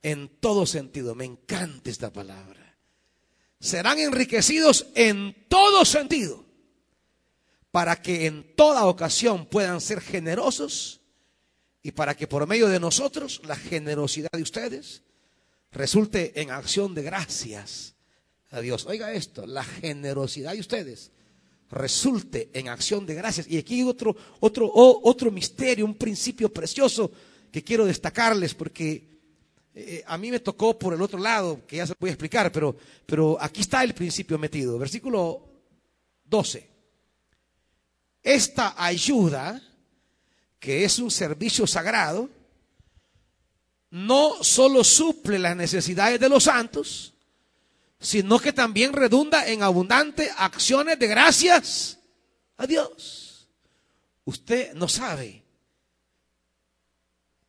en 0.00 0.40
todo 0.40 0.64
sentido. 0.64 1.14
Me 1.14 1.26
encanta 1.26 1.90
esta 1.90 2.10
palabra. 2.10 2.78
Serán 3.60 3.98
enriquecidos 3.98 4.86
en 4.94 5.36
todo 5.50 5.84
sentido 5.84 6.46
para 7.70 8.00
que 8.00 8.24
en 8.24 8.56
toda 8.56 8.86
ocasión 8.86 9.44
puedan 9.44 9.82
ser 9.82 10.00
generosos 10.00 11.02
y 11.82 11.92
para 11.92 12.16
que 12.16 12.26
por 12.26 12.46
medio 12.46 12.68
de 12.68 12.80
nosotros 12.80 13.42
la 13.44 13.56
generosidad 13.56 14.30
de 14.32 14.42
ustedes 14.42 15.02
resulte 15.72 16.40
en 16.40 16.52
acción 16.52 16.94
de 16.94 17.02
gracias 17.02 17.94
a 18.54 18.60
Dios. 18.60 18.86
Oiga 18.86 19.12
esto, 19.12 19.46
la 19.46 19.64
generosidad 19.64 20.52
de 20.52 20.60
ustedes 20.60 21.10
resulte 21.70 22.50
en 22.52 22.68
acción 22.68 23.04
de 23.04 23.14
gracias. 23.14 23.46
Y 23.48 23.58
aquí 23.58 23.82
otro, 23.82 24.16
otro, 24.40 24.70
otro 24.72 25.30
misterio, 25.30 25.84
un 25.84 25.96
principio 25.96 26.52
precioso 26.52 27.10
que 27.50 27.64
quiero 27.64 27.84
destacarles 27.84 28.54
porque 28.54 29.14
eh, 29.74 30.04
a 30.06 30.16
mí 30.16 30.30
me 30.30 30.40
tocó 30.40 30.78
por 30.78 30.94
el 30.94 31.02
otro 31.02 31.18
lado, 31.18 31.66
que 31.66 31.76
ya 31.76 31.86
se 31.86 31.94
puede 31.96 32.12
explicar, 32.12 32.52
pero, 32.52 32.76
pero 33.06 33.36
aquí 33.40 33.60
está 33.60 33.82
el 33.82 33.94
principio 33.94 34.38
metido. 34.38 34.78
Versículo 34.78 35.48
12. 36.24 36.70
Esta 38.22 38.74
ayuda, 38.82 39.60
que 40.60 40.84
es 40.84 40.98
un 40.98 41.10
servicio 41.10 41.66
sagrado, 41.66 42.30
no 43.90 44.42
solo 44.42 44.82
suple 44.82 45.38
las 45.38 45.56
necesidades 45.56 46.18
de 46.18 46.28
los 46.28 46.44
santos, 46.44 47.13
sino 48.04 48.38
que 48.38 48.52
también 48.52 48.92
redunda 48.92 49.48
en 49.48 49.62
abundantes 49.62 50.30
acciones 50.36 50.98
de 50.98 51.06
gracias 51.06 51.98
a 52.58 52.66
Dios. 52.66 53.48
Usted 54.26 54.74
no 54.74 54.88
sabe 54.88 55.42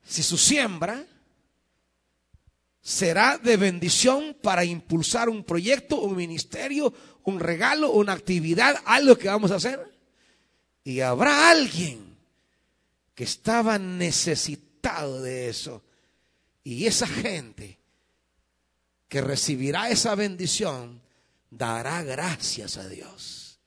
si 0.05 0.23
su 0.23 0.37
siembra 0.37 1.05
será 2.81 3.37
de 3.37 3.57
bendición 3.57 4.37
para 4.41 4.63
impulsar 4.63 5.27
un 5.27 5.43
proyecto, 5.43 5.99
un 5.99 6.15
ministerio, 6.15 6.93
un 7.25 7.41
regalo, 7.41 7.91
una 7.91 8.13
actividad, 8.13 8.81
algo 8.85 9.17
que 9.17 9.27
vamos 9.27 9.51
a 9.51 9.55
hacer. 9.55 9.93
Y 10.85 11.01
habrá 11.01 11.49
alguien 11.49 12.15
que 13.13 13.25
estaba 13.25 13.77
necesitado 13.77 15.21
de 15.21 15.49
eso. 15.49 15.83
Y 16.63 16.85
esa 16.85 17.07
gente 17.07 17.77
que 19.07 19.21
recibirá 19.21 19.89
esa 19.89 20.15
bendición 20.15 21.01
dará 21.49 22.03
gracias 22.03 22.77
a 22.77 22.87
Dios. 22.87 23.59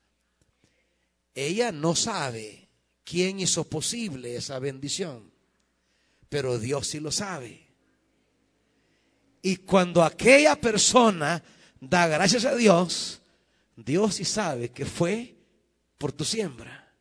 Ella 1.34 1.72
no 1.72 1.94
sabe 1.94 2.68
quién 3.04 3.40
hizo 3.40 3.64
posible 3.64 4.36
esa 4.36 4.58
bendición, 4.58 5.32
pero 6.28 6.58
Dios 6.58 6.88
sí 6.88 7.00
lo 7.00 7.10
sabe. 7.12 7.66
Y 9.40 9.56
cuando 9.56 10.02
aquella 10.02 10.60
persona 10.60 11.42
da 11.80 12.08
gracias 12.08 12.44
a 12.44 12.54
Dios, 12.54 13.20
Dios 13.76 14.16
sí 14.16 14.24
sabe 14.24 14.70
que 14.70 14.84
fue 14.84 15.36
por 15.96 16.12
tu 16.12 16.24
siembra. 16.24 16.92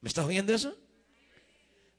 ¿Me 0.00 0.08
estás 0.08 0.24
oyendo 0.24 0.54
eso? 0.54 0.76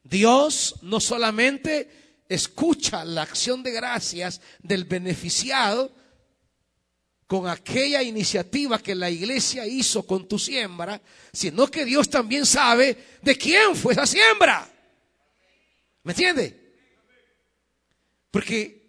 Dios 0.04 0.78
no 0.82 1.00
solamente 1.00 2.09
escucha 2.30 3.04
la 3.04 3.24
acción 3.24 3.64
de 3.64 3.72
gracias 3.72 4.40
del 4.60 4.86
beneficiado 4.86 5.92
con 7.28 7.48
aquella 7.48 8.02
iniciativa 8.02 8.80
que 8.80 8.96
la 8.96 9.10
iglesia 9.10 9.68
hizo 9.68 10.04
con 10.04 10.28
tu 10.28 10.40
siembra, 10.40 11.02
sino 11.34 11.68
que 11.68 11.86
Dios 11.86 12.10
también 12.10 12.46
sabe 12.46 12.98
de 13.22 13.38
quién 13.38 13.76
fue 13.76 13.94
esa 13.94 14.08
siembra. 14.08 14.68
¿Me 16.04 16.14
entiende? 16.14 16.76
Porque 18.32 18.80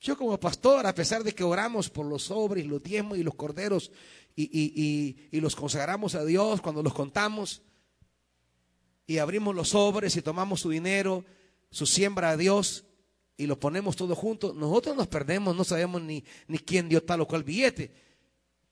yo 0.00 0.16
como 0.16 0.38
pastor, 0.38 0.84
a 0.86 0.94
pesar 0.94 1.22
de 1.22 1.32
que 1.32 1.44
oramos 1.44 1.90
por 1.90 2.06
los 2.06 2.24
sobres, 2.24 2.66
los 2.66 2.82
diezmos 2.82 3.18
y 3.18 3.22
los 3.22 3.36
corderos 3.36 3.92
y, 4.34 5.16
los 5.30 5.54
consagramos 5.54 6.14
a 6.16 6.24
Dios, 6.24 6.60
cuando 6.60 6.82
los 6.82 6.94
contamos 6.94 7.62
y 9.06 9.18
abrimos 9.18 9.54
los 9.54 9.68
sobres 9.70 10.16
y 10.16 10.22
tomamos 10.22 10.60
su 10.60 10.70
dinero, 10.70 11.24
su 11.72 11.86
siembra 11.86 12.30
a 12.30 12.36
Dios 12.36 12.84
y 13.36 13.46
lo 13.46 13.58
ponemos 13.58 13.96
todo 13.96 14.14
junto, 14.14 14.52
nosotros 14.52 14.94
nos 14.94 15.08
perdemos, 15.08 15.56
no 15.56 15.64
sabemos 15.64 16.00
ni, 16.00 16.22
ni 16.46 16.58
quién 16.58 16.88
dio 16.88 17.02
tal 17.02 17.22
o 17.22 17.26
cual 17.26 17.42
billete. 17.42 17.90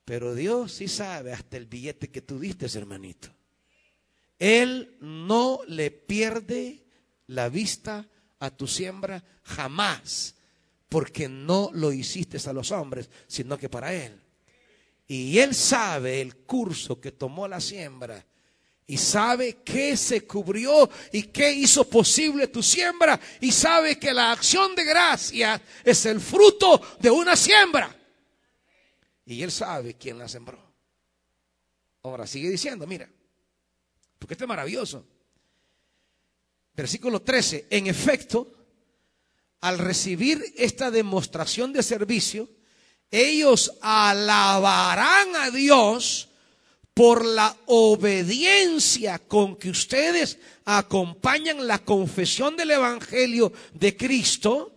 Pero 0.05 0.35
Dios 0.35 0.73
sí 0.73 0.87
sabe 0.87 1.33
hasta 1.33 1.57
el 1.57 1.67
billete 1.67 2.11
que 2.11 2.21
tú 2.23 2.39
diste, 2.39 2.67
hermanito. 2.79 3.29
Él 4.39 4.97
no 5.01 5.61
le 5.67 5.91
pierde 5.91 6.85
la 7.27 7.49
vista 7.49 8.09
a 8.39 8.51
tu 8.51 8.67
siembra 8.67 9.25
jamás, 9.43 10.37
porque 10.89 11.29
no 11.29 11.71
lo 11.73 11.93
hiciste 11.93 12.39
a 12.49 12.53
los 12.53 12.71
hombres, 12.71 13.11
sino 13.27 13.59
que 13.59 13.69
para 13.69 13.95
Él. 13.95 14.21
Y 15.07 15.39
Él 15.39 15.55
sabe 15.55 16.21
el 16.21 16.37
curso 16.37 17.01
que 17.01 17.13
tomó 17.13 17.49
la 17.49 17.61
siembra 17.61 18.25
y 18.91 18.97
sabe 18.97 19.59
qué 19.65 19.97
se 19.97 20.27
cubrió 20.27 20.91
y 21.13 21.23
qué 21.23 21.53
hizo 21.53 21.89
posible 21.89 22.49
tu 22.49 22.61
siembra 22.61 23.21
y 23.41 23.53
sabe 23.53 24.01
que 24.01 24.13
la 24.13 24.33
acción 24.33 24.75
de 24.75 24.83
gracia 24.83 25.63
es 25.85 26.07
el 26.07 26.21
fruto 26.21 26.97
de 26.99 27.09
una 27.09 27.37
siembra. 27.37 27.97
Y 29.27 29.45
Él 29.45 29.53
sabe 29.53 29.95
quién 29.95 30.19
la 30.19 30.29
sembró. 30.29 30.61
Ahora 32.03 32.27
sigue 32.27 32.51
diciendo, 32.51 32.85
mira, 32.85 33.09
porque 34.19 34.35
esto 34.35 34.43
es 34.43 34.49
maravilloso. 34.49 35.07
Versículo 36.75 37.23
13, 37.23 37.69
en 37.71 37.87
efecto, 37.87 38.53
al 39.61 39.79
recibir 39.79 40.43
esta 40.57 40.91
demostración 40.91 41.73
de 41.73 41.85
servicio, 41.85 42.51
ellos 43.09 43.73
alabarán 43.83 45.37
a 45.37 45.53
Dios 45.53 46.30
por 46.95 47.25
la 47.25 47.57
obediencia 47.67 49.19
con 49.19 49.57
que 49.57 49.71
ustedes 49.71 50.39
acompañan 50.65 51.67
la 51.67 51.79
confesión 51.79 52.57
del 52.57 52.73
Evangelio 52.73 53.53
de 53.73 53.97
Cristo 53.97 54.75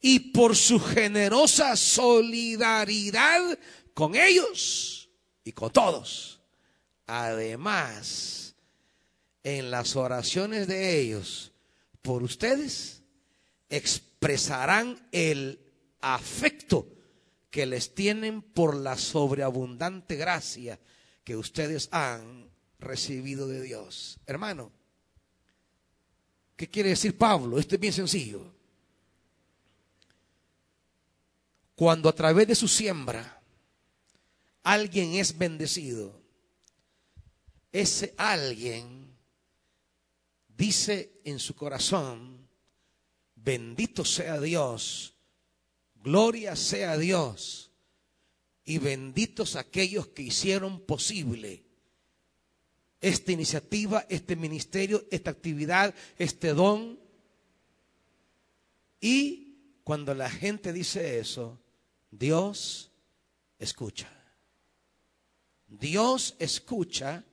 y 0.00 0.20
por 0.30 0.54
su 0.54 0.78
generosa 0.78 1.76
solidaridad 1.76 3.58
con 3.94 4.14
ellos 4.14 5.08
y 5.44 5.52
con 5.52 5.72
todos. 5.72 6.40
Además, 7.06 8.54
en 9.42 9.70
las 9.70 9.96
oraciones 9.96 10.66
de 10.66 11.00
ellos 11.00 11.52
por 12.02 12.22
ustedes, 12.22 13.02
expresarán 13.68 15.08
el 15.10 15.60
afecto 16.00 16.86
que 17.50 17.66
les 17.66 17.94
tienen 17.94 18.42
por 18.42 18.76
la 18.76 18.96
sobreabundante 18.96 20.14
gracia 20.14 20.78
que 21.26 21.34
ustedes 21.34 21.88
han 21.90 22.48
recibido 22.78 23.48
de 23.48 23.60
Dios. 23.60 24.20
Hermano, 24.26 24.70
¿qué 26.54 26.70
quiere 26.70 26.90
decir 26.90 27.18
Pablo? 27.18 27.58
Esto 27.58 27.74
es 27.74 27.80
bien 27.80 27.92
sencillo. 27.92 28.54
Cuando 31.74 32.08
a 32.08 32.14
través 32.14 32.46
de 32.46 32.54
su 32.54 32.68
siembra 32.68 33.42
alguien 34.62 35.14
es 35.14 35.36
bendecido, 35.36 36.22
ese 37.72 38.14
alguien 38.16 39.12
dice 40.56 41.20
en 41.24 41.40
su 41.40 41.56
corazón, 41.56 42.46
bendito 43.34 44.04
sea 44.04 44.40
Dios, 44.40 45.12
gloria 46.04 46.54
sea 46.54 46.96
Dios, 46.96 47.65
y 48.66 48.78
benditos 48.78 49.54
aquellos 49.54 50.08
que 50.08 50.22
hicieron 50.22 50.80
posible 50.80 51.62
esta 53.00 53.30
iniciativa, 53.30 54.04
este 54.08 54.34
ministerio, 54.34 55.04
esta 55.10 55.30
actividad, 55.30 55.94
este 56.18 56.52
don. 56.52 56.98
Y 59.00 59.54
cuando 59.84 60.14
la 60.14 60.28
gente 60.28 60.72
dice 60.72 61.20
eso, 61.20 61.60
Dios 62.10 62.90
escucha. 63.58 64.10
Dios 65.68 66.34
escucha 66.40 67.24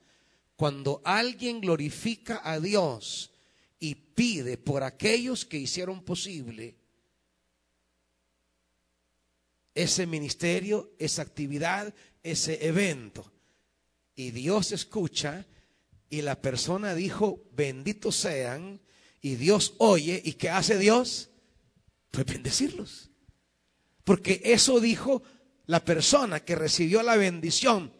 cuando 0.54 1.02
alguien 1.04 1.60
glorifica 1.60 2.40
a 2.44 2.60
Dios 2.60 3.32
y 3.80 3.96
pide 3.96 4.56
por 4.56 4.84
aquellos 4.84 5.44
que 5.44 5.58
hicieron 5.58 6.04
posible 6.04 6.76
ese 9.74 10.06
ministerio, 10.06 10.92
esa 10.98 11.22
actividad, 11.22 11.94
ese 12.22 12.66
evento. 12.66 13.32
Y 14.14 14.30
Dios 14.30 14.72
escucha 14.72 15.46
y 16.08 16.22
la 16.22 16.40
persona 16.40 16.94
dijo, 16.94 17.42
benditos 17.52 18.16
sean, 18.16 18.80
y 19.20 19.36
Dios 19.36 19.74
oye, 19.78 20.20
¿y 20.24 20.34
qué 20.34 20.50
hace 20.50 20.78
Dios? 20.78 21.30
Pues 22.10 22.26
bendecirlos. 22.26 23.10
Porque 24.04 24.40
eso 24.44 24.80
dijo 24.80 25.22
la 25.66 25.84
persona 25.84 26.40
que 26.40 26.54
recibió 26.54 27.02
la 27.02 27.16
bendición 27.16 27.92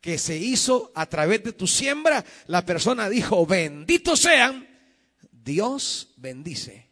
que 0.00 0.18
se 0.18 0.36
hizo 0.36 0.92
a 0.94 1.06
través 1.06 1.42
de 1.42 1.52
tu 1.52 1.66
siembra, 1.66 2.24
la 2.46 2.64
persona 2.64 3.08
dijo, 3.08 3.44
benditos 3.46 4.20
sean, 4.20 4.68
Dios 5.32 6.14
bendice. 6.16 6.88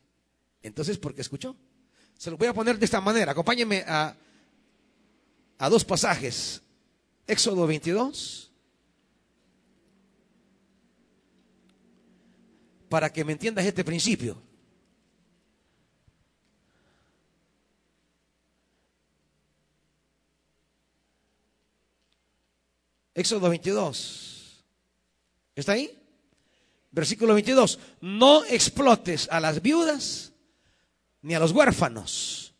Entonces, 0.63 0.99
¿por 0.99 1.15
qué 1.15 1.21
escuchó? 1.21 1.57
Se 2.17 2.31
lo 2.31 2.37
voy 2.37 2.49
a 2.49 2.55
poner 2.55 2.79
de 2.79 2.85
esta 2.85 3.01
manera. 3.01 3.33
Acompáñenme 3.33 3.85
a, 3.87 4.17
a 5.59 5.69
dos 5.69 5.85
pasajes. 5.85 6.63
Éxodo 7.27 7.67
22. 7.67 8.51
Para 12.89 13.13
que 13.13 13.25
me 13.25 13.33
entiendas 13.33 13.67
este 13.67 13.85
principio. 13.85 14.41
Éxodo 23.15 23.49
22. 23.49 24.65
¿Está 25.55 25.73
ahí? 25.73 25.99
Versículo 26.91 27.35
22. 27.35 27.79
No 28.01 28.45
explotes 28.45 29.29
a 29.31 29.41
las 29.41 29.61
viudas 29.61 30.33
ni 31.27 31.35
a 31.35 31.41
los 31.41 31.51
huérfanos, 31.51 32.55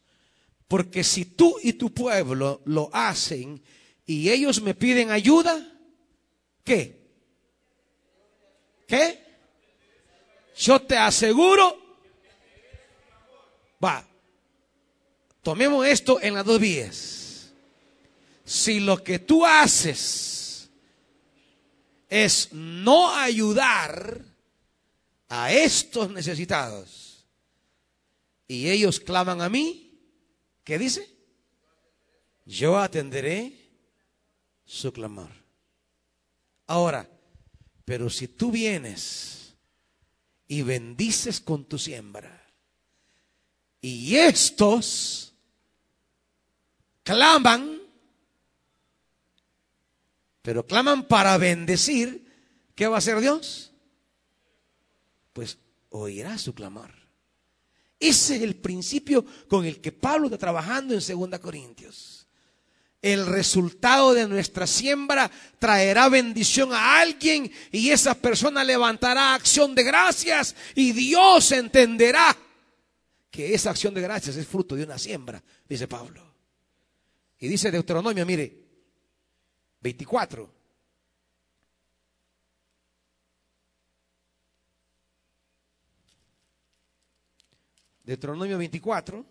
porque 0.67 1.05
si 1.05 1.25
tú 1.25 1.57
y 1.63 1.75
tu 1.75 1.95
pueblo 1.95 2.63
lo 2.65 2.91
hacen 2.93 3.63
y 4.05 4.29
ellos 4.29 4.61
me 4.61 4.75
piden 4.75 5.13
ayuda, 5.13 5.73
¿qué? 6.65 7.01
¿Qué? 8.89 9.25
Yo 10.57 10.83
te 10.83 10.97
aseguro, 10.97 11.81
va, 13.83 14.05
tomemos 15.45 15.87
esto 15.87 16.21
en 16.21 16.35
las 16.35 16.45
dos 16.45 16.59
vías. 16.59 17.53
Si 18.45 18.81
lo 18.81 19.01
que 19.05 19.21
tú 19.21 19.47
haces 19.47 20.71
es 22.09 22.49
no 22.53 23.15
ayudar 23.15 24.25
a 25.29 25.53
estos 25.53 26.11
necesitados. 26.11 27.06
Y 28.49 28.71
ellos 28.71 29.01
claman 29.01 29.41
a 29.41 29.49
mí, 29.49 29.99
¿qué 30.65 30.79
dice? 30.79 31.09
Yo 32.45 32.79
atenderé 32.79 33.71
su 34.65 34.93
clamor. 34.93 35.31
Ahora, 36.67 37.09
pero 37.85 38.11
si 38.11 38.29
tú 38.29 38.51
vienes 38.51 39.55
y 40.49 40.63
bendices 40.63 41.41
con 41.41 41.65
tu 41.65 41.79
siembra, 41.79 42.45
y 43.81 44.17
estos 44.17 45.35
claman, 47.03 47.81
pero 50.43 50.67
claman 50.67 51.07
para 51.07 51.39
bendecir, 51.39 52.27
¿qué 52.75 52.89
va 52.89 52.97
a 52.97 52.99
hacer 52.99 53.21
Dios? 53.21 53.73
Pues 55.33 55.59
oirá 55.91 56.39
su 56.39 56.55
clamor. 56.55 57.06
Ese 58.07 58.37
es 58.37 58.43
el 58.43 58.55
principio 58.55 59.25
con 59.49 59.65
el 59.65 59.81
que 59.81 59.91
Pablo 59.91 60.27
está 60.27 60.39
trabajando 60.39 60.95
en 60.95 61.01
2 61.01 61.41
Corintios. 61.41 62.29
El 63.03 63.27
resultado 63.27 64.15
de 64.15 64.29
nuestra 64.29 64.67
siembra 64.67 65.31
traerá 65.59 66.09
bendición 66.09 66.73
a 66.73 67.01
alguien 67.01 67.51
y 67.73 67.91
esa 67.91 68.15
persona 68.15 68.63
levantará 68.63 69.35
acción 69.35 69.75
de 69.75 69.83
gracias 69.83 70.55
y 70.77 70.93
Dios 70.93 71.51
entenderá 71.51 72.37
que 73.31 73.55
esa 73.55 73.71
acción 73.71 73.93
de 73.93 74.03
gracias 74.03 74.37
es 74.37 74.47
fruto 74.47 74.77
de 74.77 74.85
una 74.85 74.99
siembra, 74.99 75.43
dice 75.69 75.89
Pablo. 75.89 76.23
Y 77.41 77.49
dice 77.49 77.73
Deuteronomio, 77.73 78.25
mire, 78.25 78.57
24. 79.81 80.56
Deuteronomio 88.07 88.57
24. 88.57 89.25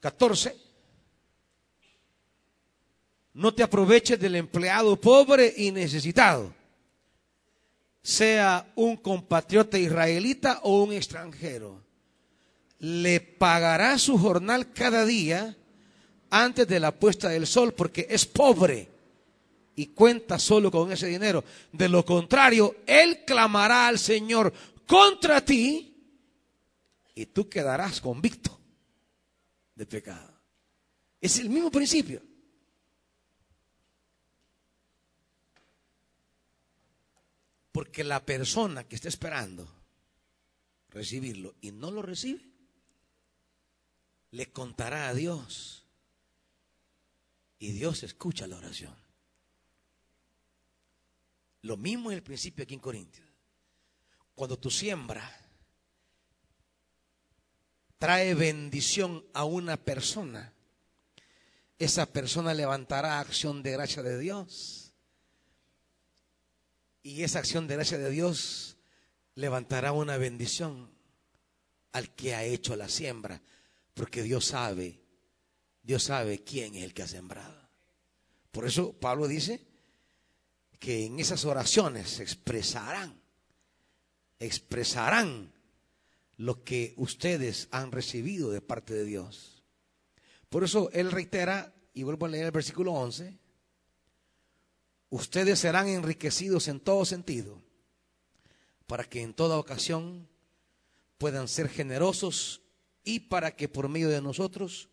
14. 0.00 0.56
No 3.32 3.54
te 3.54 3.62
aproveches 3.62 4.20
del 4.20 4.36
empleado 4.36 5.00
pobre 5.00 5.54
y 5.56 5.70
necesitado, 5.70 6.52
sea 8.02 8.70
un 8.74 8.96
compatriota 8.96 9.78
israelita 9.78 10.60
o 10.64 10.82
un 10.82 10.92
extranjero. 10.92 11.80
Le 12.78 13.20
pagará 13.20 13.98
su 13.98 14.18
jornal 14.18 14.72
cada 14.72 15.06
día 15.06 15.56
antes 16.28 16.66
de 16.68 16.80
la 16.80 16.92
puesta 16.92 17.28
del 17.30 17.46
sol 17.46 17.72
porque 17.72 18.06
es 18.10 18.26
pobre 18.26 18.99
y 19.80 19.86
cuenta 19.86 20.38
solo 20.38 20.70
con 20.70 20.92
ese 20.92 21.06
dinero. 21.06 21.42
De 21.72 21.88
lo 21.88 22.04
contrario, 22.04 22.76
él 22.86 23.24
clamará 23.26 23.88
al 23.88 23.98
Señor 23.98 24.52
contra 24.86 25.42
ti 25.42 25.96
y 27.14 27.24
tú 27.24 27.48
quedarás 27.48 27.98
convicto 28.02 28.60
de 29.74 29.86
pecado. 29.86 30.38
Es 31.18 31.38
el 31.38 31.48
mismo 31.48 31.70
principio. 31.70 32.22
Porque 37.72 38.04
la 38.04 38.20
persona 38.20 38.84
que 38.84 38.96
está 38.96 39.08
esperando 39.08 39.66
recibirlo 40.90 41.54
y 41.62 41.72
no 41.72 41.90
lo 41.90 42.02
recibe, 42.02 42.44
le 44.32 44.52
contará 44.52 45.08
a 45.08 45.14
Dios. 45.14 45.86
Y 47.58 47.72
Dios 47.72 48.02
escucha 48.02 48.46
la 48.46 48.58
oración. 48.58 48.99
Lo 51.62 51.76
mismo 51.76 52.10
es 52.10 52.16
el 52.16 52.22
principio 52.22 52.62
aquí 52.62 52.74
en 52.74 52.80
Corintios. 52.80 53.26
Cuando 54.34 54.58
tu 54.58 54.70
siembra 54.70 55.30
trae 57.98 58.34
bendición 58.34 59.24
a 59.34 59.44
una 59.44 59.76
persona, 59.76 60.54
esa 61.78 62.06
persona 62.06 62.54
levantará 62.54 63.20
acción 63.20 63.62
de 63.62 63.72
gracia 63.72 64.02
de 64.02 64.18
Dios. 64.18 64.94
Y 67.02 67.22
esa 67.22 67.38
acción 67.38 67.66
de 67.66 67.74
gracia 67.76 67.98
de 67.98 68.10
Dios 68.10 68.78
levantará 69.34 69.92
una 69.92 70.16
bendición 70.16 70.90
al 71.92 72.14
que 72.14 72.34
ha 72.34 72.44
hecho 72.44 72.76
la 72.76 72.88
siembra, 72.88 73.42
porque 73.94 74.22
Dios 74.22 74.46
sabe, 74.46 75.02
Dios 75.82 76.04
sabe 76.04 76.42
quién 76.44 76.74
es 76.74 76.84
el 76.84 76.94
que 76.94 77.02
ha 77.02 77.08
sembrado. 77.08 77.68
Por 78.50 78.66
eso 78.66 78.92
Pablo 78.92 79.28
dice 79.28 79.69
que 80.80 81.04
en 81.04 81.20
esas 81.20 81.44
oraciones 81.44 82.20
expresarán, 82.20 83.20
expresarán 84.38 85.52
lo 86.38 86.64
que 86.64 86.94
ustedes 86.96 87.68
han 87.70 87.92
recibido 87.92 88.50
de 88.50 88.62
parte 88.62 88.94
de 88.94 89.04
Dios. 89.04 89.62
Por 90.48 90.64
eso 90.64 90.90
él 90.92 91.12
reitera, 91.12 91.74
y 91.92 92.02
vuelvo 92.02 92.24
a 92.24 92.30
leer 92.30 92.46
el 92.46 92.50
versículo 92.50 92.92
11, 92.94 93.38
ustedes 95.10 95.58
serán 95.58 95.86
enriquecidos 95.86 96.66
en 96.66 96.80
todo 96.80 97.04
sentido, 97.04 97.62
para 98.86 99.04
que 99.04 99.20
en 99.20 99.34
toda 99.34 99.58
ocasión 99.58 100.26
puedan 101.18 101.46
ser 101.46 101.68
generosos 101.68 102.62
y 103.04 103.20
para 103.20 103.54
que 103.54 103.68
por 103.68 103.90
medio 103.90 104.08
de 104.08 104.22
nosotros 104.22 104.88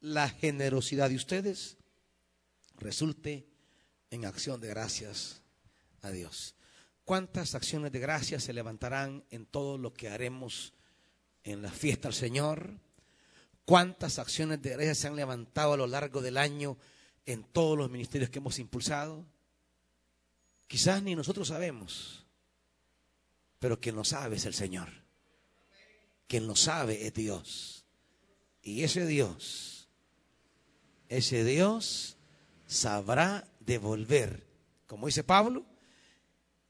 la 0.00 0.28
generosidad 0.28 1.10
de 1.10 1.16
ustedes 1.16 1.76
resulte 2.78 3.51
en 4.12 4.26
acción 4.26 4.60
de 4.60 4.68
gracias 4.68 5.40
a 6.02 6.10
Dios. 6.10 6.54
¿Cuántas 7.06 7.54
acciones 7.54 7.92
de 7.92 7.98
gracias 7.98 8.44
se 8.44 8.52
levantarán 8.52 9.24
en 9.30 9.46
todo 9.46 9.78
lo 9.78 9.94
que 9.94 10.10
haremos 10.10 10.74
en 11.44 11.62
la 11.62 11.70
fiesta 11.70 12.08
al 12.08 12.14
Señor? 12.14 12.74
¿Cuántas 13.64 14.18
acciones 14.18 14.60
de 14.60 14.70
gracias 14.70 14.98
se 14.98 15.08
han 15.08 15.16
levantado 15.16 15.72
a 15.72 15.76
lo 15.78 15.86
largo 15.86 16.20
del 16.20 16.36
año 16.36 16.76
en 17.24 17.42
todos 17.42 17.76
los 17.78 17.90
ministerios 17.90 18.28
que 18.28 18.38
hemos 18.38 18.58
impulsado? 18.58 19.24
Quizás 20.66 21.02
ni 21.02 21.16
nosotros 21.16 21.48
sabemos, 21.48 22.26
pero 23.58 23.80
quien 23.80 23.96
lo 23.96 24.04
sabe 24.04 24.36
es 24.36 24.44
el 24.44 24.54
Señor. 24.54 24.90
Quien 26.26 26.46
lo 26.46 26.54
sabe 26.54 27.06
es 27.06 27.14
Dios. 27.14 27.86
Y 28.62 28.82
ese 28.82 29.06
Dios, 29.06 29.88
ese 31.08 31.44
Dios 31.44 32.18
sabrá 32.66 33.48
devolver, 33.64 34.46
como 34.86 35.06
dice 35.06 35.24
Pablo, 35.24 35.64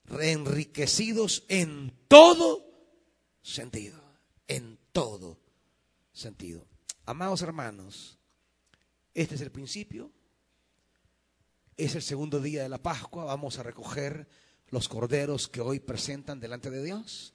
reenriquecidos 0.04 1.44
en 1.48 1.92
todo 2.08 2.64
sentido, 3.42 4.00
en 4.48 4.78
todo 4.92 5.38
sentido. 6.12 6.66
Amados 7.04 7.42
hermanos, 7.42 8.18
este 9.14 9.34
es 9.34 9.40
el 9.40 9.50
principio, 9.50 10.10
es 11.76 11.94
el 11.94 12.02
segundo 12.02 12.40
día 12.40 12.62
de 12.62 12.68
la 12.68 12.82
Pascua, 12.82 13.24
vamos 13.24 13.58
a 13.58 13.62
recoger 13.62 14.28
los 14.68 14.88
corderos 14.88 15.48
que 15.48 15.60
hoy 15.60 15.80
presentan 15.80 16.40
delante 16.40 16.70
de 16.70 16.82
Dios. 16.82 17.34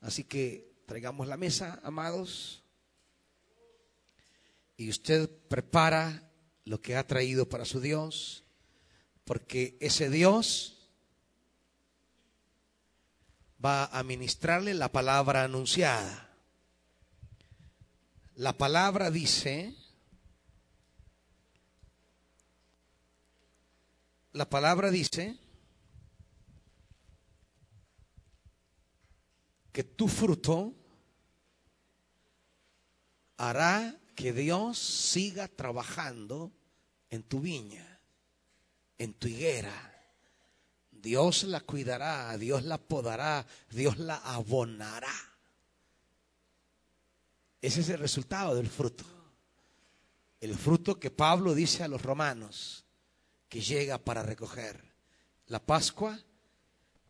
Así 0.00 0.24
que 0.24 0.82
traigamos 0.86 1.28
la 1.28 1.36
mesa, 1.36 1.80
amados, 1.82 2.62
y 4.76 4.90
usted 4.90 5.30
prepara 5.48 6.30
lo 6.64 6.80
que 6.80 6.96
ha 6.96 7.06
traído 7.06 7.48
para 7.48 7.64
su 7.64 7.80
Dios 7.80 8.43
porque 9.24 9.76
ese 9.80 10.10
Dios 10.10 10.90
va 13.64 13.86
a 13.86 14.02
ministrarle 14.02 14.74
la 14.74 14.92
palabra 14.92 15.44
anunciada. 15.44 16.30
La 18.36 18.58
palabra 18.58 19.10
dice, 19.10 19.74
la 24.32 24.50
palabra 24.50 24.90
dice 24.90 25.38
que 29.72 29.84
tu 29.84 30.08
fruto 30.08 30.74
hará 33.36 33.98
que 34.14 34.32
Dios 34.32 34.78
siga 34.78 35.48
trabajando 35.48 36.52
en 37.10 37.22
tu 37.22 37.40
viña 37.40 37.93
en 38.98 39.14
tu 39.14 39.28
higuera. 39.28 39.90
Dios 40.90 41.44
la 41.44 41.60
cuidará, 41.60 42.36
Dios 42.38 42.64
la 42.64 42.78
podará, 42.78 43.46
Dios 43.70 43.98
la 43.98 44.16
abonará. 44.16 45.12
Ese 47.60 47.80
es 47.80 47.88
el 47.88 47.98
resultado 47.98 48.54
del 48.54 48.68
fruto. 48.68 49.04
El 50.40 50.54
fruto 50.54 50.98
que 50.98 51.10
Pablo 51.10 51.54
dice 51.54 51.82
a 51.82 51.88
los 51.88 52.02
romanos 52.02 52.84
que 53.48 53.60
llega 53.60 53.98
para 53.98 54.22
recoger. 54.22 54.94
La 55.46 55.64
Pascua 55.64 56.18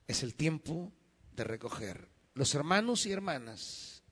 es 0.07 0.23
el 0.23 0.35
tiempo 0.35 0.93
de 1.33 1.45
recoger. 1.45 2.09
Los 2.35 2.55
hermanos 2.55 3.07
y 3.07 3.13
hermanas 3.13 4.03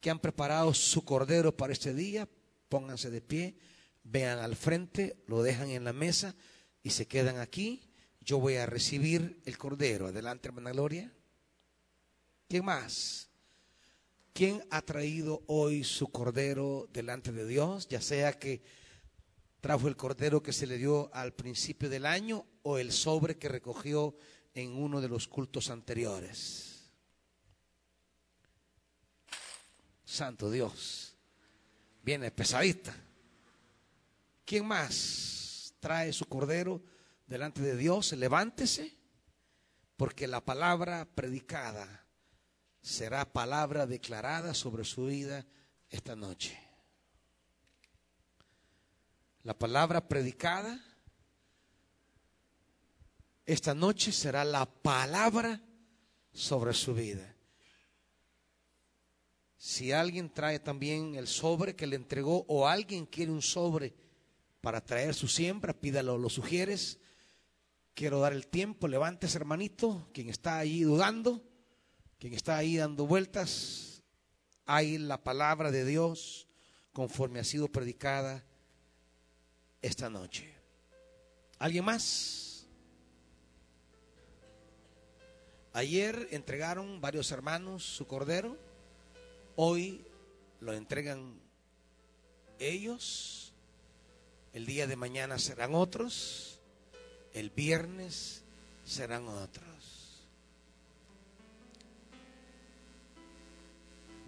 que 0.00 0.10
han 0.10 0.18
preparado 0.18 0.74
su 0.74 1.04
cordero 1.04 1.56
para 1.56 1.72
este 1.72 1.94
día, 1.94 2.28
pónganse 2.68 3.10
de 3.10 3.20
pie, 3.20 3.56
vean 4.02 4.38
al 4.38 4.56
frente, 4.56 5.22
lo 5.26 5.42
dejan 5.42 5.70
en 5.70 5.84
la 5.84 5.92
mesa 5.92 6.34
y 6.82 6.90
se 6.90 7.06
quedan 7.06 7.38
aquí, 7.38 7.82
yo 8.20 8.38
voy 8.38 8.56
a 8.56 8.66
recibir 8.66 9.40
el 9.44 9.58
cordero. 9.58 10.06
Adelante, 10.06 10.48
hermana 10.48 10.72
Gloria. 10.72 11.12
¿Quién 12.48 12.64
más? 12.64 13.28
¿Quién 14.32 14.64
ha 14.70 14.82
traído 14.82 15.42
hoy 15.46 15.84
su 15.84 16.08
cordero 16.08 16.88
delante 16.92 17.32
de 17.32 17.46
Dios? 17.46 17.88
Ya 17.88 18.00
sea 18.00 18.38
que 18.38 18.62
trajo 19.60 19.88
el 19.88 19.96
cordero 19.96 20.42
que 20.42 20.52
se 20.52 20.66
le 20.66 20.78
dio 20.78 21.10
al 21.14 21.34
principio 21.34 21.88
del 21.88 22.06
año 22.06 22.46
o 22.62 22.78
el 22.78 22.92
sobre 22.92 23.38
que 23.38 23.48
recogió 23.48 24.16
en 24.54 24.72
uno 24.72 25.00
de 25.00 25.08
los 25.08 25.28
cultos 25.28 25.70
anteriores. 25.70 26.90
Santo 30.04 30.50
Dios. 30.50 31.14
Viene 32.02 32.30
pesadita. 32.30 32.94
¿Quién 34.44 34.66
más? 34.66 35.49
Trae 35.80 36.12
su 36.12 36.26
cordero 36.26 36.82
delante 37.26 37.60
de 37.60 37.76
Dios, 37.76 38.12
levántese, 38.12 38.96
porque 39.96 40.26
la 40.26 40.44
palabra 40.44 41.06
predicada 41.14 42.06
será 42.80 43.30
palabra 43.32 43.86
declarada 43.86 44.54
sobre 44.54 44.84
su 44.84 45.06
vida 45.06 45.46
esta 45.88 46.16
noche. 46.16 46.58
La 49.42 49.58
palabra 49.58 50.06
predicada 50.06 50.80
esta 53.46 53.74
noche 53.74 54.12
será 54.12 54.44
la 54.44 54.64
palabra 54.64 55.60
sobre 56.32 56.72
su 56.72 56.94
vida. 56.94 57.34
Si 59.56 59.92
alguien 59.92 60.32
trae 60.32 60.60
también 60.60 61.16
el 61.16 61.26
sobre 61.26 61.74
que 61.74 61.86
le 61.86 61.96
entregó 61.96 62.44
o 62.48 62.68
alguien 62.68 63.06
quiere 63.06 63.32
un 63.32 63.42
sobre 63.42 63.92
para 64.60 64.84
traer 64.84 65.14
su 65.14 65.28
siembra, 65.28 65.72
pídalo, 65.72 66.18
lo 66.18 66.28
sugieres. 66.28 66.98
Quiero 67.94 68.20
dar 68.20 68.32
el 68.32 68.46
tiempo, 68.46 68.88
levántese 68.88 69.36
hermanito, 69.38 70.08
quien 70.12 70.28
está 70.28 70.58
ahí 70.58 70.82
dudando, 70.82 71.42
quien 72.18 72.34
está 72.34 72.56
ahí 72.56 72.76
dando 72.76 73.06
vueltas, 73.06 74.02
hay 74.66 74.98
la 74.98 75.22
palabra 75.22 75.70
de 75.70 75.84
Dios 75.84 76.46
conforme 76.92 77.40
ha 77.40 77.44
sido 77.44 77.68
predicada 77.68 78.44
esta 79.82 80.08
noche. 80.10 80.54
¿Alguien 81.58 81.84
más? 81.84 82.66
Ayer 85.72 86.28
entregaron 86.30 87.00
varios 87.00 87.30
hermanos 87.30 87.84
su 87.84 88.06
cordero, 88.06 88.56
hoy 89.56 90.04
lo 90.58 90.72
entregan 90.72 91.40
ellos, 92.58 93.49
el 94.52 94.66
día 94.66 94.86
de 94.86 94.96
mañana 94.96 95.38
serán 95.38 95.74
otros, 95.74 96.58
el 97.34 97.50
viernes 97.50 98.42
serán 98.84 99.28
otros. 99.28 99.66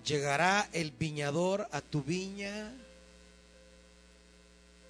Llegará 0.04 0.68
el 0.72 0.90
viñador 0.90 1.68
a 1.70 1.80
tu 1.80 2.02
viña 2.02 2.72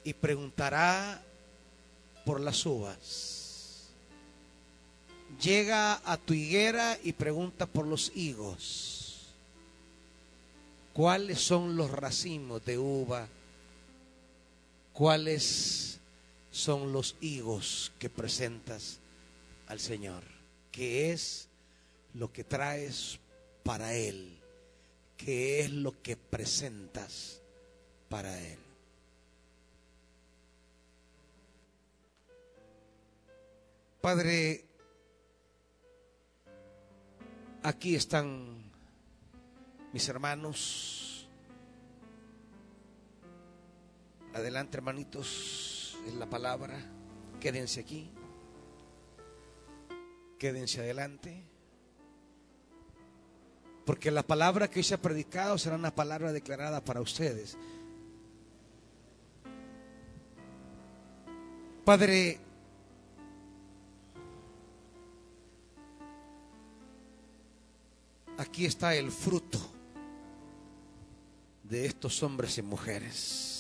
y 0.05 0.15
preguntará 0.15 1.23
por 2.25 2.41
las 2.41 2.65
uvas. 2.65 3.91
Llega 5.41 6.01
a 6.05 6.17
tu 6.17 6.35
higuera 6.35 6.99
y 7.03 7.13
pregunta 7.13 7.67
por 7.67 7.87
los 7.87 8.13
higos. 8.15 9.33
¿Cuáles 10.93 11.41
son 11.41 11.77
los 11.77 11.91
racimos 11.91 12.65
de 12.65 12.79
uva? 12.79 13.27
¿Cuáles 14.93 16.01
son 16.51 16.93
los 16.93 17.17
higos 17.21 17.93
que 17.99 18.11
presentas 18.11 19.01
al 19.67 19.81
Señor? 19.81 20.23
¿Qué 20.71 21.13
es 21.13 21.49
lo 22.15 22.31
que 22.33 22.45
traes 22.45 23.19
para 23.63 23.95
Él? 23.95 24.39
¿Qué 25.17 25.61
es 25.61 25.71
lo 25.71 26.03
que 26.03 26.17
presentas 26.17 27.41
para 28.09 28.39
Él? 28.39 28.59
Padre, 34.03 34.65
aquí 37.63 37.95
están 37.95 38.63
mis 39.93 40.09
hermanos. 40.09 41.12
Adelante, 44.35 44.79
hermanitos, 44.79 45.99
en 46.07 46.19
la 46.19 46.29
palabra. 46.29 46.79
Quédense 47.39 47.81
aquí. 47.81 48.11
Quédense 50.39 50.81
adelante. 50.81 51.45
Porque 53.85 54.11
la 54.11 54.23
palabra 54.23 54.69
que 54.69 54.79
hoy 54.79 54.85
se 54.85 54.95
ha 54.95 55.03
predicado 55.03 55.59
será 55.59 55.77
una 55.77 55.95
palabra 55.95 56.33
declarada 56.33 56.83
para 56.83 57.03
ustedes. 57.03 57.59
Padre, 61.85 62.39
aquí 68.39 68.65
está 68.65 68.95
el 68.95 69.11
fruto 69.11 69.59
de 71.65 71.87
estos 71.87 72.23
hombres 72.23 72.57
y 72.57 72.63
mujeres 72.63 73.52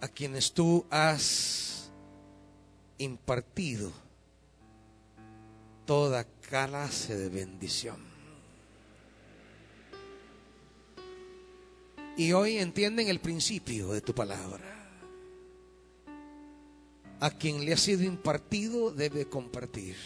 a 0.00 0.08
quienes 0.08 0.52
tú 0.52 0.86
has 0.90 1.90
impartido 2.98 3.92
toda 5.86 6.24
clase 6.24 7.16
de 7.16 7.28
bendición. 7.28 7.98
Y 12.16 12.32
hoy 12.32 12.58
entienden 12.58 13.08
el 13.08 13.20
principio 13.20 13.92
de 13.92 14.00
tu 14.00 14.14
palabra. 14.14 14.64
A 17.20 17.30
quien 17.30 17.64
le 17.64 17.72
ha 17.72 17.76
sido 17.76 18.02
impartido 18.02 18.90
debe 18.90 19.26
compartir. 19.26 19.96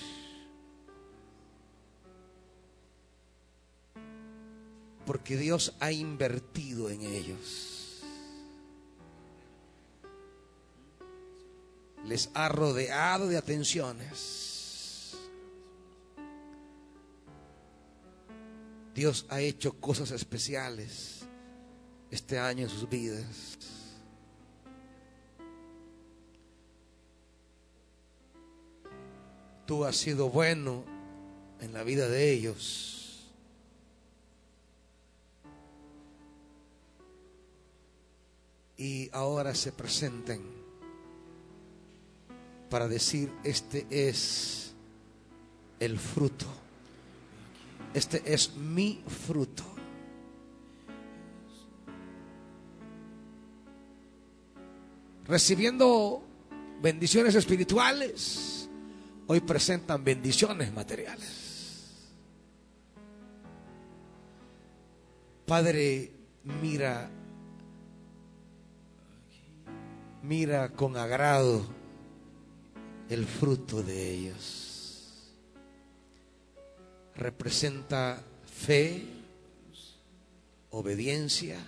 porque 5.06 5.36
Dios 5.36 5.74
ha 5.80 5.92
invertido 5.92 6.90
en 6.90 7.02
ellos. 7.02 7.73
Les 12.06 12.30
ha 12.34 12.48
rodeado 12.48 13.28
de 13.28 13.36
atenciones. 13.36 15.14
Dios 18.94 19.26
ha 19.28 19.40
hecho 19.40 19.72
cosas 19.80 20.10
especiales 20.12 21.22
este 22.10 22.38
año 22.38 22.64
en 22.64 22.68
sus 22.68 22.88
vidas. 22.88 23.58
Tú 29.66 29.84
has 29.84 29.96
sido 29.96 30.28
bueno 30.28 30.84
en 31.60 31.72
la 31.72 31.82
vida 31.82 32.06
de 32.08 32.30
ellos. 32.32 33.04
y 38.76 39.08
ahora 39.12 39.54
se 39.54 39.72
presenten 39.72 40.63
para 42.74 42.88
decir, 42.88 43.32
este 43.44 43.86
es 43.88 44.74
el 45.78 45.96
fruto, 45.96 46.46
este 47.94 48.20
es 48.34 48.56
mi 48.56 49.00
fruto. 49.06 49.62
Recibiendo 55.24 56.20
bendiciones 56.82 57.36
espirituales, 57.36 58.68
hoy 59.28 59.38
presentan 59.38 60.02
bendiciones 60.02 60.72
materiales. 60.72 62.10
Padre, 65.46 66.10
mira 66.42 67.08
mira 70.24 70.70
con 70.70 70.96
agrado 70.96 71.83
el 73.08 73.26
fruto 73.26 73.82
de 73.82 74.10
ellos. 74.10 75.32
Representa 77.16 78.22
fe, 78.44 79.04
obediencia, 80.70 81.58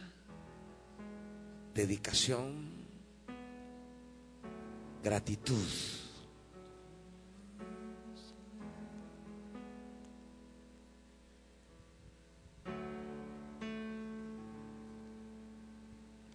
dedicación, 1.75 2.71
gratitud. 5.05 5.63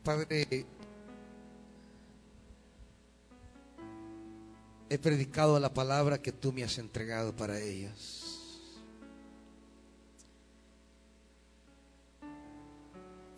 Padre, 0.03 0.65
he 4.91 4.99
predicado 4.99 5.57
la 5.57 5.73
palabra 5.73 6.22
que 6.22 6.34
tú 6.34 6.51
me 6.51 6.65
has 6.65 6.77
entregado 6.77 7.34
para 7.34 7.57
ellos. 7.57 8.68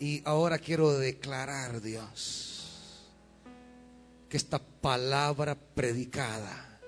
Y 0.00 0.20
ahora 0.24 0.58
quiero 0.58 0.98
declarar, 0.98 1.80
Dios, 1.80 3.06
que 4.28 4.36
esta 4.36 4.58
palabra 4.58 5.54
predicada 5.54 6.80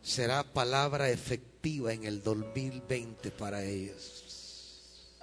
será 0.00 0.44
palabra 0.44 1.10
efectiva 1.10 1.92
en 1.92 2.04
el 2.04 2.22
2020 2.22 3.32
para 3.32 3.64
ellos. 3.64 5.18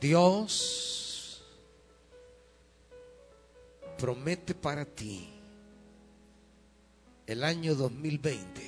Dios 0.00 1.11
promete 4.02 4.52
para 4.56 4.84
ti 4.84 5.28
el 7.24 7.44
año 7.44 7.76
2020 7.76 8.60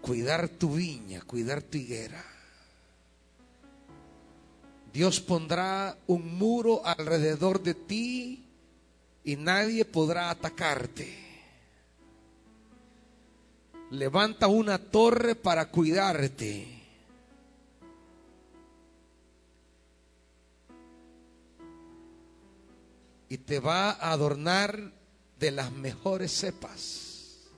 cuidar 0.00 0.48
tu 0.48 0.74
viña, 0.74 1.20
cuidar 1.22 1.62
tu 1.62 1.78
higuera. 1.78 2.24
Dios 4.92 5.20
pondrá 5.20 5.96
un 6.08 6.36
muro 6.36 6.84
alrededor 6.84 7.62
de 7.62 7.74
ti 7.74 8.44
y 9.22 9.36
nadie 9.36 9.84
podrá 9.84 10.28
atacarte. 10.28 11.16
Levanta 13.92 14.48
una 14.48 14.78
torre 14.78 15.36
para 15.36 15.70
cuidarte. 15.70 16.77
Y 23.28 23.38
te 23.38 23.60
va 23.60 23.90
a 23.90 24.12
adornar 24.12 24.92
de 25.38 25.50
las 25.50 25.72
mejores 25.72 26.32
cepas. 26.32 27.48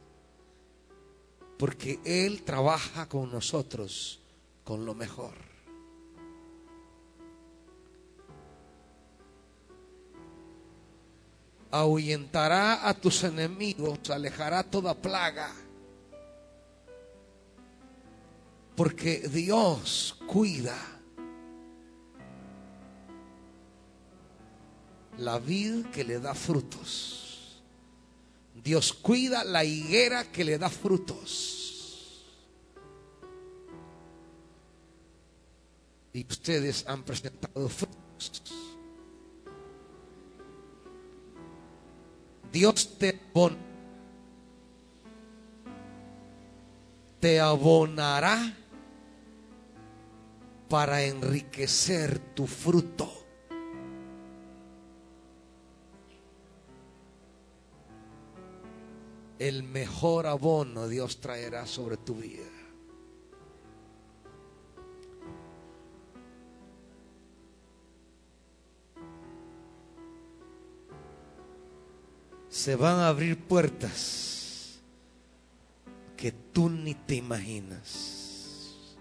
Porque 1.58 2.00
Él 2.04 2.42
trabaja 2.42 3.08
con 3.08 3.30
nosotros 3.30 4.20
con 4.64 4.84
lo 4.84 4.94
mejor. 4.94 5.34
Ahuyentará 11.70 12.88
a 12.88 12.94
tus 12.94 13.22
enemigos, 13.22 14.10
alejará 14.10 14.64
toda 14.64 14.94
plaga. 14.94 15.52
Porque 18.74 19.28
Dios 19.28 20.16
cuida 20.26 20.99
la 25.20 25.38
vid 25.38 25.86
que 25.86 26.04
le 26.04 26.18
da 26.18 26.34
frutos. 26.34 27.62
Dios 28.62 28.92
cuida 28.92 29.44
la 29.44 29.64
higuera 29.64 30.30
que 30.32 30.44
le 30.44 30.58
da 30.58 30.68
frutos. 30.68 32.26
Y 36.12 36.26
ustedes 36.28 36.84
han 36.88 37.04
presentado 37.04 37.68
frutos. 37.68 38.42
Dios 42.52 42.98
te, 42.98 43.20
te 47.20 47.40
abonará 47.40 48.56
para 50.68 51.02
enriquecer 51.04 52.18
tu 52.34 52.46
fruto. 52.46 53.19
El 59.40 59.62
mejor 59.62 60.26
abono 60.26 60.86
Dios 60.86 61.18
traerá 61.18 61.66
sobre 61.66 61.96
tu 61.96 62.14
vida. 62.14 62.44
Se 72.50 72.76
van 72.76 72.98
a 72.98 73.08
abrir 73.08 73.38
puertas 73.38 74.78
que 76.18 76.32
tú 76.32 76.68
ni 76.68 76.94
te 76.94 77.14
imaginas. 77.14 78.98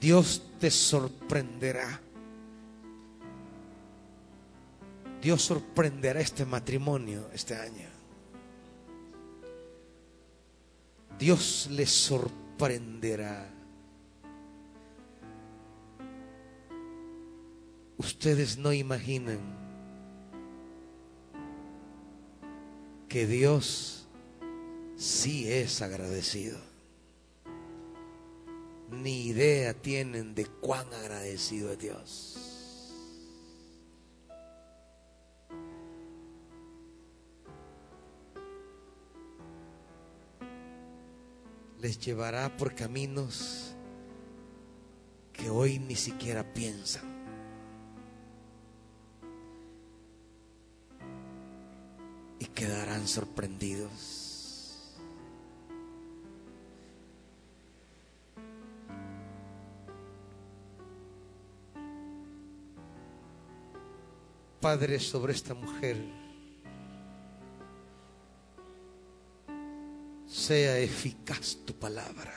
Dios 0.00 0.40
te 0.60 0.70
sorprenderá. 0.70 2.00
Dios 5.22 5.42
sorprenderá 5.42 6.20
este 6.20 6.44
matrimonio 6.44 7.30
este 7.32 7.54
año. 7.54 7.88
Dios 11.18 11.68
les 11.70 11.90
sorprenderá. 11.90 13.48
Ustedes 17.96 18.58
no 18.58 18.72
imaginan 18.72 19.38
que 23.08 23.26
Dios 23.28 24.08
sí 24.96 25.48
es 25.48 25.82
agradecido 25.82 26.58
ni 28.92 29.26
idea 29.26 29.74
tienen 29.74 30.34
de 30.34 30.46
cuán 30.46 30.92
agradecido 30.92 31.72
es 31.72 31.78
Dios. 31.78 32.41
Les 41.82 41.98
llevará 41.98 42.56
por 42.56 42.76
caminos 42.76 43.74
que 45.32 45.50
hoy 45.50 45.80
ni 45.80 45.96
siquiera 45.96 46.44
piensan. 46.54 47.02
Y 52.38 52.44
quedarán 52.44 53.08
sorprendidos. 53.08 54.92
Padre, 64.60 65.00
sobre 65.00 65.32
esta 65.32 65.54
mujer. 65.54 66.21
Sea 70.42 70.76
eficaz 70.80 71.58
tu 71.64 71.72
palabra. 71.74 72.34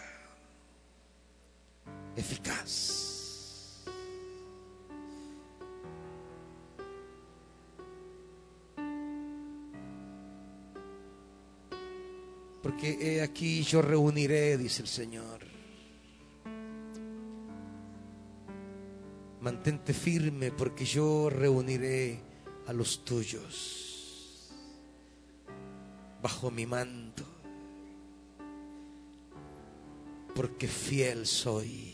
Eficaz. 2.15 3.83
Porque 12.61 12.95
he 13.01 13.23
aquí 13.23 13.63
yo 13.63 13.81
reuniré, 13.81 14.55
dice 14.57 14.83
el 14.83 14.87
Señor 14.87 15.39
Mantente 19.41 19.93
firme 19.93 20.51
porque 20.51 20.85
yo 20.85 21.31
reuniré 21.31 22.19
a 22.67 22.73
los 22.73 23.03
tuyos 23.03 24.51
bajo 26.21 26.51
mi 26.51 26.67
manto. 26.67 27.34
Porque 30.35 30.67
fiel 30.67 31.25
soy. 31.25 31.93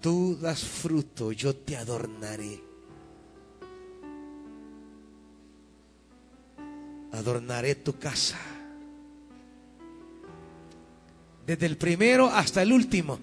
Tú 0.00 0.38
das 0.40 0.64
fruto, 0.64 1.32
yo 1.32 1.54
te 1.56 1.76
adornaré. 1.76 2.62
Adornaré 7.12 7.74
tu 7.74 7.98
casa. 7.98 8.38
Desde 11.46 11.66
el 11.66 11.76
primero 11.76 12.28
hasta 12.28 12.62
el 12.62 12.72
último 12.72 13.18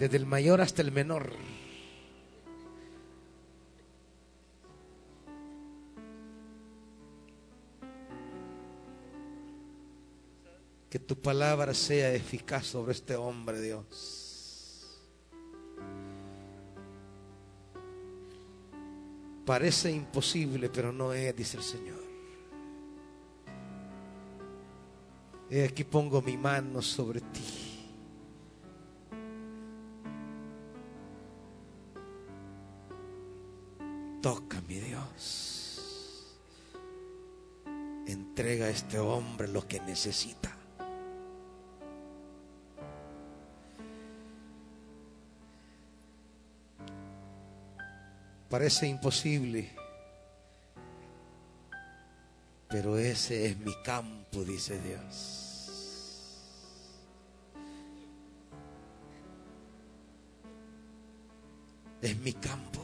desde 0.00 0.16
el 0.16 0.24
mayor 0.24 0.62
hasta 0.62 0.80
el 0.80 0.92
menor. 0.92 1.30
Que 10.90 10.98
tu 10.98 11.22
palabra 11.22 11.72
sea 11.72 12.12
eficaz 12.12 12.66
sobre 12.66 12.92
este 12.92 13.14
hombre, 13.14 13.60
Dios. 13.60 14.30
Parece 19.46 19.90
imposible, 19.90 20.68
pero 20.68 20.92
no 20.92 21.12
es, 21.12 21.34
dice 21.34 21.56
el 21.56 21.62
Señor. 21.62 22.00
He 25.48 25.64
aquí 25.64 25.82
pongo 25.82 26.22
mi 26.22 26.36
mano 26.36 26.80
sobre 26.80 27.20
ti. 27.20 27.80
Toca, 34.22 34.60
mi 34.68 34.78
Dios. 34.78 36.38
Entrega 38.06 38.66
a 38.66 38.70
este 38.70 39.00
hombre 39.00 39.48
lo 39.48 39.66
que 39.66 39.80
necesita. 39.80 40.59
Parece 48.50 48.88
imposible, 48.88 49.70
pero 52.68 52.98
ese 52.98 53.46
es 53.46 53.56
mi 53.58 53.72
campo, 53.84 54.42
dice 54.42 54.80
Dios. 54.80 56.42
Es 62.02 62.18
mi 62.18 62.32
campo. 62.32 62.80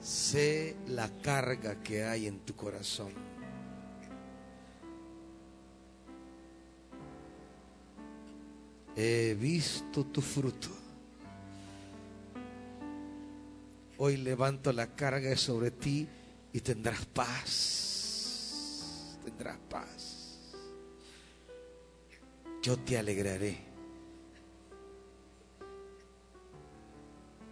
Sé 0.00 0.76
la 0.88 1.10
carga 1.20 1.82
que 1.82 2.04
hay 2.04 2.26
en 2.26 2.38
tu 2.38 2.56
corazón. 2.56 3.12
He 8.96 9.36
visto 9.38 10.06
tu 10.06 10.22
fruto. 10.22 10.85
Hoy 13.98 14.18
levanto 14.18 14.72
la 14.72 14.94
carga 14.94 15.34
sobre 15.36 15.70
ti 15.70 16.06
y 16.52 16.60
tendrás 16.60 17.06
paz. 17.06 19.18
Tendrás 19.24 19.56
paz. 19.70 20.52
Yo 22.62 22.76
te 22.78 22.98
alegraré. 22.98 23.56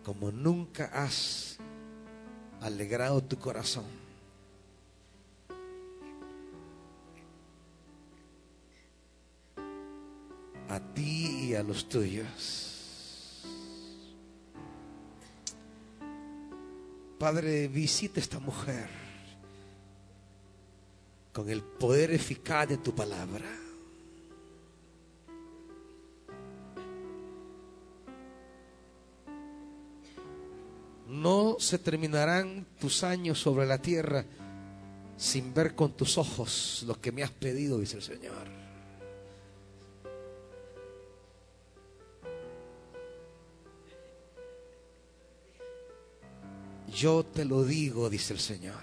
Como 0.04 0.30
nunca 0.30 0.90
has 0.92 1.56
alegrado 2.60 3.22
tu 3.22 3.38
corazón. 3.38 3.86
A 10.68 10.80
ti 10.94 11.48
y 11.48 11.54
a 11.54 11.62
los 11.62 11.88
tuyos. 11.88 12.73
Padre, 17.24 17.68
visita 17.68 18.20
esta 18.20 18.38
mujer 18.38 18.86
con 21.32 21.48
el 21.48 21.62
poder 21.62 22.10
eficaz 22.10 22.68
de 22.68 22.76
tu 22.76 22.94
palabra. 22.94 23.46
No 31.08 31.56
se 31.58 31.78
terminarán 31.78 32.66
tus 32.78 33.02
años 33.02 33.40
sobre 33.40 33.64
la 33.64 33.78
tierra 33.78 34.26
sin 35.16 35.54
ver 35.54 35.74
con 35.74 35.96
tus 35.96 36.18
ojos 36.18 36.84
lo 36.86 37.00
que 37.00 37.10
me 37.10 37.22
has 37.22 37.30
pedido, 37.30 37.78
dice 37.78 37.96
el 37.96 38.02
Señor. 38.02 38.63
Yo 47.04 47.22
te 47.22 47.44
lo 47.44 47.64
digo, 47.64 48.08
dice 48.08 48.32
el 48.32 48.40
Señor. 48.40 48.82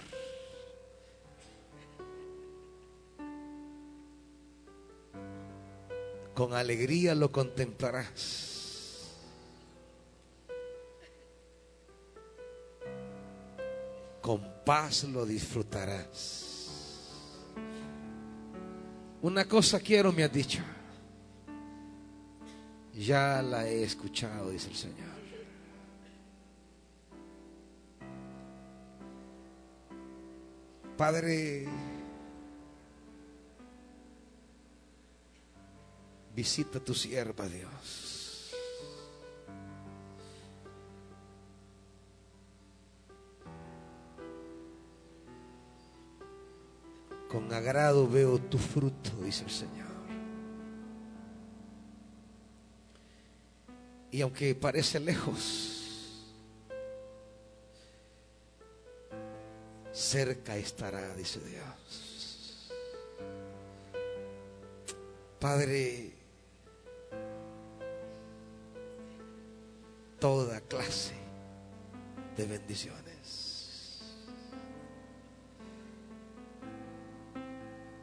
Con 6.36 6.54
alegría 6.54 7.16
lo 7.16 7.32
contemplarás. 7.32 9.16
Con 14.22 14.48
paz 14.66 15.06
lo 15.06 15.26
disfrutarás. 15.26 17.50
Una 19.24 19.46
cosa 19.46 19.80
quiero, 19.80 20.12
me 20.12 20.26
has 20.26 20.32
dicho. 20.32 20.62
Ya 22.94 23.42
la 23.42 23.68
he 23.68 23.82
escuchado, 23.82 24.52
dice 24.52 24.70
el 24.70 24.76
Señor. 24.76 25.21
Padre, 31.02 31.66
visita 36.36 36.80
tu 36.80 36.94
sierva, 36.94 37.48
Dios. 37.48 38.54
Con 47.32 47.52
agrado 47.52 48.08
veo 48.08 48.38
tu 48.38 48.60
fruto, 48.60 49.10
dice 49.24 49.46
el 49.46 49.50
Señor. 49.50 49.88
Y 54.12 54.22
aunque 54.22 54.54
parece 54.54 55.00
lejos, 55.00 55.81
cerca 60.02 60.58
estará, 60.58 61.16
dice 61.16 61.40
Dios. 61.40 62.72
Padre, 65.40 66.12
toda 70.20 70.60
clase 70.62 71.14
de 72.36 72.46
bendiciones. 72.46 74.02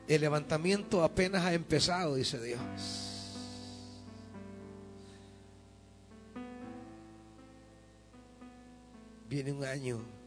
El 0.07 0.21
levantamiento 0.23 1.05
apenas 1.05 1.45
ha 1.45 1.53
empezado, 1.53 2.15
dice 2.15 2.41
Dios. 2.41 2.61
Viene 9.29 9.53
un 9.53 9.65
año 9.65 10.18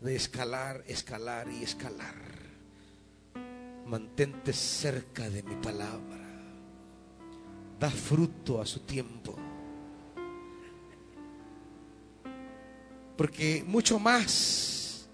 de 0.00 0.16
escalar, 0.16 0.84
escalar 0.86 1.48
y 1.50 1.62
escalar. 1.62 2.14
Mantente 3.86 4.52
cerca 4.52 5.28
de 5.30 5.42
mi 5.42 5.54
palabra. 5.56 6.26
Da 7.78 7.90
fruto 7.90 8.60
a 8.60 8.66
su 8.66 8.80
tiempo. 8.80 9.36
Porque 13.16 13.64
mucho 13.66 13.98
más 13.98 15.08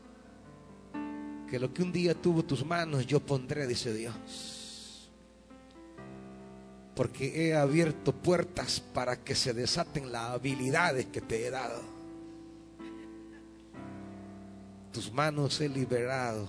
que 1.49 1.59
lo 1.59 1.73
que 1.73 1.83
un 1.83 1.93
día 1.93 2.15
tuvo 2.15 2.45
tus 2.45 2.65
manos, 2.65 3.07
yo 3.07 3.21
pondré, 3.21 3.67
dice 3.67 3.93
Dios. 3.93 5.11
Porque 6.97 7.47
he 7.49 7.55
abierto 7.55 8.13
puertas 8.13 8.81
para 8.81 9.23
que 9.23 9.35
se 9.35 9.53
desaten 9.53 10.11
las 10.11 10.31
habilidades 10.31 11.07
que 11.07 11.21
te 11.21 11.47
he 11.47 11.51
dado 11.51 12.02
tus 14.93 15.11
manos 15.11 15.61
he 15.61 15.69
liberado. 15.69 16.49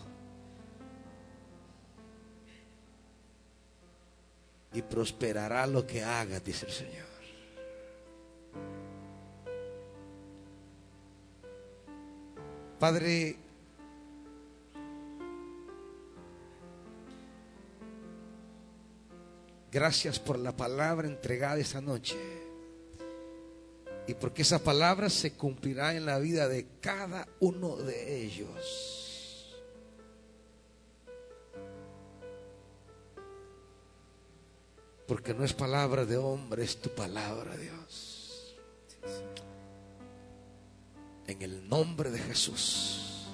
Y 4.74 4.82
prosperará 4.82 5.66
lo 5.68 5.86
que 5.86 6.04
hagas, 6.04 6.44
dice 6.44 6.66
el 6.66 6.72
Señor. 6.72 7.14
Padre, 12.80 13.38
gracias 19.72 20.20
por 20.20 20.38
la 20.38 20.52
palabra 20.52 21.08
entregada 21.08 21.58
esta 21.60 21.80
noche 21.80 22.43
y 24.08 24.14
porque 24.16 24.42
esa 24.42 24.60
palabra 24.60 25.10
se 25.10 25.34
cumplirá 25.34 25.96
en 25.96 26.06
la 26.06 26.20
vida 26.20 26.48
de 26.48 26.68
cada 26.82 27.28
uno 27.40 27.78
de 27.78 28.24
ellos. 28.24 29.54
Porque 35.08 35.34
no 35.34 35.44
es 35.44 35.54
palabra 35.54 36.06
de 36.06 36.18
hombre, 36.18 36.64
es 36.64 36.82
tu 36.82 36.90
palabra, 36.90 37.56
Dios. 37.58 38.56
En 41.28 41.42
el 41.42 41.68
nombre 41.68 42.10
de 42.10 42.20
Jesús. 42.20 43.28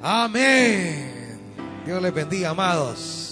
Amén. 0.00 1.40
Dios 1.84 2.02
les 2.02 2.14
bendiga, 2.14 2.50
amados. 2.50 3.25